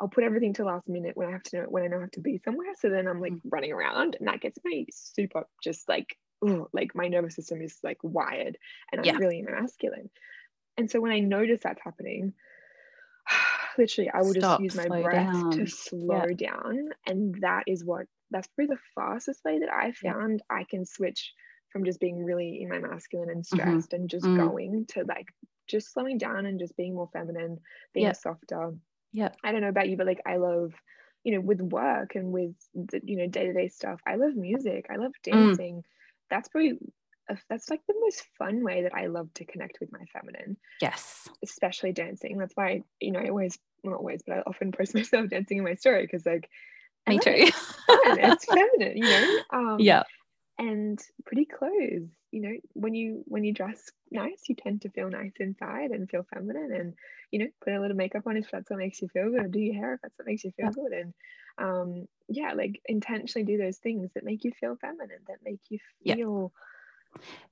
I'll 0.00 0.08
put 0.08 0.24
everything 0.24 0.52
to 0.54 0.64
last 0.64 0.88
minute 0.88 1.16
when 1.16 1.28
I 1.28 1.32
have 1.32 1.42
to 1.44 1.58
know 1.58 1.64
when 1.68 1.82
I 1.84 1.86
know 1.88 1.98
I 1.98 2.02
have 2.02 2.10
to 2.12 2.20
be 2.20 2.38
somewhere. 2.44 2.74
So 2.78 2.90
then 2.90 3.08
I'm 3.08 3.20
like 3.20 3.34
Mm. 3.34 3.40
running 3.44 3.72
around 3.72 4.16
and 4.18 4.28
that 4.28 4.40
gets 4.40 4.58
me 4.64 4.86
super 4.92 5.44
just 5.62 5.88
like 5.88 6.16
oh, 6.44 6.68
like 6.72 6.94
my 6.94 7.08
nervous 7.08 7.36
system 7.36 7.62
is 7.62 7.78
like 7.82 7.98
wired 8.02 8.58
and 8.92 9.00
I'm 9.00 9.12
Yeah. 9.12 9.18
really 9.18 9.42
masculine. 9.42 10.10
And 10.76 10.90
so 10.90 11.00
when 11.00 11.12
I 11.12 11.20
notice 11.20 11.60
that's 11.62 11.82
happening, 11.82 12.34
literally 13.78 14.10
I 14.10 14.22
will 14.22 14.34
Stop, 14.34 14.34
just 14.34 14.58
use 14.58 14.74
my 14.74 14.90
breath 14.90 15.32
down. 15.32 15.52
to 15.52 15.66
slow 15.66 16.32
down. 16.34 16.90
And 17.06 17.36
that 17.42 17.64
is 17.66 17.84
what 17.84 18.06
that's 18.30 18.48
probably 18.48 18.74
the 18.74 18.82
fastest 18.94 19.44
way 19.44 19.58
that 19.60 19.72
I 19.72 19.92
Yeah. 20.00 20.14
found 20.14 20.42
I 20.50 20.64
can 20.64 20.84
switch 20.84 21.32
from 21.72 21.84
just 21.84 22.00
being 22.00 22.24
really 22.24 22.60
in 22.62 22.68
my 22.68 22.78
masculine 22.80 23.30
and 23.30 23.46
Mhm. 23.52 23.84
stressed 23.84 23.92
and 23.92 24.08
just 24.10 24.32
Mm. 24.32 24.34
going 24.34 24.86
to 24.90 25.04
like 25.04 25.26
just 25.68 25.92
slowing 25.92 26.18
down 26.18 26.46
and 26.46 26.58
just 26.58 26.76
being 26.76 26.94
more 26.94 27.10
feminine, 27.12 27.58
being 27.94 28.12
Yeah. 28.12 28.14
softer. 28.14 28.72
Yeah. 29.12 29.34
I 29.44 29.52
don't 29.52 29.60
know 29.60 29.68
about 29.68 29.88
you, 29.88 29.96
but 29.96 30.06
like 30.06 30.22
I 30.26 30.36
love, 30.36 30.72
you 31.24 31.32
know, 31.34 31.40
with 31.40 31.60
work 31.60 32.14
and 32.14 32.32
with 32.32 32.54
the, 32.74 33.00
you 33.04 33.16
know, 33.16 33.28
day-to-day 33.28 33.68
stuff, 33.68 34.00
I 34.06 34.16
love 34.16 34.34
music. 34.34 34.86
I 34.90 34.96
love 34.96 35.12
Mm. 35.32 35.56
dancing. 35.56 35.84
That's 36.30 36.48
probably 36.48 36.78
that's 37.48 37.70
like 37.70 37.80
the 37.86 37.94
most 38.00 38.24
fun 38.38 38.62
way 38.64 38.82
that 38.82 38.94
I 38.94 39.06
love 39.06 39.32
to 39.34 39.44
connect 39.44 39.78
with 39.80 39.92
my 39.92 40.04
feminine, 40.12 40.56
yes 40.80 41.28
especially 41.44 41.92
dancing. 41.92 42.38
That's 42.38 42.56
why, 42.56 42.82
you 43.00 43.12
know, 43.12 43.20
I 43.20 43.28
always 43.28 43.58
not 43.84 43.98
always, 43.98 44.22
but 44.26 44.38
I 44.38 44.40
often 44.40 44.72
post 44.72 44.94
myself 44.96 45.28
dancing 45.30 45.58
in 45.58 45.64
my 45.64 45.74
story 45.74 46.02
because 46.02 46.26
like 46.26 46.48
me 47.06 47.18
too. 47.18 47.30
It's 47.34 47.78
fun. 47.86 48.18
it's 48.18 48.46
feminine, 48.52 48.96
you 48.98 49.08
know. 49.08 49.26
Um, 49.50 49.78
yeah 49.78 50.04
and 50.58 50.98
pretty 51.26 51.44
clothes 51.44 52.08
you 52.30 52.40
know 52.40 52.52
when 52.72 52.94
you 52.94 53.22
when 53.26 53.44
you 53.44 53.52
dress 53.52 53.90
nice 54.10 54.42
you 54.48 54.54
tend 54.54 54.82
to 54.82 54.90
feel 54.90 55.10
nice 55.10 55.32
inside 55.38 55.90
and 55.90 56.08
feel 56.08 56.26
feminine 56.32 56.72
and 56.72 56.94
you 57.30 57.38
know 57.40 57.46
put 57.62 57.74
a 57.74 57.80
little 57.80 57.96
makeup 57.96 58.26
on 58.26 58.36
if 58.38 58.50
that's 58.50 58.70
what 58.70 58.78
makes 58.78 59.02
you 59.02 59.08
feel 59.08 59.30
good 59.30 59.42
or 59.44 59.48
do 59.48 59.60
your 59.60 59.74
hair 59.74 59.94
if 59.94 60.00
that's 60.02 60.18
what 60.18 60.26
makes 60.26 60.44
you 60.44 60.52
feel 60.52 60.66
Yeah. 60.66 60.72
good 60.72 60.92
and 60.92 61.14
um 61.58 62.06
yeah 62.28 62.52
like 62.54 62.80
intentionally 62.86 63.44
do 63.44 63.58
those 63.58 63.78
things 63.78 64.10
that 64.14 64.24
make 64.24 64.44
you 64.44 64.52
feel 64.58 64.76
feminine 64.76 65.20
that 65.28 65.38
make 65.44 65.60
you 65.68 65.78
Yeah. 66.04 66.14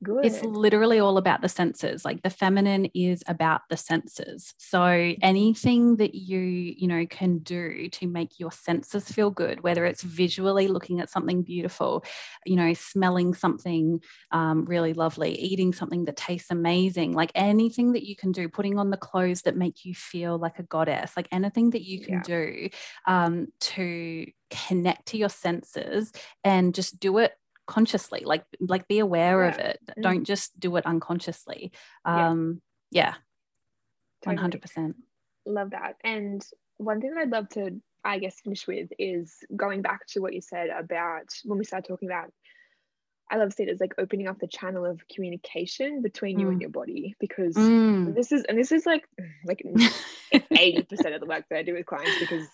Good 0.03 0.25
it's 0.25 0.43
literally 0.43 0.99
all 0.99 1.19
about 1.19 1.41
the 1.43 1.49
senses 1.49 2.05
like 2.05 2.23
the 2.23 2.31
feminine 2.31 2.87
is 2.95 3.23
about 3.27 3.63
the 3.71 3.77
senses 3.77 4.55
so 4.59 5.15
anything 5.23 5.97
that 5.97 6.15
you 6.15 6.39
you 6.39 6.87
know 6.87 7.07
can 7.07 7.39
do 7.39 7.89
to 7.89 8.07
make 8.07 8.39
your 8.39 8.53
senses 8.53 9.11
feel 9.11 9.31
good 9.31 9.63
whether 9.63 9.85
it's 9.85 10.03
visually 10.03 10.69
looking 10.69 11.01
at 11.01 11.11
something 11.11 11.43
beautiful 11.43 12.05
you 12.47 12.57
know 12.57 12.73
smelling 12.75 13.35
something 13.35 14.01
um, 14.31 14.65
really 14.65 14.93
lovely 14.93 15.33
eating 15.39 15.73
something 15.73 16.05
that 16.05 16.17
tastes 16.17 16.51
amazing 16.51 17.13
like 17.13 17.33
anything 17.35 17.93
that 17.93 18.07
you 18.07 18.17
can 18.17 18.33
do 18.33 18.49
putting 18.49 18.79
on 18.79 18.91
the 18.91 18.97
clothes 18.97 19.43
that 19.43 19.57
make 19.57 19.85
you 19.85 19.95
feel 19.95 20.39
like 20.39 20.59
a 20.59 20.63
goddess 20.65 21.13
like 21.17 21.29
anything 21.33 21.71
that 21.71 21.83
you 21.83 22.01
can 22.01 22.15
Yeah. 22.15 22.23
do 22.23 22.69
um, 23.07 23.49
to 23.61 24.27
connect 24.51 25.07
to 25.07 25.17
your 25.19 25.29
senses 25.29 26.13
and 26.45 26.75
just 26.75 27.01
do 27.01 27.19
it 27.19 27.33
consciously 27.67 28.23
like 28.25 28.45
like 28.61 28.87
be 28.89 28.99
aware 28.99 29.43
Yeah. 29.45 29.49
of 29.51 29.59
it 29.59 29.81
Mm. 29.99 30.03
don't 30.03 30.25
just 30.25 30.59
do 30.59 30.77
it 30.77 30.87
unconsciously 30.87 31.73
Yeah. 32.07 32.29
um 32.31 32.61
yeah 32.91 33.15
Totally. 34.23 34.59
100% 34.59 34.95
Love 35.47 35.71
that. 35.71 35.97
And 36.03 36.43
one 36.79 37.01
thing 37.03 37.11
that 37.15 37.21
I'd 37.21 37.31
love 37.31 37.51
to, 37.51 37.79
I 38.03 38.19
guess, 38.19 38.41
finish 38.41 38.67
with 38.67 38.89
is 38.99 39.37
going 39.55 39.83
back 39.83 40.07
to 40.09 40.21
what 40.21 40.33
you 40.33 40.41
said 40.41 40.71
about 40.71 41.27
when 41.45 41.59
we 41.59 41.65
started 41.67 41.87
talking 41.87 42.09
about. 42.09 42.33
I 43.31 43.37
love 43.37 43.51
to 43.51 43.55
see 43.57 43.65
it 43.65 43.69
as 43.69 43.81
like 43.81 43.95
opening 43.99 44.27
up 44.29 44.39
the 44.39 44.47
channel 44.47 44.87
of 44.87 45.07
communication 45.15 46.01
between 46.01 46.39
you 46.39 46.49
and 46.49 46.57
Mm. 46.59 46.63
your 46.63 46.71
body 46.71 47.15
because 47.21 47.57
Mm. 47.59 48.15
this 48.15 48.33
is 48.33 48.45
and 48.45 48.57
this 48.59 48.73
is 48.73 48.87
like 48.87 49.05
like 49.45 49.63
80% 50.57 51.15
of 51.15 51.21
the 51.21 51.27
work 51.27 51.45
that 51.51 51.59
I 51.59 51.63
do 51.63 51.75
with 51.75 51.85
clients 51.85 52.17
because 52.19 52.49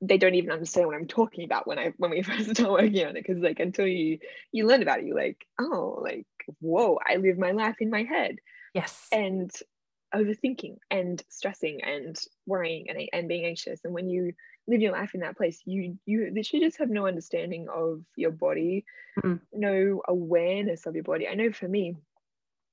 they 0.00 0.18
don't 0.18 0.34
even 0.34 0.50
understand 0.50 0.86
what 0.86 0.96
I'm 0.96 1.06
talking 1.06 1.44
about 1.44 1.66
when 1.66 1.78
I 1.78 1.92
when 1.96 2.10
we 2.10 2.22
first 2.22 2.50
start 2.50 2.70
working 2.70 3.06
on 3.06 3.16
it. 3.16 3.24
Because 3.26 3.42
like 3.42 3.60
until 3.60 3.86
you 3.86 4.18
you 4.52 4.66
learn 4.66 4.82
about 4.82 5.00
it, 5.00 5.06
you're 5.06 5.16
like, 5.16 5.46
oh, 5.60 5.98
like 6.02 6.26
whoa, 6.60 6.98
I 7.04 7.16
live 7.16 7.38
my 7.38 7.52
life 7.52 7.76
in 7.80 7.90
my 7.90 8.04
head 8.04 8.36
yes 8.74 9.08
and 9.10 9.50
overthinking 10.14 10.76
and 10.90 11.22
stressing 11.28 11.82
and 11.82 12.16
worrying 12.46 12.86
and, 12.88 13.08
and 13.12 13.28
being 13.28 13.44
anxious. 13.44 13.80
And 13.84 13.92
when 13.92 14.08
you 14.08 14.32
live 14.68 14.80
your 14.80 14.92
life 14.92 15.14
in 15.14 15.20
that 15.20 15.36
place, 15.36 15.60
you 15.64 15.98
you 16.06 16.30
literally 16.34 16.64
just 16.64 16.78
have 16.78 16.90
no 16.90 17.06
understanding 17.06 17.66
of 17.74 18.02
your 18.16 18.30
body, 18.32 18.84
Mm. 19.22 19.40
no 19.50 20.02
awareness 20.06 20.84
of 20.84 20.94
your 20.94 21.04
body. 21.04 21.26
I 21.26 21.34
know 21.34 21.50
for 21.50 21.66
me, 21.66 21.96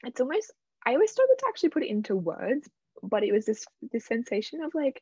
it's 0.06 0.20
almost 0.20 0.52
I 0.86 0.94
always 0.94 1.12
struggle 1.12 1.36
to 1.40 1.46
actually 1.48 1.70
put 1.70 1.84
it 1.84 1.90
into 1.90 2.18
words, 2.18 2.70
but 3.02 3.24
it 3.24 3.32
was 3.32 3.46
this 3.46 3.66
this 3.94 4.06
sensation 4.06 4.62
of 4.62 4.76
like 4.76 5.02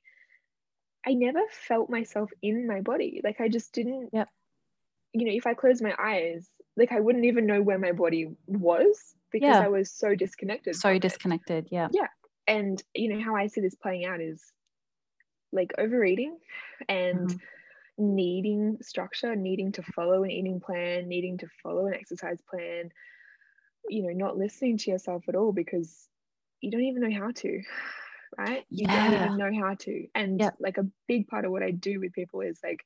I 1.05 1.13
never 1.13 1.41
felt 1.67 1.89
myself 1.89 2.29
in 2.41 2.67
my 2.67 2.81
body. 2.81 3.21
Like 3.23 3.41
I 3.41 3.47
just 3.49 3.73
didn't. 3.73 4.09
Yep. 4.13 4.29
You 5.13 5.25
know, 5.25 5.33
if 5.33 5.45
I 5.47 5.53
closed 5.53 5.81
my 5.83 5.95
eyes, 5.99 6.47
like 6.77 6.91
I 6.91 6.99
wouldn't 6.99 7.25
even 7.25 7.45
know 7.45 7.61
where 7.61 7.79
my 7.79 7.91
body 7.91 8.29
was 8.47 9.15
because 9.31 9.47
Yeah. 9.49 9.59
I 9.59 9.67
was 9.67 9.91
so 9.91 10.15
disconnected. 10.15 10.75
so 10.75 10.89
from 10.89 10.95
it. 10.97 11.01
disconnected 11.01 11.67
yeah 11.71 11.87
Yeah. 11.91 12.07
And 12.47 12.81
you 12.93 13.13
know 13.13 13.21
how 13.23 13.35
I 13.35 13.47
see 13.47 13.61
this 13.61 13.75
playing 13.75 14.05
out 14.05 14.21
is 14.21 14.41
like 15.51 15.73
overeating 15.77 16.37
and 16.87 17.29
Mhm. 17.29 17.39
needing 17.97 18.77
structure, 18.81 19.35
needing 19.35 19.71
to 19.73 19.83
follow 19.83 20.23
an 20.23 20.31
eating 20.31 20.59
plan, 20.59 21.07
needing 21.07 21.37
to 21.39 21.47
follow 21.61 21.87
an 21.87 21.93
exercise 21.93 22.41
plan. 22.41 22.91
You 23.89 24.03
know, 24.03 24.13
not 24.13 24.37
listening 24.37 24.77
to 24.77 24.91
yourself 24.91 25.27
at 25.27 25.35
all 25.35 25.51
because 25.51 26.07
you 26.61 26.71
don't 26.71 26.81
even 26.83 27.01
know 27.03 27.19
how 27.19 27.31
to 27.31 27.61
right? 28.37 28.65
You 28.69 28.89
don't 28.89 29.13
even 29.13 29.37
know 29.37 29.51
how 29.53 29.75
to. 29.75 30.07
And 30.15 30.49
like 30.59 30.77
a 30.77 30.87
big 31.07 31.27
part 31.27 31.45
of 31.45 31.51
what 31.51 31.63
i 31.63 31.71
do 31.71 31.99
with 31.99 32.13
people 32.13 32.41
is 32.41 32.59
like 32.63 32.79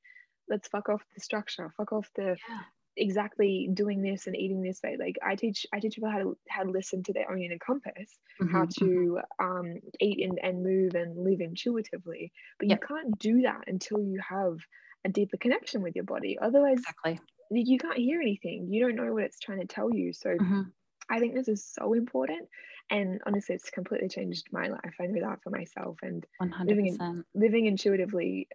let's 0.49 0.67
fuck 0.67 0.89
off 0.89 1.03
the 1.15 1.21
structure 1.21 1.73
fuck 1.77 1.91
off 1.91 2.09
the 2.15 2.37
Yeah. 2.47 2.65
exactly 2.97 3.69
doing 3.73 4.01
this 4.01 4.25
and 4.27 4.35
eating 4.37 4.61
this 4.61 4.79
way. 4.83 4.95
Like 4.97 5.17
i 5.25 5.35
teach 5.35 5.65
i 5.73 5.79
teach 5.79 5.95
people 5.95 6.09
how 6.09 6.19
to 6.19 6.37
how 6.49 6.63
to 6.63 6.71
listen 6.71 7.03
to 7.03 7.13
their 7.13 7.29
own 7.29 7.41
inner 7.41 7.57
compass 7.59 8.17
how 8.47 8.65
Mhm, 8.65 8.73
mhm. 8.79 8.79
to 8.79 9.19
um, 9.39 9.81
eat 9.99 10.23
and, 10.25 10.39
and 10.41 10.63
move 10.63 10.95
and 10.95 11.17
live 11.17 11.41
intuitively. 11.41 12.31
But 12.59 12.69
you 12.69 12.77
can't 12.77 13.17
do 13.19 13.41
that 13.41 13.63
until 13.67 13.99
you 14.01 14.21
have 14.27 14.59
a 15.05 15.09
deeper 15.09 15.37
connection 15.37 15.81
with 15.81 15.95
your 15.95 16.05
body. 16.05 16.37
Otherwise 16.41 16.85
exactly. 16.85 17.19
you 17.51 17.77
can't 17.79 17.97
hear 17.97 18.21
anything. 18.21 18.67
You 18.71 18.81
don't 18.85 18.95
know 18.95 19.13
what 19.13 19.23
it's 19.23 19.39
trying 19.39 19.61
to 19.61 19.67
tell 19.67 19.93
you. 19.93 20.13
So 20.13 20.39
Mhm. 20.39 20.71
I 21.10 21.20
think 21.20 21.34
this 21.36 21.47
is 21.47 21.64
so 21.66 21.93
important. 21.93 22.49
And 22.89 23.22
honestly, 23.26 23.56
it's 23.56 23.70
completely 23.70 24.10
changed 24.10 24.47
my 24.51 24.68
life. 24.68 24.95
I 24.99 25.08
know 25.08 25.28
that 25.30 25.41
for 25.43 25.49
myself 25.51 25.99
and 26.03 26.26
100% 26.39 27.26
living 27.34 27.66
intuitively 27.66 28.47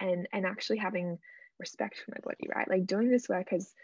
and 0.00 0.28
and 0.32 0.46
actually 0.46 0.78
having 0.78 1.18
respect 1.58 1.98
for 1.98 2.12
my 2.12 2.20
body, 2.22 2.48
right? 2.54 2.68
Like 2.68 2.86
doing 2.86 3.10
this 3.10 3.28
work 3.28 3.48
has 3.50 3.74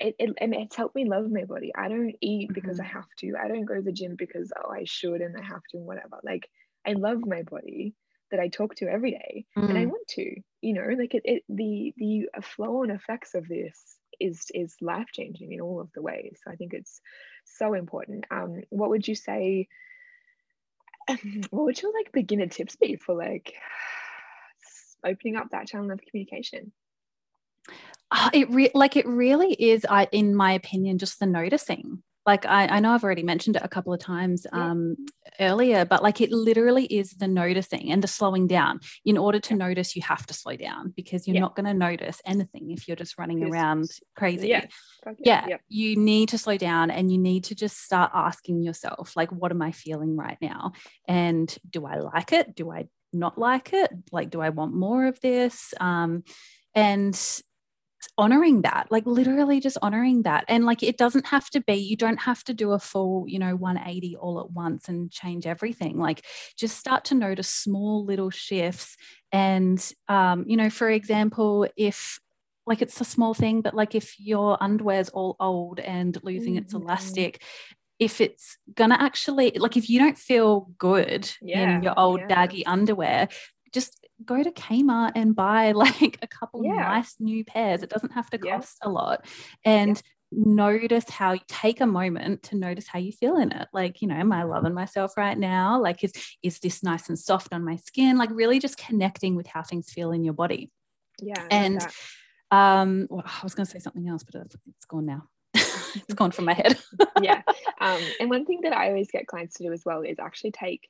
it, 0.00 0.16
it 0.18 0.30
and 0.40 0.54
it's 0.54 0.76
helped 0.76 0.96
me 0.96 1.06
love 1.06 1.30
my 1.30 1.44
body. 1.44 1.72
I 1.76 1.88
don't 1.88 2.16
eat 2.20 2.52
because 2.54 2.80
I 2.80 2.84
have 2.86 3.08
to. 3.20 3.34
I 3.42 3.48
don't 3.48 3.66
go 3.66 3.76
to 3.76 3.82
the 3.82 3.92
gym 3.92 4.16
because 4.16 4.52
oh 4.64 4.70
I 4.72 4.84
should 4.84 5.22
and 5.22 5.36
I 5.36 5.42
have 5.44 5.62
to 5.70 5.78
and 5.78 5.86
whatever. 5.86 6.20
Like 6.24 6.50
I 6.86 6.94
love 6.94 7.20
my 7.26 7.42
body 7.42 7.94
that 8.30 8.40
I 8.40 8.48
talk 8.48 8.76
to 8.76 8.88
every 8.88 9.12
day 9.12 9.46
and 9.68 9.78
I 9.78 9.86
Mm. 9.86 9.86
want 9.86 10.08
to, 10.10 10.42
you 10.62 10.74
know, 10.74 10.86
like 10.98 11.14
it, 11.14 11.22
it 11.26 11.44
the 11.48 11.94
the 11.98 12.28
flow 12.42 12.82
and 12.84 12.92
effects 12.92 13.34
of 13.34 13.48
this 13.48 13.99
is 14.20 14.46
is 14.54 14.76
life 14.80 15.08
changing 15.12 15.52
in 15.52 15.60
all 15.60 15.80
of 15.80 15.90
the 15.94 16.02
ways. 16.02 16.38
So 16.44 16.50
I 16.50 16.56
think 16.56 16.74
it's 16.74 17.00
so 17.44 17.74
important. 17.74 18.26
Um, 18.30 18.62
what 18.70 18.90
would 18.90 19.06
you 19.06 19.14
say? 19.14 19.68
What 21.50 21.64
would 21.64 21.82
your 21.82 21.92
like 21.92 22.12
beginner 22.12 22.46
tips 22.46 22.76
be 22.76 22.96
for 22.96 23.14
like 23.14 23.54
opening 25.04 25.36
up 25.36 25.50
that 25.50 25.66
channel 25.66 25.90
of 25.90 26.00
communication? 26.00 26.72
Ah, 28.12 28.30
it 28.32 28.50
re- 28.50 28.70
like 28.74 28.96
it 28.96 29.06
really 29.06 29.52
is 29.52 29.86
I 29.88 30.08
in 30.12 30.34
my 30.34 30.52
opinion 30.52 30.98
just 30.98 31.20
the 31.20 31.26
noticing 31.26 32.02
like 32.30 32.46
I, 32.46 32.66
I 32.76 32.80
know 32.80 32.92
I've 32.92 33.02
already 33.04 33.22
mentioned 33.24 33.56
it 33.56 33.62
a 33.64 33.68
couple 33.68 33.92
of 33.92 34.00
times 34.00 34.46
Yeah. 34.52 34.70
um, 34.70 34.96
earlier, 35.40 35.84
but 35.84 36.02
like 36.02 36.20
it 36.20 36.30
literally 36.30 36.84
is 36.84 37.08
the 37.22 37.26
noticing 37.26 37.90
and 37.92 38.02
the 38.04 38.08
slowing 38.08 38.46
down. 38.46 38.80
In 39.04 39.16
order 39.18 39.40
to 39.48 39.54
notice, 39.56 39.96
you 39.96 40.02
have 40.02 40.24
to 40.26 40.34
slow 40.34 40.56
down 40.56 40.92
because 40.96 41.26
you're 41.26 41.34
Yeah. 41.34 41.40
not 41.46 41.56
going 41.56 41.66
to 41.66 41.74
notice 41.74 42.20
anything 42.24 42.70
if 42.70 42.86
you're 42.86 42.96
just 43.04 43.18
running 43.18 43.42
around 43.44 43.88
crazy. 44.16 44.48
Yeah. 44.48 44.66
Yeah, 45.18 45.46
yeah. 45.48 45.56
you 45.68 45.96
need 45.96 46.28
to 46.30 46.38
slow 46.38 46.56
down 46.56 46.90
and 46.90 47.10
you 47.10 47.18
need 47.18 47.44
to 47.44 47.54
just 47.54 47.76
start 47.82 48.10
asking 48.14 48.62
yourself, 48.62 49.16
like, 49.16 49.32
what 49.32 49.50
am 49.50 49.62
I 49.62 49.72
feeling 49.72 50.16
right 50.16 50.38
now? 50.40 50.72
And 51.08 51.48
do 51.68 51.86
I 51.86 51.96
like 51.96 52.32
it? 52.32 52.54
Do 52.54 52.70
I 52.70 52.86
not 53.12 53.38
like 53.38 53.72
it? 53.72 53.90
Like, 54.12 54.30
do 54.30 54.40
I 54.40 54.50
want 54.50 54.74
more 54.74 55.06
of 55.06 55.18
this? 55.20 55.74
Um, 55.80 56.22
and 56.74 57.14
honoring 58.18 58.62
that, 58.62 58.86
like 58.90 59.06
literally 59.06 59.60
just 59.60 59.78
honoring 59.82 60.22
that. 60.22 60.44
And 60.48 60.64
like, 60.64 60.82
it 60.82 60.96
doesn't 60.98 61.26
have 61.26 61.50
to 61.50 61.60
be, 61.60 61.74
you 61.74 61.96
don't 61.96 62.18
have 62.20 62.44
to 62.44 62.54
do 62.54 62.72
a 62.72 62.78
full, 62.78 63.24
you 63.28 63.38
know, 63.38 63.56
180 63.56 64.16
all 64.16 64.40
at 64.40 64.50
once 64.52 64.88
and 64.88 65.10
change 65.10 65.46
everything. 65.46 65.98
Like, 65.98 66.24
just 66.56 66.78
start 66.78 67.04
to 67.06 67.14
notice 67.14 67.48
small 67.48 68.04
little 68.04 68.30
shifts. 68.30 68.96
And, 69.32 69.92
um, 70.08 70.44
you 70.46 70.56
know, 70.56 70.70
for 70.70 70.88
example, 70.90 71.66
if 71.76 72.18
like 72.66 72.82
it's 72.82 73.00
a 73.00 73.04
small 73.04 73.34
thing, 73.34 73.62
but 73.62 73.74
like 73.74 73.94
if 73.94 74.18
your 74.20 74.56
underwear's 74.62 75.08
all 75.10 75.36
old 75.40 75.80
and 75.80 76.18
losing 76.22 76.56
its 76.56 76.74
Mhm. 76.74 76.74
elastic, 76.74 77.42
if 77.98 78.20
it's 78.20 78.56
gonna 78.74 78.96
actually 78.98 79.52
like 79.58 79.76
if 79.76 79.90
you 79.90 79.98
don't 79.98 80.18
feel 80.18 80.70
good 80.78 81.30
Yeah, 81.40 81.52
in 81.52 81.82
your 81.82 81.94
old 81.98 82.26
yeah. 82.26 82.26
baggy 82.28 82.64
underwear, 82.66 83.28
just 83.72 84.06
go 84.24 84.42
to 84.42 84.50
Kmart 84.50 85.12
and 85.14 85.34
buy 85.34 85.72
like 85.84 86.18
a 86.22 86.26
couple 86.26 86.64
Yeah. 86.64 86.80
nice 86.80 87.16
new 87.18 87.44
pairs. 87.44 87.82
It 87.82 87.90
doesn't 87.90 88.12
have 88.12 88.30
to 88.30 88.38
Yeah. 88.42 88.58
cost 88.58 88.78
a 88.82 88.88
lot. 88.90 89.26
And 89.64 90.00
notice 90.32 91.10
how 91.10 91.32
you 91.32 91.40
take 91.48 91.80
a 91.80 91.86
moment 91.86 92.44
to 92.44 92.56
notice 92.56 92.86
how 92.86 93.00
you 93.00 93.10
feel 93.10 93.36
in 93.36 93.50
it 93.50 93.66
like 93.72 94.00
you 94.00 94.06
know 94.06 94.14
am 94.14 94.30
i 94.32 94.44
loving 94.44 94.72
myself 94.72 95.16
right 95.16 95.36
now 95.36 95.80
like 95.80 96.04
is 96.04 96.12
is 96.40 96.60
this 96.60 96.84
nice 96.84 97.08
and 97.08 97.18
soft 97.18 97.52
on 97.52 97.64
my 97.64 97.74
skin 97.74 98.16
like 98.16 98.30
really 98.30 98.60
just 98.60 98.76
connecting 98.78 99.34
with 99.34 99.48
how 99.48 99.60
things 99.60 99.90
feel 99.90 100.12
in 100.12 100.22
your 100.22 100.32
body 100.32 100.70
Yeah. 101.20 101.42
And 101.50 101.84
um 102.52 103.08
well, 103.10 103.24
i 103.26 103.40
was 103.42 103.56
going 103.56 103.66
to 103.66 103.72
say 103.72 103.80
something 103.80 104.06
else 104.08 104.22
but 104.22 104.36
it's 104.36 104.84
gone 104.84 105.06
now 105.06 105.24
it's 105.54 106.14
gone 106.14 106.30
from 106.30 106.44
my 106.44 106.54
head 106.54 106.78
yeah. 107.22 107.42
Um, 107.80 108.00
and 108.20 108.30
one 108.30 108.44
thing 108.44 108.60
that 108.62 108.72
I 108.72 108.88
always 108.88 109.10
get 109.10 109.26
clients 109.26 109.56
to 109.56 109.64
do 109.64 109.72
as 109.72 109.84
well 109.84 110.02
is 110.02 110.18
actually 110.18 110.52
take, 110.52 110.88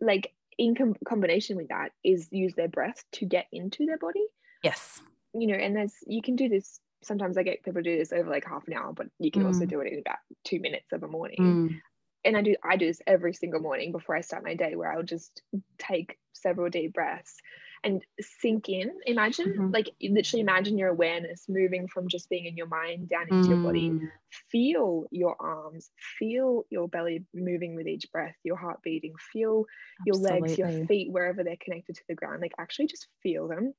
like, 0.00 0.32
in 0.58 0.74
com- 0.74 0.96
combination 1.04 1.56
with 1.56 1.68
that, 1.68 1.92
is 2.04 2.28
use 2.30 2.54
their 2.54 2.68
breath 2.68 3.02
to 3.12 3.26
get 3.26 3.46
into 3.52 3.86
their 3.86 3.98
body. 3.98 4.26
yes 4.62 5.02
You 5.34 5.46
know, 5.48 5.54
and 5.54 5.74
there's 5.76 5.94
you 6.06 6.22
can 6.22 6.36
do 6.36 6.48
this. 6.48 6.78
Sometimes 7.02 7.36
I 7.36 7.42
get 7.42 7.62
people 7.64 7.82
to 7.82 7.90
do 7.90 7.98
this 7.98 8.12
over 8.12 8.30
like 8.30 8.44
half 8.44 8.66
an 8.68 8.74
hour, 8.74 8.92
but 8.92 9.08
you 9.18 9.30
can 9.30 9.42
also 9.42 9.64
Mm. 9.64 9.70
do 9.70 9.80
it 9.80 9.92
in 9.92 9.98
about 9.98 10.18
two 10.44 10.60
minutes 10.60 10.92
of 10.92 11.02
a 11.02 11.08
morning. 11.08 11.38
Mm, 11.40 11.80
and 12.24 12.36
I 12.36 12.42
do 12.42 12.54
I 12.62 12.76
do 12.76 12.86
this 12.86 13.02
every 13.06 13.34
single 13.34 13.60
morning 13.60 13.92
before 13.92 14.14
I 14.16 14.20
start 14.20 14.44
my 14.44 14.54
day 14.54 14.76
where 14.76 14.92
I'll 14.92 15.02
just 15.02 15.42
take 15.78 16.18
several 16.32 16.70
deep 16.70 16.92
breaths 16.92 17.36
and 17.84 18.04
sink 18.20 18.68
in. 18.68 18.90
Imagine 19.06 19.54
Mhm. 19.54 19.72
like 19.72 19.90
literally 20.02 20.40
imagine 20.40 20.78
your 20.78 20.90
awareness 20.90 21.46
moving 21.48 21.88
from 21.88 22.08
just 22.08 22.28
being 22.28 22.46
in 22.46 22.56
your 22.56 22.66
mind 22.68 23.08
down 23.08 23.28
into 23.28 23.46
your 23.48 23.58
body. 23.58 23.94
mm, 23.94 24.10
Feel 24.50 25.06
your 25.10 25.36
arms, 25.40 25.90
feel 26.18 26.64
your 26.70 26.88
belly 26.88 27.26
moving 27.34 27.74
with 27.74 27.86
each 27.86 28.10
breath, 28.12 28.36
your 28.44 28.56
heart 28.56 28.80
beating, 28.82 29.14
feel 29.32 29.66
your 30.04 30.16
legs, 30.16 30.56
your 30.58 30.68
feet 30.88 31.12
wherever 31.12 31.44
they're 31.44 31.56
connected 31.60 31.96
to 31.96 32.02
the 32.08 32.14
ground. 32.14 32.40
Like 32.42 32.54
actually 32.58 32.86
just 32.86 33.08
feel 33.22 33.48
them. 33.48 33.74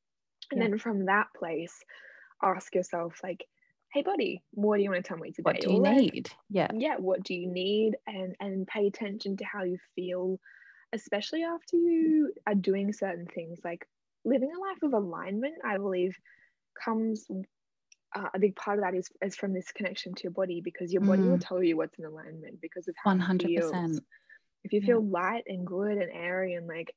And 0.51 0.59
Yeah. 0.59 0.61
then 0.61 0.77
from 0.79 1.05
that 1.05 1.27
place, 1.37 1.83
ask 2.43 2.73
yourself 2.75 3.19
like, 3.23 3.45
hey 3.93 4.01
body, 4.03 4.43
what 4.51 4.77
do 4.77 4.83
you 4.83 4.89
want 4.91 5.03
to 5.03 5.07
tell 5.07 5.17
me 5.17 5.31
today? 5.31 5.59
what 5.59 5.59
do 5.59 5.71
you 5.71 5.79
Or, 5.79 5.95
need 5.95 6.31
yeah 6.49 6.71
yeah 6.71 6.95
what 6.97 7.23
do 7.23 7.33
you 7.33 7.47
need 7.47 7.95
and 8.07 8.35
and 8.39 8.67
pay 8.67 8.87
attention 8.87 9.37
to 9.37 9.45
how 9.45 9.63
you 9.63 9.77
feel 9.95 10.39
especially 10.93 11.43
after 11.43 11.75
you 11.77 12.33
are 12.47 12.55
doing 12.55 12.93
certain 12.93 13.27
things 13.27 13.59
like 13.63 13.87
living 14.25 14.51
a 14.55 14.59
life 14.59 14.81
of 14.83 14.93
alignment 14.93 15.55
i 15.65 15.77
believe 15.77 16.15
comes 16.83 17.25
uh, 18.15 18.29
a 18.33 18.39
big 18.39 18.55
part 18.55 18.77
of 18.77 18.83
that 18.83 18.93
is, 18.95 19.09
is 19.23 19.35
from 19.35 19.53
this 19.53 19.71
connection 19.71 20.13
to 20.13 20.23
your 20.23 20.31
body 20.31 20.61
because 20.61 20.93
your 20.93 21.01
body 21.01 21.21
will 21.23 21.37
Mm. 21.37 21.47
tell 21.47 21.63
you 21.63 21.75
what's 21.77 21.97
in 21.97 22.05
alignment 22.05 22.61
because 22.61 22.87
of 22.87 22.95
how 23.03 23.11
it 23.11 23.17
100% 23.17 23.41
feels. 23.41 23.99
if 24.63 24.71
you 24.73 24.81
Yeah. 24.81 24.85
feel 24.87 25.03
light 25.05 25.43
and 25.47 25.65
good 25.65 25.97
and 25.97 26.11
airy 26.11 26.53
and 26.53 26.67
like 26.67 26.93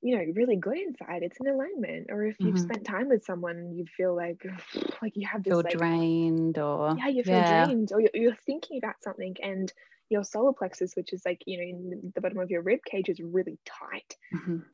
you 0.00 0.16
know 0.16 0.24
really 0.36 0.54
good 0.56 0.78
inside 0.78 1.22
it's 1.24 1.38
in 1.40 1.48
alignment 1.48 2.06
or 2.10 2.24
if 2.24 2.36
you've 2.38 2.54
Mhm. 2.54 2.60
spent 2.62 2.84
time 2.84 3.08
with 3.08 3.24
someone 3.24 3.72
you 3.76 3.84
feel 3.96 4.14
like 4.14 4.40
like 5.02 5.12
you 5.16 5.26
have 5.26 5.42
this 5.42 5.50
Feel 5.50 5.62
like 5.64 5.72
drained 5.72 6.56
or 6.58 6.94
yeah 6.96 7.08
you 7.08 7.24
feel 7.24 7.34
yeah. 7.40 7.64
drained 7.66 7.90
or 7.92 8.00
you're, 8.00 8.10
you're 8.14 8.36
thinking 8.46 8.78
about 8.78 9.02
something 9.02 9.34
and 9.42 9.72
your 10.08 10.22
solar 10.22 10.52
plexus 10.52 10.94
which 10.94 11.12
is 11.12 11.22
like 11.26 11.42
you 11.46 11.58
know 11.58 11.64
in 11.64 12.12
the 12.14 12.20
bottom 12.20 12.38
of 12.38 12.50
your 12.50 12.62
rib 12.62 12.80
cage 12.84 13.08
is 13.08 13.18
really 13.20 13.58
tight 13.66 14.16
Mhm. 14.32 14.64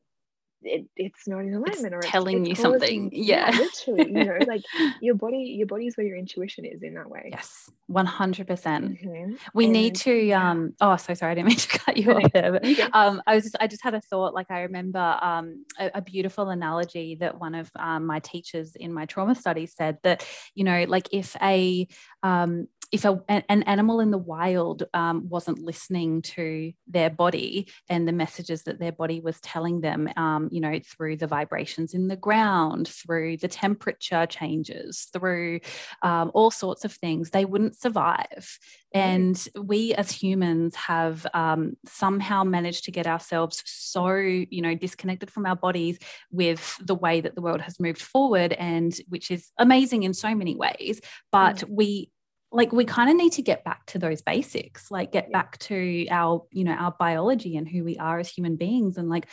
It, 0.64 0.86
it's 0.96 1.26
not 1.28 1.40
in 1.40 1.54
alignment 1.54 1.94
or 1.94 2.00
telling 2.00 2.46
it's 2.46 2.58
you 2.58 2.64
causing- 2.64 2.80
something. 2.80 3.10
Yeah. 3.12 3.50
literally 3.56 4.10
you 4.12 4.24
know 4.24 4.38
like 4.46 4.62
your 5.00 5.14
body 5.14 5.54
your 5.58 5.66
body 5.66 5.86
is 5.86 5.96
where 5.96 6.06
your 6.06 6.16
intuition 6.16 6.64
is 6.64 6.82
in 6.82 6.94
that 6.94 7.08
way 7.10 7.28
Yes, 7.30 7.70
100%. 7.90 8.46
Mhm. 8.46 9.38
We 9.54 9.66
need 9.66 9.94
to 9.96 10.30
um 10.32 10.74
oh 10.80 10.96
so 10.96 11.14
sorry 11.14 11.32
I 11.32 11.34
didn't 11.34 11.48
mean 11.48 11.56
to 11.56 11.68
cut 11.78 11.96
you 11.96 12.12
off 12.12 12.32
there. 12.32 12.52
But 12.52 12.64
um 12.94 13.22
I 13.26 13.34
was 13.34 13.44
just 13.44 13.56
I 13.60 13.66
just 13.66 13.82
had 13.82 13.94
a 13.94 14.00
thought 14.00 14.34
like 14.34 14.50
I 14.50 14.62
remember 14.62 15.18
um 15.20 15.64
a, 15.78 15.90
a 15.96 16.02
beautiful 16.02 16.48
analogy 16.50 17.16
that 17.20 17.38
one 17.40 17.54
of 17.54 17.70
um, 17.76 18.06
my 18.06 18.20
teachers 18.20 18.76
in 18.76 18.92
my 18.92 19.06
trauma 19.06 19.34
study 19.34 19.66
said 19.66 19.98
that 20.02 20.26
you 20.54 20.64
know 20.64 20.84
like 20.88 21.08
if 21.12 21.36
a 21.42 21.86
um 22.22 22.68
if 22.94 23.04
a, 23.04 23.20
an 23.28 23.42
an 23.48 23.64
animal 23.64 23.98
in 23.98 24.12
the 24.12 24.18
wild 24.18 24.84
um, 24.94 25.28
wasn't 25.28 25.58
listening 25.58 26.22
to 26.22 26.72
their 26.86 27.10
body 27.10 27.68
and 27.88 28.06
the 28.06 28.12
messages 28.12 28.62
that 28.62 28.78
their 28.78 28.92
body 28.92 29.20
was 29.20 29.40
telling 29.40 29.80
them, 29.80 30.08
um, 30.16 30.48
you 30.52 30.60
know, 30.60 30.78
through 30.86 31.16
the 31.16 31.26
vibrations 31.26 31.92
in 31.92 32.06
the 32.06 32.16
ground, 32.16 32.86
through 32.86 33.36
the 33.38 33.48
temperature 33.48 34.26
changes, 34.26 35.08
through 35.12 35.58
um, 36.02 36.30
all 36.34 36.52
sorts 36.52 36.84
of 36.84 36.92
things, 36.92 37.30
they 37.30 37.44
wouldn't 37.44 37.76
survive. 37.76 38.60
And 38.94 39.36
we 39.60 39.92
as 39.94 40.12
humans 40.12 40.76
have 40.76 41.26
um, 41.34 41.76
somehow 41.84 42.44
managed 42.44 42.84
to 42.84 42.92
get 42.92 43.08
ourselves 43.08 43.60
so, 43.66 44.14
you 44.14 44.62
know, 44.62 44.76
disconnected 44.76 45.32
from 45.32 45.46
our 45.46 45.56
bodies 45.56 45.98
with 46.30 46.78
the 46.80 46.94
way 46.94 47.20
that 47.20 47.34
the 47.34 47.42
world 47.42 47.60
has 47.60 47.80
moved 47.80 48.00
forward, 48.00 48.52
and 48.52 48.94
which 49.08 49.32
is 49.32 49.50
amazing 49.58 50.04
in 50.04 50.14
so 50.14 50.32
many 50.32 50.54
ways. 50.54 51.00
But 51.32 51.64
we 51.68 52.12
like 52.54 52.72
we 52.72 52.84
kind 52.84 53.10
of 53.10 53.16
need 53.16 53.32
to 53.32 53.42
get 53.42 53.64
back 53.64 53.84
to 53.86 53.98
those 53.98 54.22
basics 54.22 54.90
like 54.90 55.10
get 55.12 55.30
back 55.32 55.58
to 55.58 56.06
our 56.10 56.44
you 56.52 56.64
know 56.64 56.72
our 56.72 56.94
biology 56.98 57.56
and 57.56 57.68
who 57.68 57.84
we 57.84 57.98
are 57.98 58.18
as 58.18 58.28
human 58.28 58.56
beings 58.56 58.96
and 58.96 59.08
like 59.08 59.26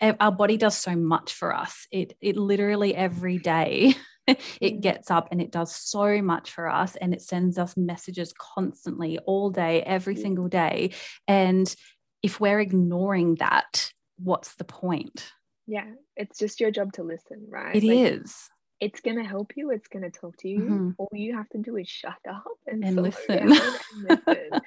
our 0.00 0.32
body 0.32 0.56
does 0.56 0.76
so 0.76 0.96
much 0.96 1.32
for 1.32 1.54
us. 1.54 1.86
It 1.92 2.16
it 2.20 2.36
literally 2.36 2.94
every 2.94 3.38
day 3.38 3.94
it 4.26 4.40
Mm. 4.62 4.80
gets 4.80 5.10
up 5.10 5.28
and 5.30 5.40
it 5.40 5.50
does 5.52 5.74
so 5.74 6.22
much 6.22 6.50
for 6.50 6.68
us 6.68 6.96
and 6.96 7.12
it 7.12 7.20
sends 7.20 7.58
us 7.58 7.76
messages 7.76 8.32
constantly 8.38 9.18
all 9.26 9.50
day 9.50 9.82
every 9.82 10.16
single 10.16 10.48
day. 10.48 10.92
And 11.28 11.74
if 12.22 12.40
we're 12.40 12.60
ignoring 12.60 13.36
that 13.36 13.92
what's 14.18 14.54
the 14.54 14.64
point? 14.64 15.30
Yeah 15.66 15.90
it's 16.16 16.38
just 16.38 16.60
your 16.60 16.70
job 16.70 16.92
to 16.94 17.02
listen 17.02 17.46
right? 17.48 17.76
It 17.76 17.84
Like, 17.84 18.12
is 18.12 18.48
it's 18.80 19.00
going 19.00 19.16
to 19.16 19.24
help 19.24 19.52
you 19.56 19.70
it's 19.70 19.88
going 19.88 20.02
to 20.02 20.10
talk 20.10 20.36
to 20.36 20.48
you 20.48 20.60
Mhm. 20.70 20.94
all 20.98 21.08
you 21.12 21.34
have 21.36 21.48
to 21.50 21.58
do 21.58 21.76
is 21.76 21.88
shut 21.88 22.18
up 22.28 22.44
and, 22.66 22.82
And 22.84 22.96
listen. 22.96 23.38
and 23.38 23.50
listen 24.02 24.60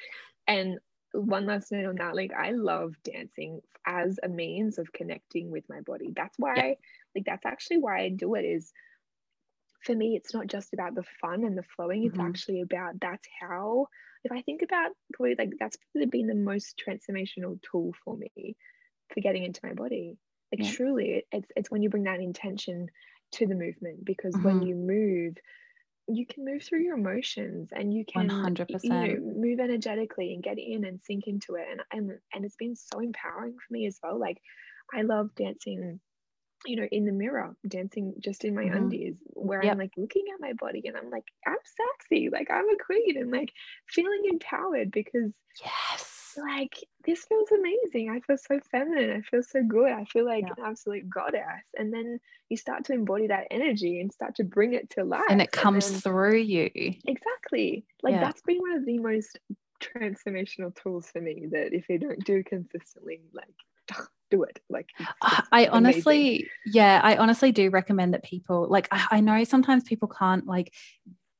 and 0.48 0.80
one 1.14 1.46
last 1.46 1.72
note 1.72 1.86
on 1.86 1.96
that 1.96 2.16
like 2.16 2.32
i 2.34 2.52
love 2.52 2.94
dancing 3.04 3.62
as 3.86 4.20
a 4.24 4.28
means 4.30 4.78
of 4.78 4.92
connecting 4.94 5.50
with 5.52 5.64
my 5.70 5.82
body 5.82 6.12
that's 6.16 6.38
why 6.38 6.76
like 7.16 7.26
that's 7.26 7.46
actually 7.46 7.78
why 7.80 8.02
i 8.02 8.10
do 8.10 8.36
it 8.36 8.44
is 8.44 8.72
for 9.84 9.96
me 9.96 10.16
it's 10.16 10.34
not 10.34 10.48
just 10.48 10.74
about 10.74 10.96
the 10.96 11.04
fun 11.22 11.44
and 11.44 11.58
the 11.58 11.64
flowing 11.76 12.04
it's 12.04 12.18
Mhm. 12.18 12.28
actually 12.28 12.62
about 12.62 13.00
that's 13.00 13.28
how 13.40 13.88
if 14.24 14.32
i 14.32 14.42
think 14.42 14.62
about 14.62 14.92
probably 15.14 15.36
like 15.38 15.52
that's 15.60 15.78
probably 15.92 16.08
been 16.08 16.28
the 16.28 16.36
most 16.36 16.82
transformational 16.86 17.60
tool 17.62 17.94
for 18.04 18.18
me 18.18 18.56
for 19.14 19.22
getting 19.22 19.44
into 19.44 19.62
my 19.64 19.74
body 19.74 20.18
like 20.52 20.62
Yeah. 20.64 20.72
truly 20.72 21.26
it's 21.32 21.50
it's 21.56 21.72
when 21.72 21.82
you 21.82 21.90
bring 21.90 22.04
that 22.04 22.20
intention 22.20 22.88
to 23.34 23.48
the 23.48 23.56
movement 23.56 24.06
because 24.06 24.40
when 24.42 24.62
Mhm. 24.62 24.64
you 24.64 24.76
move 24.76 25.36
you 26.08 26.26
can 26.26 26.46
move 26.46 26.64
through 26.64 26.82
your 26.84 26.98
emotions 26.98 27.70
and 27.74 27.94
you 27.94 28.06
can 28.06 28.32
100%. 28.32 28.82
know 28.84 29.20
move 29.22 29.60
energetically 29.60 30.34
and 30.34 30.44
get 30.44 30.58
in 30.60 30.86
and 30.86 31.02
sink 31.04 31.28
into 31.28 31.56
it 31.56 31.68
and 31.72 31.82
and, 31.92 32.20
and 32.34 32.46
it's 32.46 32.56
been 32.56 32.76
so 32.76 33.00
empowering 33.00 33.54
for 33.54 33.74
me 33.74 33.86
as 33.88 34.00
well 34.04 34.18
like 34.20 34.38
i 34.94 35.02
love 35.02 35.34
dancing 35.36 36.00
you 36.66 36.76
know 36.76 36.88
in 36.92 37.06
the 37.06 37.12
mirror 37.12 37.56
dancing 37.68 38.16
just 38.20 38.46
in 38.46 38.56
my 38.56 38.64
Mhm. 38.64 38.74
undies 38.74 39.18
where 39.34 39.64
Yep. 39.64 39.70
i'm 39.70 39.78
like 39.78 39.92
looking 39.98 40.26
at 40.34 40.42
my 40.42 40.54
body 40.54 40.84
and 40.86 40.98
i'm 40.98 41.10
like 41.12 41.26
i'm 41.48 41.58
sexy 42.00 42.30
like 42.30 42.50
i'm 42.52 42.70
a 42.70 42.78
queen 42.78 43.18
and 43.18 43.32
like 43.32 43.54
feeling 43.90 44.24
empowered 44.32 44.92
because 44.92 45.32
yes 45.64 46.17
like 46.38 46.76
this 47.06 47.26
feels 47.26 47.50
amazing. 47.52 48.10
I 48.10 48.20
feel 48.22 48.38
so 48.38 48.60
feminine. 48.72 49.12
I 49.18 49.22
feel 49.22 49.44
so 49.44 49.64
good. 49.64 49.92
I 49.92 50.06
feel 50.06 50.26
like 50.26 50.46
Yeah. 50.46 50.54
an 50.58 50.64
absolute 50.66 51.10
goddess. 51.10 51.64
And 51.78 51.94
then 51.94 52.20
you 52.50 52.58
start 52.58 52.86
to 52.86 52.94
embody 52.94 53.28
that 53.28 53.48
energy 53.52 54.00
and 54.02 54.12
start 54.12 54.36
to 54.36 54.44
bring 54.44 54.74
it 54.74 54.90
to 54.92 55.04
life. 55.04 55.24
and 55.30 55.42
it 55.42 55.52
comes 55.52 55.90
then- 55.92 56.02
through 56.02 56.38
you 56.38 56.70
exactly. 57.06 57.86
Like 58.04 58.14
Yeah. 58.14 58.22
that's 58.22 58.42
been 58.42 58.60
one 58.60 58.74
of 58.74 58.86
the 58.86 59.00
most 59.00 59.40
transformational 59.82 60.76
tools 60.76 61.10
for 61.12 61.22
me 61.22 61.46
that 61.52 61.74
if 61.74 61.88
you 61.90 61.98
don't 62.00 62.24
do 62.26 62.44
consistently, 62.44 63.22
like 63.34 63.54
do 64.32 64.44
it. 64.44 64.60
Like 64.70 64.90
it's- 65.00 65.16
ah, 65.22 65.48
I 65.52 65.62
it's 65.62 65.72
I 65.74 65.78
amazing. 65.78 65.86
honestly, 65.96 66.50
yeah, 66.66 67.00
I 67.04 67.16
honestly 67.18 67.52
do 67.52 67.70
recommend 67.70 68.14
that 68.14 68.24
people 68.24 68.68
like. 68.70 68.88
I, 68.92 69.08
I 69.12 69.20
know 69.22 69.44
sometimes 69.46 69.84
people 69.84 70.10
can't 70.10 70.46
like 70.46 70.74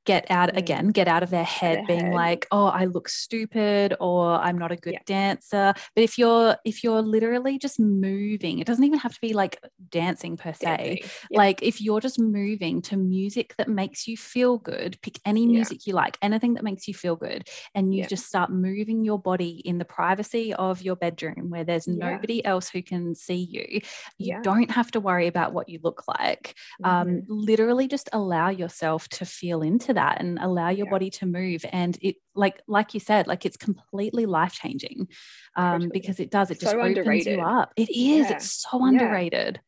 get 0.08 0.26
out 0.32 0.52
Mm. 0.54 0.58
again, 0.58 0.88
get 0.90 1.08
out 1.08 1.24
of 1.24 1.30
their 1.32 1.44
head, 1.46 1.86
being 1.88 2.10
head. 2.10 2.12
like, 2.12 2.48
"Oh, 2.52 2.68
I 2.68 2.86
look 2.86 3.10
stupid," 3.10 3.96
or 4.00 4.32
"I'm 4.48 4.58
not 4.58 4.72
a 4.72 4.78
good 4.78 4.96
Yeah. 4.96 5.04
dancer." 5.06 5.74
But 5.96 6.04
if 6.04 6.18
you're 6.18 6.58
if 6.66 6.84
you're 6.84 7.04
literally 7.04 7.60
just 7.60 7.80
moving, 7.80 8.60
it 8.60 8.68
doesn't 8.68 8.84
even 8.86 9.00
have 9.00 9.14
to 9.14 9.22
be 9.22 9.34
like 9.34 9.60
dancing 9.90 10.38
per 10.38 10.54
se. 10.54 11.00
Yeah. 11.30 11.42
Like 11.42 11.62
if 11.64 11.82
you're 11.82 12.02
just 12.02 12.20
moving 12.20 12.82
to 12.84 12.98
music 12.98 13.56
that 13.58 13.70
makes 13.70 14.08
you 14.08 14.18
feel 14.18 14.58
good, 14.60 14.98
pick 15.04 15.20
any 15.26 15.46
Yeah. 15.46 15.48
music 15.48 15.86
you 15.88 15.94
like, 15.94 16.18
anything 16.24 16.56
that 16.56 16.64
makes 16.64 16.88
you 16.88 16.96
feel 16.96 17.16
good, 17.18 17.48
and 17.76 17.94
you 17.96 18.02
Yeah. 18.02 18.08
just 18.08 18.28
start 18.28 18.50
moving 18.52 19.04
your 19.06 19.20
body 19.20 19.62
in 19.66 19.78
the 19.80 19.86
privacy 19.86 20.54
of 20.56 20.82
your 20.82 20.96
bedroom 20.96 21.50
where 21.52 21.66
there's 21.66 21.88
Yeah. 21.88 21.96
nobody 22.00 22.44
else 22.46 22.70
who 22.70 22.82
can 22.82 23.16
see 23.16 23.36
you. 23.56 23.82
You 24.20 24.32
Yeah. 24.32 24.42
don't 24.42 24.72
have 24.72 24.92
to 24.92 25.00
worry 25.00 25.28
about 25.28 25.54
what 25.54 25.70
you 25.70 25.80
look 25.84 26.04
like. 26.08 26.56
Um, 26.84 27.08
Mhm. 27.08 27.28
literally 27.28 27.88
just 27.88 28.10
allow 28.14 28.50
yourself 28.50 29.10
to 29.10 29.26
feel 29.26 29.62
into 29.62 29.94
that 29.98 30.20
and 30.22 30.40
allow 30.40 30.70
your 30.70 30.88
Yeah. 30.88 30.92
body 30.92 31.10
to 31.20 31.26
move. 31.26 31.66
And 31.72 31.98
it 32.02 32.16
like 32.34 32.62
like 32.68 32.94
you 32.94 33.00
said, 33.00 33.28
like 33.28 33.46
it's 33.46 33.58
completely 33.58 34.26
life 34.26 34.54
changing. 34.54 35.08
Um, 35.56 35.90
because 35.94 36.20
it 36.20 36.32
does, 36.32 36.50
it 36.52 36.60
just 36.60 36.72
So 36.72 36.80
opens 36.80 36.98
underrated. 36.98 37.38
you 37.38 37.44
up. 37.44 37.74
It 37.76 37.90
is, 37.90 38.30
Yeah. 38.30 38.36
it's 38.36 38.52
so 38.64 38.80
Yeah. 38.82 38.88
underrated. 38.90 39.60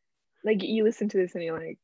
like 0.45 0.63
you 0.63 0.85
listen 0.85 1.09
to 1.09 1.17
this 1.17 1.35
and 1.35 1.43
you're 1.43 1.59
like 1.59 1.79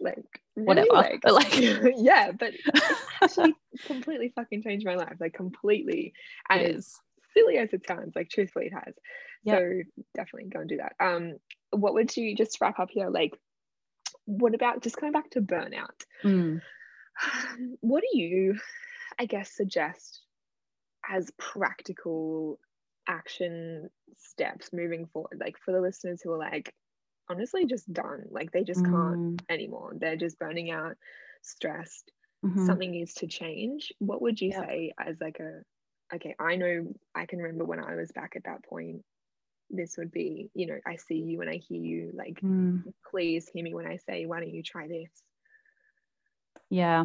like 0.00 0.40
really? 0.56 0.66
Whatever. 0.66 0.90
like, 0.92 1.22
Like- 1.38 1.94
yeah 1.96 2.32
but 2.32 2.52
actually 3.22 3.54
completely 3.86 4.32
fucking 4.34 4.62
changed 4.62 4.84
my 4.84 4.96
life 4.96 5.16
like 5.20 5.32
completely 5.34 6.12
It 6.50 6.60
as 6.70 6.76
is. 6.76 7.00
silly 7.34 7.56
as 7.58 7.72
it 7.72 7.86
sounds 7.86 8.16
like 8.16 8.30
truthfully 8.30 8.66
it 8.66 8.72
has 8.74 8.94
Yep. 9.44 9.58
so 9.58 10.02
definitely 10.16 10.50
go 10.50 10.58
and 10.60 10.68
do 10.68 10.78
that 10.78 10.94
um 10.98 11.36
what 11.70 11.94
would 11.94 12.16
you 12.16 12.34
just 12.34 12.60
wrap 12.60 12.80
up 12.80 12.90
here 12.90 13.08
like 13.10 13.32
what 14.24 14.54
about 14.56 14.82
just 14.82 15.00
going 15.00 15.12
back 15.12 15.30
to 15.30 15.40
burnout 15.40 16.00
Mm. 16.24 16.60
What 17.80 18.02
do 18.02 18.18
you 18.18 18.54
i 19.18 19.24
guess 19.26 19.50
suggest 19.54 20.22
as 21.10 21.30
practical 21.38 22.58
action 23.08 23.88
steps 24.16 24.70
moving 24.72 25.06
forward 25.12 25.38
like 25.40 25.56
for 25.64 25.72
the 25.72 25.80
listeners 25.80 26.20
who 26.22 26.32
are 26.32 26.38
like 26.38 26.74
honestly 27.30 27.66
just 27.66 27.92
done 27.92 28.22
like 28.30 28.50
they 28.52 28.62
just 28.64 28.84
can't 28.84 29.18
Mm. 29.18 29.44
anymore 29.50 29.92
they're 29.98 30.16
just 30.16 30.38
burning 30.38 30.70
out 30.70 30.94
stressed 31.42 32.12
Mhm. 32.42 32.78
something 32.78 32.90
needs 32.90 33.14
to 33.14 33.26
change 33.26 33.92
what 33.98 34.20
would 34.22 34.40
you 34.40 34.52
Yep. 34.52 34.68
say 34.68 34.92
as 35.04 35.16
like 35.20 35.38
a 35.40 35.62
okay 36.14 36.34
i 36.40 36.56
know 36.56 36.86
i 37.14 37.26
can 37.26 37.38
remember 37.38 37.64
when 37.64 37.80
i 37.82 37.94
was 37.94 38.12
back 38.12 38.32
at 38.36 38.44
that 38.44 38.64
point 38.64 39.02
this 39.70 39.96
would 39.98 40.10
be 40.12 40.50
you 40.54 40.66
know 40.66 40.78
i 40.86 40.96
see 40.96 41.16
you 41.16 41.40
and 41.40 41.50
i 41.50 41.56
hear 41.56 41.80
you 41.80 42.10
like 42.14 42.42
Mm. 42.42 42.84
please 43.10 43.48
hear 43.52 43.64
me 43.64 43.74
when 43.74 43.86
i 43.86 43.96
say 43.96 44.26
why 44.26 44.40
don't 44.40 44.54
you 44.54 44.62
try 44.62 44.86
this 44.88 45.10
Yeah. 46.70 47.04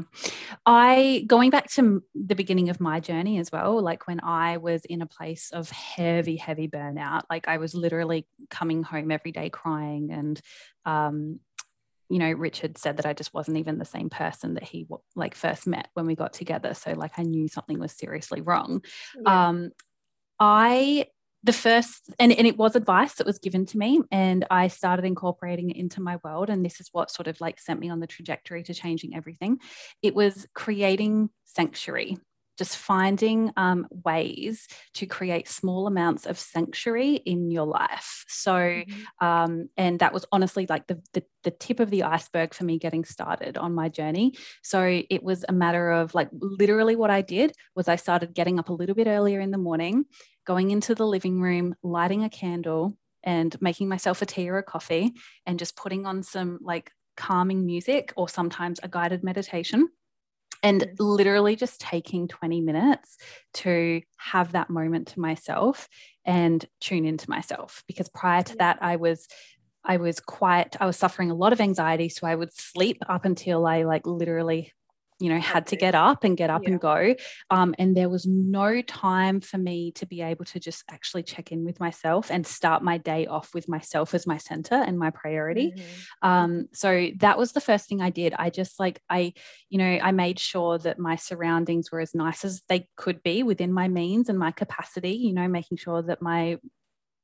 I, 0.66 1.24
going 1.26 1.50
back 1.50 1.70
to 1.72 2.04
the 2.14 2.36
beginning 2.36 2.70
of 2.70 2.82
my 2.82 3.00
journey 3.00 3.40
as 3.40 3.52
well, 3.52 3.82
like 3.82 4.08
when 4.08 4.20
I 4.22 4.58
was 4.58 4.84
in 4.86 5.02
a 5.02 5.06
place 5.08 5.52
of 5.52 5.70
heavy, 5.70 6.36
heavy 6.36 6.68
burnout, 6.68 7.22
like 7.30 7.48
I 7.48 7.58
was 7.58 7.74
literally 7.74 8.28
coming 8.50 8.84
home 8.84 9.10
every 9.10 9.32
day 9.32 9.50
crying. 9.50 10.12
And, 10.12 10.42
um, 10.86 11.40
you 12.10 12.20
know, 12.20 12.32
Richard 12.32 12.78
said 12.78 12.98
that 12.98 13.06
I 13.06 13.14
just 13.14 13.34
wasn't 13.34 13.58
even 13.58 13.78
the 13.78 13.86
same 13.86 14.10
person 14.10 14.56
that 14.56 14.64
he 14.64 14.86
like 15.16 15.34
first 15.34 15.66
met 15.66 15.88
when 15.94 16.06
we 16.06 16.16
got 16.16 16.34
together. 16.34 16.74
So, 16.74 16.92
like, 16.92 17.14
I 17.18 17.24
knew 17.24 17.48
something 17.48 17.80
was 17.80 17.94
seriously 17.94 18.42
wrong. 18.42 18.84
yeah. 19.20 19.48
Um, 19.48 19.72
I 20.40 21.08
the 21.44 21.54
first 21.54 22.10
and, 22.20 22.32
and 22.32 22.48
it 22.48 22.58
was 22.58 22.76
advice 22.76 23.16
that 23.16 23.28
was 23.28 23.40
given 23.40 23.66
to 23.66 23.78
me 23.78 24.02
and 24.12 24.46
I 24.50 24.70
started 24.70 25.06
incorporating 25.06 25.70
it 25.70 25.78
into 25.78 26.02
my 26.02 26.18
world 26.24 26.50
and 26.50 26.66
this 26.66 26.80
is 26.80 26.90
what 26.94 27.12
sort 27.12 27.28
of 27.28 27.40
like 27.42 27.60
sent 27.60 27.80
me 27.80 27.90
on 27.90 28.00
the 28.00 28.08
trajectory 28.08 28.64
to 28.64 28.74
changing 28.74 29.16
everything. 29.16 29.60
It 30.02 30.16
was 30.16 30.48
creating 30.54 31.30
sanctuary, 31.44 32.18
just 32.64 32.78
finding 32.78 33.52
um, 33.58 33.86
ways 34.06 34.70
to 34.94 35.06
create 35.06 35.50
small 35.50 35.86
amounts 35.86 36.26
of 36.26 36.40
sanctuary 36.40 37.16
in 37.16 37.52
your 37.52 37.66
life. 37.66 38.24
So, 38.30 38.54
mm-hmm. 38.54 39.26
um, 39.26 39.70
and 39.76 40.00
that 40.00 40.14
was 40.14 40.26
honestly 40.32 40.66
like 40.70 40.88
the, 40.88 41.02
the, 41.12 41.26
the 41.44 41.52
tip 41.52 41.82
of 41.82 41.90
the 41.90 42.04
iceberg 42.04 42.54
for 42.54 42.64
me 42.64 42.80
getting 42.80 43.04
started 43.04 43.58
on 43.58 43.76
my 43.76 43.90
journey. 43.90 44.36
So 44.62 45.04
it 45.10 45.24
was 45.24 45.44
a 45.50 45.52
matter 45.52 45.92
of 45.92 46.16
like 46.16 46.30
literally 46.32 46.96
what 46.96 47.10
I 47.10 47.22
did 47.22 47.52
was 47.76 47.90
I 47.90 47.98
started 47.98 48.34
getting 48.34 48.60
up 48.60 48.70
a 48.70 48.74
little 48.74 48.96
bit 48.96 49.08
earlier 49.08 49.42
in 49.42 49.52
the 49.52 49.58
morning, 49.58 50.06
going 50.48 50.72
into 50.72 50.96
the 50.96 51.06
living 51.06 51.42
room, 51.42 51.76
lighting 51.84 52.24
a 52.24 52.30
candle, 52.30 52.98
and 53.24 53.62
making 53.62 53.90
myself 53.90 54.22
a 54.22 54.26
tea 54.26 54.50
or 54.50 54.58
a 54.58 54.64
coffee 54.64 55.12
and 55.46 55.60
just 55.60 55.76
putting 55.76 56.06
on 56.06 56.24
some 56.24 56.60
like 56.62 56.92
calming 57.18 57.66
music 57.66 58.14
or 58.16 58.30
sometimes 58.30 58.80
a 58.84 58.88
guided 58.88 59.22
meditation 59.22 59.90
and 60.64 60.82
mm-hmm. 60.82 61.04
literally 61.04 61.56
just 61.56 61.80
taking 61.80 62.28
20 62.28 62.62
minutes 62.62 63.18
to 63.54 64.02
have 64.18 64.54
that 64.54 64.70
moment 64.70 65.10
to 65.10 65.20
myself 65.20 65.88
and 66.26 66.66
tune 66.80 67.06
into 67.06 67.30
myself. 67.30 67.84
Because 67.88 68.10
prior 68.10 68.42
to 68.44 68.56
that 68.56 68.80
i 68.82 68.96
was 68.96 69.28
i 69.84 69.98
was 69.98 70.20
quiet. 70.20 70.76
I 70.80 70.86
was 70.86 70.98
suffering 70.98 71.30
a 71.30 71.36
lot 71.36 71.54
of 71.54 71.62
anxiety 71.62 72.10
so 72.10 72.26
i 72.26 72.34
would 72.34 72.54
sleep 72.54 72.98
up 73.08 73.26
until 73.26 73.68
i 73.68 73.84
like 73.84 74.08
literally 74.08 74.72
you 75.20 75.30
know 75.30 75.40
had 75.40 75.68
to 75.68 75.76
get 75.76 75.96
up 75.96 76.24
and 76.24 76.38
get 76.38 76.50
up 76.50 76.64
yeah. 76.64 76.72
and 76.72 76.80
go 76.80 77.16
um, 77.50 77.76
and 77.78 77.96
there 77.96 78.10
was 78.10 78.26
no 78.26 78.82
time 78.82 79.40
for 79.40 79.58
me 79.58 79.92
to 79.92 80.06
be 80.06 80.22
able 80.22 80.46
to 80.46 80.60
just 80.60 80.84
actually 80.90 81.24
check 81.24 81.52
in 81.52 81.64
with 81.64 81.80
myself 81.80 82.30
and 82.32 82.46
start 82.46 82.84
my 82.84 82.98
day 82.98 83.26
off 83.26 83.54
with 83.54 83.68
myself 83.68 84.14
as 84.14 84.28
my 84.28 84.38
center 84.38 84.76
and 84.76 84.98
my 84.98 85.10
priority 85.10 85.72
mm-hmm. 85.72 86.28
um, 86.28 86.68
so 86.74 87.10
that 87.18 87.38
was 87.38 87.52
the 87.52 87.62
first 87.62 87.88
thing 87.88 88.02
i 88.02 88.10
did 88.10 88.34
i 88.38 88.50
just 88.50 88.80
like 88.80 89.02
i 89.10 89.34
you 89.70 89.78
know 89.78 90.00
i 90.02 90.12
made 90.12 90.40
sure 90.40 90.78
that 90.78 91.00
my 91.00 91.16
surroundings 91.16 91.92
were 91.92 92.00
as 92.00 92.14
nice 92.14 92.44
as 92.46 92.62
they 92.70 92.88
could 92.98 93.22
be 93.24 93.44
within 93.44 93.74
my 93.74 93.88
means 93.88 94.30
and 94.30 94.40
my 94.40 94.52
capacity 94.52 95.12
you 95.12 95.34
know 95.34 95.48
making 95.48 95.78
sure 95.78 96.02
that 96.02 96.22
my 96.22 96.58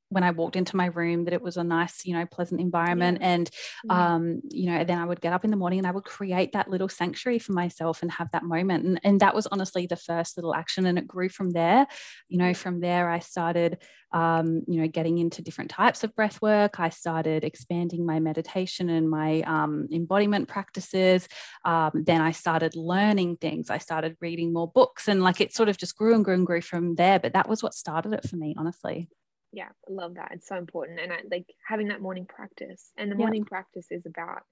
when 0.10 0.24
I 0.24 0.32
walked 0.32 0.56
into 0.56 0.76
my 0.76 0.88
room 0.88 1.26
that 1.26 1.34
it 1.34 1.42
was 1.42 1.58
a 1.58 1.64
nice, 1.64 2.06
you 2.06 2.14
know, 2.14 2.26
pleasant 2.26 2.60
environment. 2.60 3.20
Yeah. 3.22 3.28
And, 3.28 3.50
um, 3.90 4.42
you 4.50 4.72
know, 4.72 4.84
then 4.84 4.98
I 4.98 5.06
would 5.06 5.22
get 5.22 5.34
up 5.34 5.46
in 5.46 5.52
the 5.52 5.58
morning 5.58 5.80
and 5.80 5.88
I 5.88 5.92
would 5.92 6.04
create 6.04 6.54
that 6.54 6.70
little 6.70 6.90
sanctuary 6.90 7.40
for 7.40 7.54
myself 7.54 8.02
and 8.02 8.12
have 8.12 8.32
that 8.32 8.44
moment. 8.44 8.86
And, 8.86 9.00
and 9.04 9.20
that 9.20 9.36
was 9.36 9.48
honestly 9.48 9.86
the 9.86 9.96
first 9.96 10.38
little 10.38 10.56
action. 10.56 10.86
And 10.86 10.98
it 10.98 11.08
grew 11.08 11.30
from 11.30 11.52
there. 11.52 11.88
You 12.28 12.40
know, 12.40 12.54
from 12.54 12.80
there, 12.80 13.10
I 13.10 13.20
started, 13.20 13.78
um, 14.12 14.64
you 14.68 14.82
know, 14.82 14.88
getting 14.88 15.20
into 15.20 15.44
different 15.44 15.70
types 15.70 16.04
of 16.04 16.16
breath 16.16 16.42
work. 16.42 16.80
I 16.80 16.90
started 16.90 17.44
expanding 17.44 18.06
my 18.06 18.20
meditation 18.20 18.90
and 18.90 19.10
my 19.10 19.42
um, 19.42 19.88
embodiment 19.92 20.48
practices. 20.48 21.28
Um, 21.66 21.92
then 21.94 22.22
I 22.22 22.32
started 22.32 22.76
learning 22.76 23.38
things. 23.38 23.70
I 23.70 23.78
started 23.78 24.18
reading 24.22 24.54
more 24.54 24.70
books 24.70 25.08
and 25.08 25.22
like 25.22 25.40
it 25.40 25.54
sort 25.54 25.70
of 25.70 25.78
just 25.78 25.96
grew 25.96 26.16
and 26.16 26.26
grew 26.26 26.34
and 26.34 26.48
grew 26.48 26.62
from 26.62 26.96
there. 26.96 27.20
But 27.20 27.34
that 27.34 27.48
was 27.48 27.62
what 27.62 27.76
started 27.76 28.14
it 28.14 28.28
for 28.28 28.38
me, 28.38 28.56
honestly 28.58 29.08
yeah 29.52 29.70
i 29.88 29.92
love 29.92 30.16
that. 30.16 30.32
It's 30.34 30.48
so 30.48 30.58
important. 30.58 31.00
And 31.00 31.12
i 31.12 31.20
like 31.30 31.46
having 31.68 31.90
that 31.90 32.02
morning 32.02 32.26
practice. 32.26 32.92
And 32.98 33.12
the 33.12 33.16
morning 33.16 33.46
practice 33.46 33.88
is 33.92 34.06
about 34.06 34.44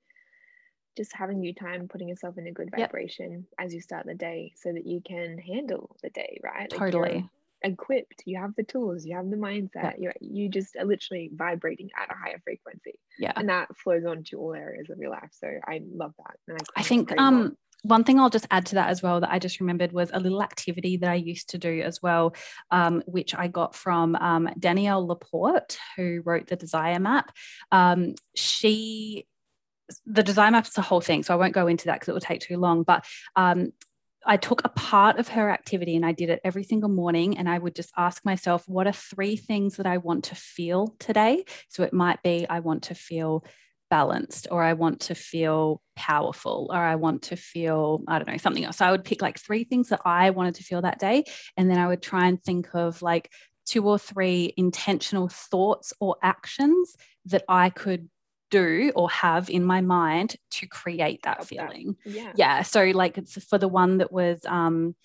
just 0.95 1.13
having 1.13 1.43
you 1.43 1.53
time 1.53 1.87
putting 1.87 2.09
yourself 2.09 2.37
in 2.37 2.47
a 2.47 2.51
good 2.51 2.71
vibration 2.75 3.31
yep. 3.31 3.65
as 3.65 3.73
you 3.73 3.79
start 3.79 4.07
the 4.07 4.15
day 4.15 4.51
so 4.55 4.73
that 4.73 4.85
you 4.85 4.99
can 5.05 5.37
handle 5.37 5.95
the 6.01 6.09
day 6.09 6.39
right? 6.43 6.71
Like 6.71 6.79
totally. 6.79 7.29
equipped. 7.61 8.23
You 8.25 8.39
have 8.39 8.55
the 8.55 8.63
tools. 8.63 9.05
You 9.05 9.15
have 9.15 9.29
the 9.29 9.37
mindset. 9.37 9.99
You 9.99 10.11
you 10.19 10.49
just 10.49 10.75
are 10.75 10.85
literally 10.85 11.29
vibrating 11.33 11.89
at 11.95 12.11
a 12.11 12.17
higher 12.17 12.41
frequency. 12.43 12.99
Yeah. 13.19 13.33
And 13.35 13.49
that 13.49 13.75
flows 13.77 14.05
on 14.05 14.23
to 14.25 14.39
all 14.39 14.55
areas 14.55 14.89
of 14.89 14.97
your 14.97 15.11
life. 15.11 15.29
So 15.31 15.47
i 15.65 15.81
love 15.85 16.13
that. 16.17 16.37
And 16.47 16.57
i, 16.75 16.81
I 16.81 16.83
think 16.83 17.11
um 17.19 17.55
one 17.83 18.03
thing 18.03 18.19
I'll 18.19 18.29
just 18.29 18.47
add 18.51 18.65
to 18.67 18.75
that 18.75 18.89
as 18.89 19.01
well 19.01 19.21
that 19.21 19.31
I 19.31 19.39
just 19.39 19.59
remembered 19.59 19.91
was 19.91 20.09
a 20.13 20.19
little 20.19 20.43
activity 20.43 20.97
that 20.97 21.09
I 21.09 21.15
used 21.15 21.49
to 21.51 21.57
do 21.57 21.81
as 21.81 22.01
well, 22.01 22.35
um, 22.71 23.03
which 23.05 23.35
I 23.35 23.47
got 23.47 23.75
from 23.75 24.15
um, 24.15 24.49
Danielle 24.59 25.05
Laporte, 25.05 25.77
who 25.95 26.21
wrote 26.25 26.47
the 26.47 26.55
Desire 26.55 26.99
Map. 26.99 27.31
Um, 27.71 28.15
she, 28.35 29.27
the 30.05 30.23
Desire 30.23 30.51
Map 30.51 30.65
is 30.65 30.73
the 30.73 30.81
whole 30.81 31.01
thing, 31.01 31.23
so 31.23 31.33
I 31.33 31.37
won't 31.37 31.53
go 31.53 31.67
into 31.67 31.85
that 31.85 31.95
because 31.95 32.09
it 32.09 32.13
will 32.13 32.19
take 32.19 32.41
too 32.41 32.57
long. 32.57 32.83
But 32.83 33.05
um, 33.35 33.71
I 34.25 34.37
took 34.37 34.65
a 34.65 34.69
part 34.69 35.19
of 35.19 35.29
her 35.29 35.49
activity 35.49 35.95
and 35.95 36.05
I 36.05 36.11
did 36.11 36.29
it 36.29 36.41
every 36.43 36.63
single 36.63 36.89
morning. 36.89 37.37
And 37.37 37.47
I 37.47 37.57
would 37.57 37.75
just 37.75 37.93
ask 37.95 38.25
myself, 38.25 38.67
what 38.67 38.85
are 38.85 38.93
three 38.93 39.37
things 39.37 39.77
that 39.77 39.85
I 39.85 39.97
want 39.97 40.25
to 40.25 40.35
feel 40.35 40.95
today? 40.99 41.45
So 41.69 41.83
it 41.83 41.93
might 41.93 42.21
be, 42.21 42.45
I 42.49 42.59
want 42.59 42.83
to 42.83 42.95
feel 42.95 43.45
balanced 43.89 44.47
or 44.51 44.63
I 44.63 44.73
want 44.73 45.01
to 45.01 45.15
feel 45.15 45.81
powerful 45.95 46.69
or 46.71 46.79
I 46.79 46.95
want 46.95 47.23
to 47.23 47.35
feel, 47.35 48.03
I 48.07 48.19
don't 48.19 48.27
know, 48.27 48.37
something 48.37 48.63
else. 48.63 48.77
So 48.77 48.85
I 48.85 48.91
would 48.91 49.03
pick 49.03 49.21
like 49.21 49.39
three 49.39 49.63
things 49.63 49.89
that 49.89 50.01
I 50.05 50.29
wanted 50.31 50.55
to 50.55 50.63
feel 50.63 50.81
that 50.81 50.99
day. 50.99 51.23
And 51.55 51.69
then 51.69 51.77
I 51.77 51.87
would 51.87 52.01
try 52.01 52.27
and 52.27 52.41
think 52.41 52.73
of 52.73 53.01
like 53.01 53.31
two 53.65 53.87
or 53.87 53.99
three 53.99 54.53
intentional 54.57 55.27
thoughts 55.27 55.93
or 55.99 56.15
actions 56.23 56.95
that 57.25 57.43
I 57.49 57.69
could 57.69 58.09
do 58.49 58.91
or 58.95 59.09
have 59.09 59.49
in 59.49 59.63
my 59.63 59.81
mind 59.81 60.37
to 60.51 60.67
create 60.67 61.23
that 61.23 61.45
feeling. 61.45 61.97
Yeah. 62.05 62.31
Yeah. 62.35 62.61
So 62.61 62.83
like 62.85 63.17
it's 63.17 63.43
for 63.45 63.57
the 63.57 63.67
one 63.67 63.97
that 63.97 64.11
was 64.11 64.39
um 64.45 64.95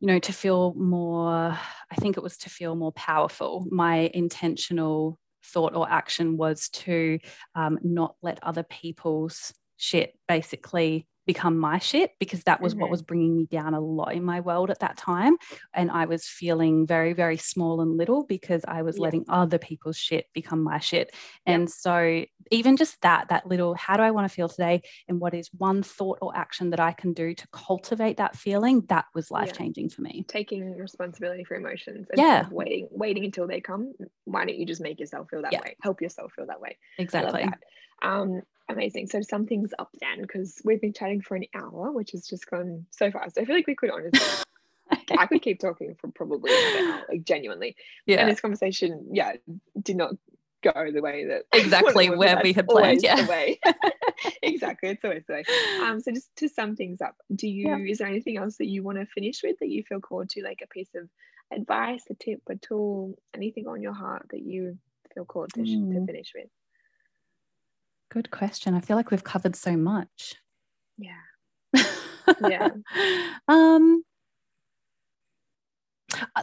you 0.00 0.06
know 0.06 0.18
to 0.18 0.32
feel 0.32 0.74
more 0.74 1.58
i 1.90 1.94
think 1.96 2.16
it 2.16 2.22
was 2.22 2.36
to 2.36 2.50
feel 2.50 2.74
more 2.74 2.92
powerful 2.92 3.66
my 3.70 4.10
intentional 4.12 5.18
thought 5.46 5.74
or 5.74 5.88
action 5.88 6.36
was 6.36 6.68
to 6.70 7.18
um, 7.54 7.78
not 7.82 8.14
let 8.22 8.42
other 8.42 8.62
people's 8.62 9.52
shit 9.76 10.18
basically 10.28 11.06
become 11.26 11.58
my 11.58 11.78
shit 11.78 12.12
because 12.18 12.42
that 12.44 12.60
was 12.60 12.72
mm-hmm. 12.72 12.82
what 12.82 12.90
was 12.90 13.02
bringing 13.02 13.36
me 13.36 13.46
down 13.46 13.74
a 13.74 13.80
lot 13.80 14.14
in 14.14 14.24
my 14.24 14.40
world 14.40 14.70
at 14.70 14.78
that 14.80 14.96
time 14.96 15.36
and 15.74 15.90
i 15.90 16.04
was 16.04 16.26
feeling 16.26 16.86
very 16.86 17.12
very 17.12 17.36
small 17.36 17.80
and 17.80 17.96
little 17.96 18.24
because 18.24 18.64
i 18.68 18.82
was 18.82 18.98
letting 18.98 19.24
other 19.28 19.58
people's 19.58 19.96
shit 19.96 20.26
become 20.32 20.62
my 20.62 20.78
shit. 20.78 21.14
And 21.44 21.70
so 21.70 22.24
even 22.50 22.76
just 22.76 23.00
that 23.02 23.28
that 23.28 23.46
little 23.46 23.74
how 23.74 23.96
do 23.96 24.02
i 24.02 24.10
want 24.10 24.28
to 24.28 24.34
feel 24.34 24.48
today? 24.48 24.82
and 25.08 25.20
what 25.20 25.34
is 25.34 25.50
one 25.56 25.82
thought 25.82 26.18
or 26.20 26.36
action 26.36 26.70
that 26.70 26.80
i 26.80 26.92
can 26.92 27.12
do 27.12 27.34
to 27.34 27.46
cultivate 27.48 28.16
that 28.18 28.36
feeling 28.36 28.82
that 28.88 29.06
was 29.14 29.30
life 29.30 29.52
changing 29.52 29.88
for 29.88 30.02
me. 30.02 30.24
Taking 30.28 30.76
responsibility 30.76 31.44
for 31.44 31.56
emotions 31.56 32.06
and 32.10 32.18
yeah. 32.18 32.46
waiting 32.50 32.88
waiting 32.90 33.24
until 33.24 33.46
they 33.46 33.60
come 33.60 33.92
why 34.24 34.44
don't 34.44 34.58
you 34.58 34.66
just 34.66 34.80
make 34.80 35.00
yourself 35.00 35.28
feel 35.30 35.42
that 35.42 35.52
way? 35.52 35.76
Help 35.82 36.00
yourself 36.00 36.32
feel 36.34 36.46
that 36.46 36.60
way. 36.60 36.78
Exactly. 36.98 37.48
um 38.02 38.42
amazing. 38.68 39.06
So 39.08 39.20
something's 39.22 39.72
up 39.78 39.90
then 40.00 40.22
because 40.22 40.60
we've 40.64 40.80
been 40.80 40.92
chatting 40.92 41.20
for 41.20 41.36
an 41.36 41.44
hour, 41.54 41.92
which 41.92 42.12
has 42.12 42.26
just 42.26 42.48
gone 42.48 42.86
so 42.90 43.10
fast. 43.10 43.38
I 43.38 43.44
feel 43.44 43.54
like 43.54 43.66
we 43.66 43.74
could 43.74 43.90
honestly, 43.90 44.20
I 45.18 45.26
could 45.26 45.42
keep 45.42 45.60
talking 45.60 45.96
for 46.00 46.08
probably 46.08 46.52
hour, 46.52 47.02
like 47.08 47.24
genuinely. 47.24 47.76
Yeah. 48.06 48.20
And 48.20 48.30
this 48.30 48.40
conversation, 48.40 49.08
yeah, 49.12 49.34
did 49.82 49.96
not 49.96 50.14
go 50.62 50.90
the 50.90 51.02
way 51.02 51.26
that 51.26 51.44
exactly 51.52 52.10
where 52.10 52.40
we 52.42 52.52
had 52.52 52.66
planned. 52.66 53.02
Yeah. 53.02 53.26
Exactly. 54.42 54.90
It's 54.90 55.04
always 55.04 55.24
the 55.28 55.34
way. 55.34 55.44
Um, 55.82 56.00
so 56.00 56.10
just 56.10 56.34
to 56.36 56.48
sum 56.48 56.74
things 56.74 57.02
up, 57.02 57.16
do 57.34 57.46
you 57.46 57.68
yeah. 57.68 57.90
is 57.92 57.98
there 57.98 58.08
anything 58.08 58.38
else 58.38 58.56
that 58.56 58.66
you 58.66 58.82
want 58.82 58.98
to 58.98 59.04
finish 59.04 59.42
with 59.42 59.58
that 59.58 59.68
you 59.68 59.82
feel 59.82 60.00
called 60.00 60.30
to, 60.30 60.42
like 60.42 60.60
a 60.64 60.66
piece 60.66 60.88
of 60.94 61.08
advice, 61.52 62.02
a 62.08 62.14
tip, 62.14 62.40
a 62.48 62.56
tool, 62.56 63.14
anything 63.34 63.68
on 63.68 63.82
your 63.82 63.92
heart 63.92 64.26
that 64.30 64.40
you 64.40 64.78
feel 65.14 65.26
called 65.26 65.52
to, 65.52 65.60
mm. 65.60 65.92
to 65.92 66.06
finish 66.06 66.32
with? 66.34 66.48
Good 68.10 68.30
question. 68.30 68.74
I 68.74 68.80
feel 68.80 68.96
like 68.96 69.10
we've 69.10 69.24
covered 69.24 69.56
so 69.56 69.76
much. 69.76 70.36
Yeah. 70.98 71.82
yeah. 72.46 72.68
um 73.48 74.02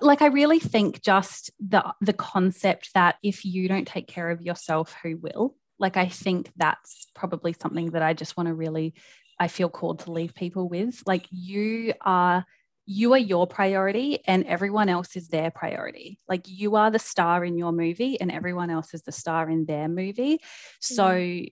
like 0.02 0.22
I 0.22 0.28
really 0.28 0.60
think 0.60 1.02
just 1.02 1.52
the 1.60 1.94
the 2.02 2.14
concept 2.14 2.90
that 2.94 3.16
if 3.24 3.46
you 3.46 3.68
don't 3.68 3.88
take 3.88 4.08
care 4.08 4.30
of 4.30 4.42
yourself, 4.42 4.96
who 5.04 5.18
will? 5.18 5.56
Like 5.80 5.98
I 5.98 6.08
think 6.08 6.52
that's 6.56 7.08
probably 7.16 7.54
something 7.54 7.92
that 7.92 8.02
I 8.02 8.14
just 8.14 8.38
want 8.38 8.48
to 8.48 8.54
really 8.54 8.94
I 9.40 9.48
feel 9.48 9.70
called 9.70 10.00
to 10.00 10.12
leave 10.12 10.36
people 10.36 10.70
with. 10.70 11.02
Like 11.06 11.28
you 11.32 11.94
are 12.02 12.46
you 12.86 13.14
are 13.14 13.20
your 13.20 13.48
priority 13.48 14.20
and 14.26 14.46
everyone 14.46 14.90
else 14.90 15.16
is 15.16 15.30
their 15.30 15.52
priority. 15.52 16.20
Like 16.28 16.42
you 16.48 16.76
are 16.76 16.92
the 16.92 17.00
star 17.00 17.46
in 17.46 17.58
your 17.58 17.72
movie 17.72 18.20
and 18.20 18.32
everyone 18.32 18.70
else 18.70 18.94
is 18.94 19.04
the 19.04 19.12
star 19.12 19.50
in 19.50 19.66
their 19.66 19.88
movie. 19.88 20.40
So 20.82 21.12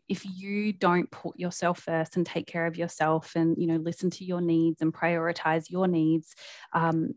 if 0.09 0.25
you 0.25 0.73
don't 0.73 1.09
put 1.09 1.39
yourself 1.39 1.79
first 1.79 2.17
and 2.17 2.25
take 2.25 2.47
care 2.47 2.65
of 2.65 2.77
yourself 2.77 3.31
and 3.35 3.55
you 3.57 3.67
know 3.67 3.77
listen 3.77 4.09
to 4.11 4.25
your 4.25 4.41
needs 4.41 4.81
and 4.81 4.93
prioritize 4.93 5.69
your 5.69 5.87
needs, 5.87 6.35
um, 6.73 7.13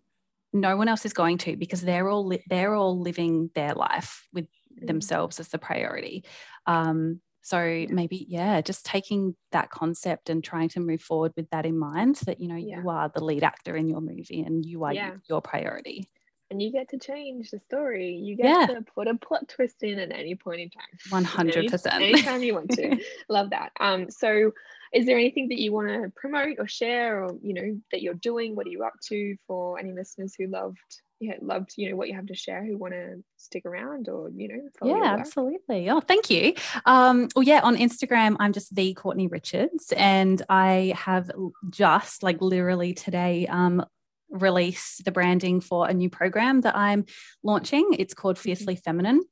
no 0.53 0.77
one 0.77 0.87
else 0.87 1.05
is 1.05 1.13
going 1.13 1.39
to 1.39 1.57
because 1.57 1.81
they're 1.81 2.09
all 2.09 2.27
li- 2.27 2.45
they're 2.49 2.75
all 2.75 3.01
living 3.01 3.51
their 3.57 3.75
life 3.75 4.27
with 4.33 4.47
mm. 4.81 4.87
themselves 4.87 5.41
as 5.41 5.49
the 5.49 5.59
priority. 5.59 6.25
Um, 6.67 7.21
so 7.45 7.85
maybe, 7.91 8.25
yeah, 8.27 8.63
just 8.63 8.87
taking 8.87 9.37
that 9.53 9.69
concept 9.69 10.31
and 10.31 10.43
trying 10.43 10.71
to 10.71 10.81
move 10.81 11.03
forward 11.03 11.35
with 11.37 11.51
that 11.51 11.67
in 11.67 11.79
mind 11.79 12.17
that, 12.25 12.41
you 12.41 12.49
know, 12.49 12.57
yeah. 12.57 12.81
you 12.81 12.89
are 12.89 13.13
the 13.15 13.23
lead 13.23 13.45
actor 13.45 13.77
in 13.77 13.87
your 13.87 14.01
movie 14.01 14.41
and 14.41 14.65
you 14.65 14.83
are 14.85 14.95
yeah. 14.95 15.11
your 15.29 15.43
priority. 15.43 16.09
And 16.51 16.63
you 16.63 16.73
get 16.73 16.89
to 16.89 16.99
change 16.99 17.51
the 17.51 17.59
story. 17.59 18.15
You 18.15 18.37
get 18.37 18.47
yeah. 18.47 18.67
to 18.69 18.83
put 18.95 19.09
a 19.09 19.17
plot 19.17 19.47
twist 19.47 19.83
in 19.83 19.99
at 19.99 20.11
any 20.11 20.35
point 20.35 20.63
in 20.63 20.71
time. 20.71 21.25
100%. 21.25 21.93
Any, 21.93 22.05
anytime 22.15 22.43
you 22.43 22.55
want 22.55 22.71
to. 22.71 22.97
Love 23.29 23.51
that. 23.51 23.73
Um, 23.79 24.09
so 24.09 24.53
is 24.95 25.05
there 25.05 25.19
anything 25.19 25.49
that 25.49 25.61
you 25.61 25.71
want 25.71 25.89
to 25.89 26.11
promote 26.17 26.57
or 26.59 26.67
share 26.67 27.25
or 27.25 27.37
you 27.43 27.53
know 27.53 27.79
that 27.91 28.01
you're 28.01 28.15
doing 28.15 28.57
what 28.57 28.67
are 28.67 28.71
you 28.71 28.85
up 28.85 28.95
to 29.09 29.37
for 29.47 29.79
any 29.79 29.93
listeners 29.93 30.35
who 30.39 30.47
loved 30.47 30.79
yeah 31.21 31.35
loved 31.41 31.73
you 31.77 31.91
know 31.91 31.97
what 31.97 32.09
you 32.09 32.15
have 32.15 32.27
to 32.27 32.35
share 32.35 32.65
who 32.65 32.77
want 32.77 32.93
to 32.93 33.23
stick 33.37 33.65
around 33.65 34.09
or 34.09 34.31
you 34.35 34.49
know 34.49 34.61
yeah 34.83 35.17
absolutely. 35.19 35.89
Oh 35.91 36.01
thank 36.01 36.31
you. 36.31 36.55
Um 36.87 37.29
well 37.35 37.45
yeah 37.45 37.61
on 37.63 37.77
instagram 37.77 38.37
i'm 38.41 38.53
just 38.53 38.75
the 38.75 38.95
courtney 38.95 39.29
richards 39.29 39.93
and 39.97 40.43
i 40.49 40.93
have 40.97 41.31
just 41.71 42.23
like 42.23 42.41
literally 42.41 42.95
today 42.95 43.47
um 43.47 43.85
release 44.31 45.01
the 45.05 45.13
branding 45.13 45.61
for 45.61 45.89
a 45.89 45.95
new 45.95 46.11
program 46.11 46.61
that 46.63 46.77
i'm 46.77 47.05
launching. 47.43 47.95
It's 47.99 48.15
called 48.15 48.37
mm-hmm. 48.37 48.43
fiercely 48.43 48.77
feminine. 48.77 49.23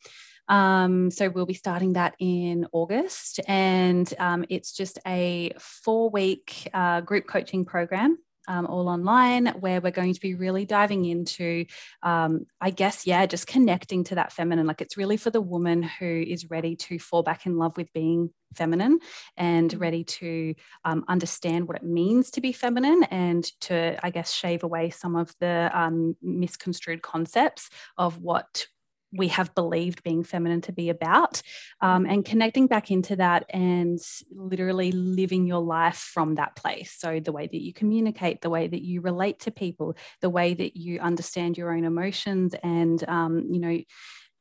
Um, 0.49 1.11
so 1.11 1.31
we'll 1.31 1.47
be 1.47 1.55
starting 1.55 1.95
that 1.95 2.15
in 2.19 2.67
August, 2.73 3.41
and 3.47 4.13
um, 4.19 4.45
it's 4.49 4.73
just 4.73 4.99
a 5.07 5.53
four 5.59 6.11
week 6.11 6.69
uh, 6.75 7.01
group 7.01 7.27
coaching 7.27 7.65
program. 7.65 8.19
Um, 8.49 8.67
all 8.67 8.89
online, 8.89 9.47
where 9.61 9.81
we're 9.81 9.93
going 9.93 10.15
to 10.15 10.21
be 10.21 10.35
really 10.35 10.65
diving 10.65 11.05
into, 11.05 11.65
um, 12.03 12.47
I 12.61 12.71
guess, 12.71 13.07
yeah, 13.07 13.25
just 13.27 13.47
connecting 13.47 14.03
to 14.05 14.17
that 14.17 14.33
feminine. 14.33 14.67
Like 14.67 14.81
it's 14.81 14.97
really 14.97 15.17
for 15.17 15.31
the 15.31 15.41
woman 15.41 15.83
who 15.83 16.25
is 16.27 16.51
ready 16.51 16.75
to 16.77 16.99
fall 16.99 17.23
back 17.23 17.47
in 17.47 17.57
love 17.57 17.77
with 17.77 17.93
being 17.93 18.31
feminine 18.55 18.99
and 19.37 19.71
mm-hmm. 19.71 19.81
ready 19.81 20.05
to 20.05 20.55
um, 20.85 21.05
understand 21.09 21.69
what 21.69 21.77
it 21.77 21.85
means 21.85 22.31
to 22.33 22.41
be 22.41 22.53
feminine 22.53 23.05
and 23.05 23.45
to, 23.63 23.99
I 24.05 24.11
guess, 24.11 24.33
shave 24.33 24.65
away 24.65 24.91
some 24.91 25.17
of 25.17 25.35
the 25.41 25.71
um, 25.73 26.17
misconstrued 26.23 27.03
concepts 27.03 27.71
of 27.97 28.19
what 28.19 28.67
we 29.13 29.29
have 29.29 29.55
believed 29.55 30.03
being 30.03 30.25
feminine 30.25 30.63
to 30.63 30.73
be 30.73 30.89
about 30.89 31.43
um, 31.81 32.07
and 32.07 32.25
connecting 32.25 32.67
back 32.67 32.91
into 32.91 33.17
that 33.17 33.45
and 33.51 33.99
literally 34.31 34.91
living 34.93 35.47
your 35.47 35.61
life 35.61 35.99
from 35.99 36.37
that 36.37 36.57
place 36.57 36.95
so 36.99 37.21
the 37.21 37.33
way 37.33 37.47
that 37.47 37.63
you 37.63 37.73
communicate 37.73 38.41
the 38.41 38.51
way 38.51 38.67
that 38.67 38.83
you 38.83 39.01
relate 39.01 39.39
to 39.41 39.51
people 39.51 39.97
the 40.21 40.31
way 40.31 40.55
that 40.55 40.77
you 40.77 40.99
understand 41.01 41.59
your 41.59 41.73
own 41.73 41.85
emotions 41.85 42.55
and 42.63 43.07
um, 43.09 43.47
you 43.51 43.61
know 43.61 43.79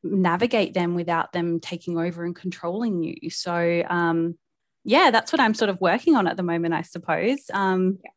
navigate 0.03 0.73
them 0.73 0.95
without 0.95 1.31
them 1.31 1.59
taking 1.59 1.97
over 1.97 2.23
and 2.23 2.35
controlling 2.35 3.03
you 3.03 3.29
so 3.29 3.83
um, 3.89 4.37
yeah 4.83 5.11
that's 5.11 5.31
what 5.31 5.39
i'm 5.39 5.53
sort 5.53 5.69
of 5.69 5.79
working 5.79 6.15
on 6.15 6.27
at 6.27 6.37
the 6.37 6.43
moment 6.43 6.73
i 6.73 6.81
suppose 6.81 7.49
um, 7.53 7.99
yeah. 8.03 8.11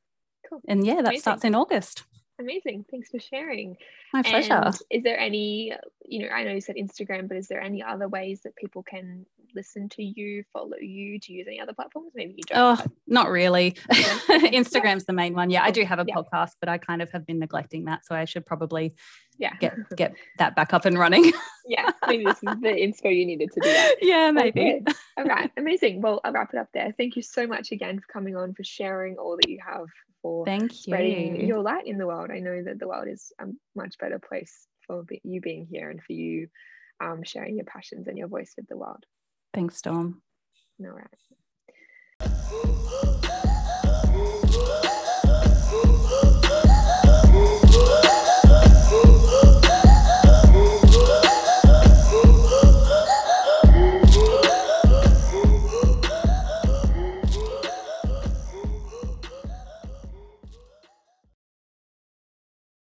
Cool. 0.48 0.60
and 0.68 0.86
yeah 0.86 0.96
that 0.96 1.06
Amazing. 1.06 1.20
starts 1.20 1.44
in 1.44 1.54
august 1.54 2.04
Amazing. 2.40 2.84
Thanks 2.90 3.10
for 3.10 3.20
sharing. 3.20 3.76
My 4.12 4.22
pleasure. 4.22 4.54
And 4.54 4.74
is 4.90 5.02
there 5.04 5.18
any, 5.18 5.72
you 6.04 6.20
know, 6.20 6.28
I 6.34 6.42
know 6.42 6.52
you 6.52 6.60
said 6.60 6.76
Instagram, 6.76 7.28
but 7.28 7.36
is 7.36 7.46
there 7.46 7.60
any 7.60 7.82
other 7.82 8.08
ways 8.08 8.40
that 8.42 8.56
people 8.56 8.82
can 8.82 9.24
listen 9.54 9.88
to 9.90 10.02
you, 10.02 10.42
follow 10.52 10.76
you? 10.80 11.20
Do 11.20 11.32
you 11.32 11.38
use 11.38 11.46
any 11.46 11.60
other 11.60 11.72
platforms? 11.72 12.10
Maybe 12.14 12.34
you 12.36 12.42
don't. 12.48 12.80
Oh, 12.80 12.84
not 13.06 13.30
really. 13.30 13.72
Instagram's 13.88 15.04
the 15.04 15.12
main 15.12 15.34
one. 15.34 15.50
Yeah, 15.50 15.62
I 15.62 15.70
do 15.70 15.84
have 15.84 16.00
a 16.00 16.04
yeah. 16.08 16.14
podcast, 16.16 16.52
but 16.58 16.68
I 16.68 16.78
kind 16.78 17.02
of 17.02 17.10
have 17.12 17.24
been 17.24 17.38
neglecting 17.38 17.84
that. 17.84 18.04
So 18.04 18.16
I 18.16 18.24
should 18.24 18.44
probably 18.44 18.94
yeah 19.38 19.54
get 19.60 19.76
get 19.96 20.14
that 20.38 20.54
back 20.56 20.72
up 20.72 20.84
and 20.84 20.98
running. 20.98 21.32
yeah, 21.66 21.90
maybe 22.06 22.24
this 22.24 22.42
is 22.42 22.60
the 22.60 22.76
info 22.76 23.08
you 23.08 23.26
needed 23.26 23.50
to 23.52 23.60
do 23.60 23.68
that. 23.70 23.96
Yeah, 24.02 24.30
maybe. 24.30 24.60
Okay. 24.60 24.84
All 25.16 25.24
right, 25.24 25.50
amazing. 25.56 26.00
Well, 26.00 26.20
I'll 26.24 26.32
wrap 26.32 26.52
it 26.52 26.58
up 26.58 26.68
there. 26.74 26.94
Thank 26.96 27.16
you 27.16 27.22
so 27.22 27.46
much 27.46 27.72
again 27.72 28.00
for 28.00 28.06
coming 28.12 28.36
on, 28.36 28.54
for 28.54 28.64
sharing 28.64 29.16
all 29.16 29.36
that 29.40 29.48
you 29.48 29.58
have 29.66 29.86
for 30.22 30.44
Thank 30.44 30.72
spreading 30.72 31.36
you. 31.36 31.46
your 31.46 31.62
light 31.62 31.86
in 31.86 31.98
the 31.98 32.06
world. 32.06 32.30
I 32.30 32.40
know 32.40 32.62
that 32.62 32.78
the 32.78 32.88
world 32.88 33.08
is 33.08 33.32
a 33.40 33.46
much 33.74 33.98
better 33.98 34.18
place 34.18 34.66
for 34.86 35.04
you 35.22 35.40
being 35.40 35.66
here 35.66 35.90
and 35.90 36.02
for 36.02 36.12
you 36.12 36.48
um, 37.02 37.22
sharing 37.22 37.56
your 37.56 37.66
passions 37.66 38.08
and 38.08 38.16
your 38.18 38.28
voice 38.28 38.54
with 38.56 38.68
the 38.68 38.76
world. 38.76 39.04
Thanks, 39.52 39.76
Storm. 39.76 40.22
All 40.80 40.98
right. 42.20 43.20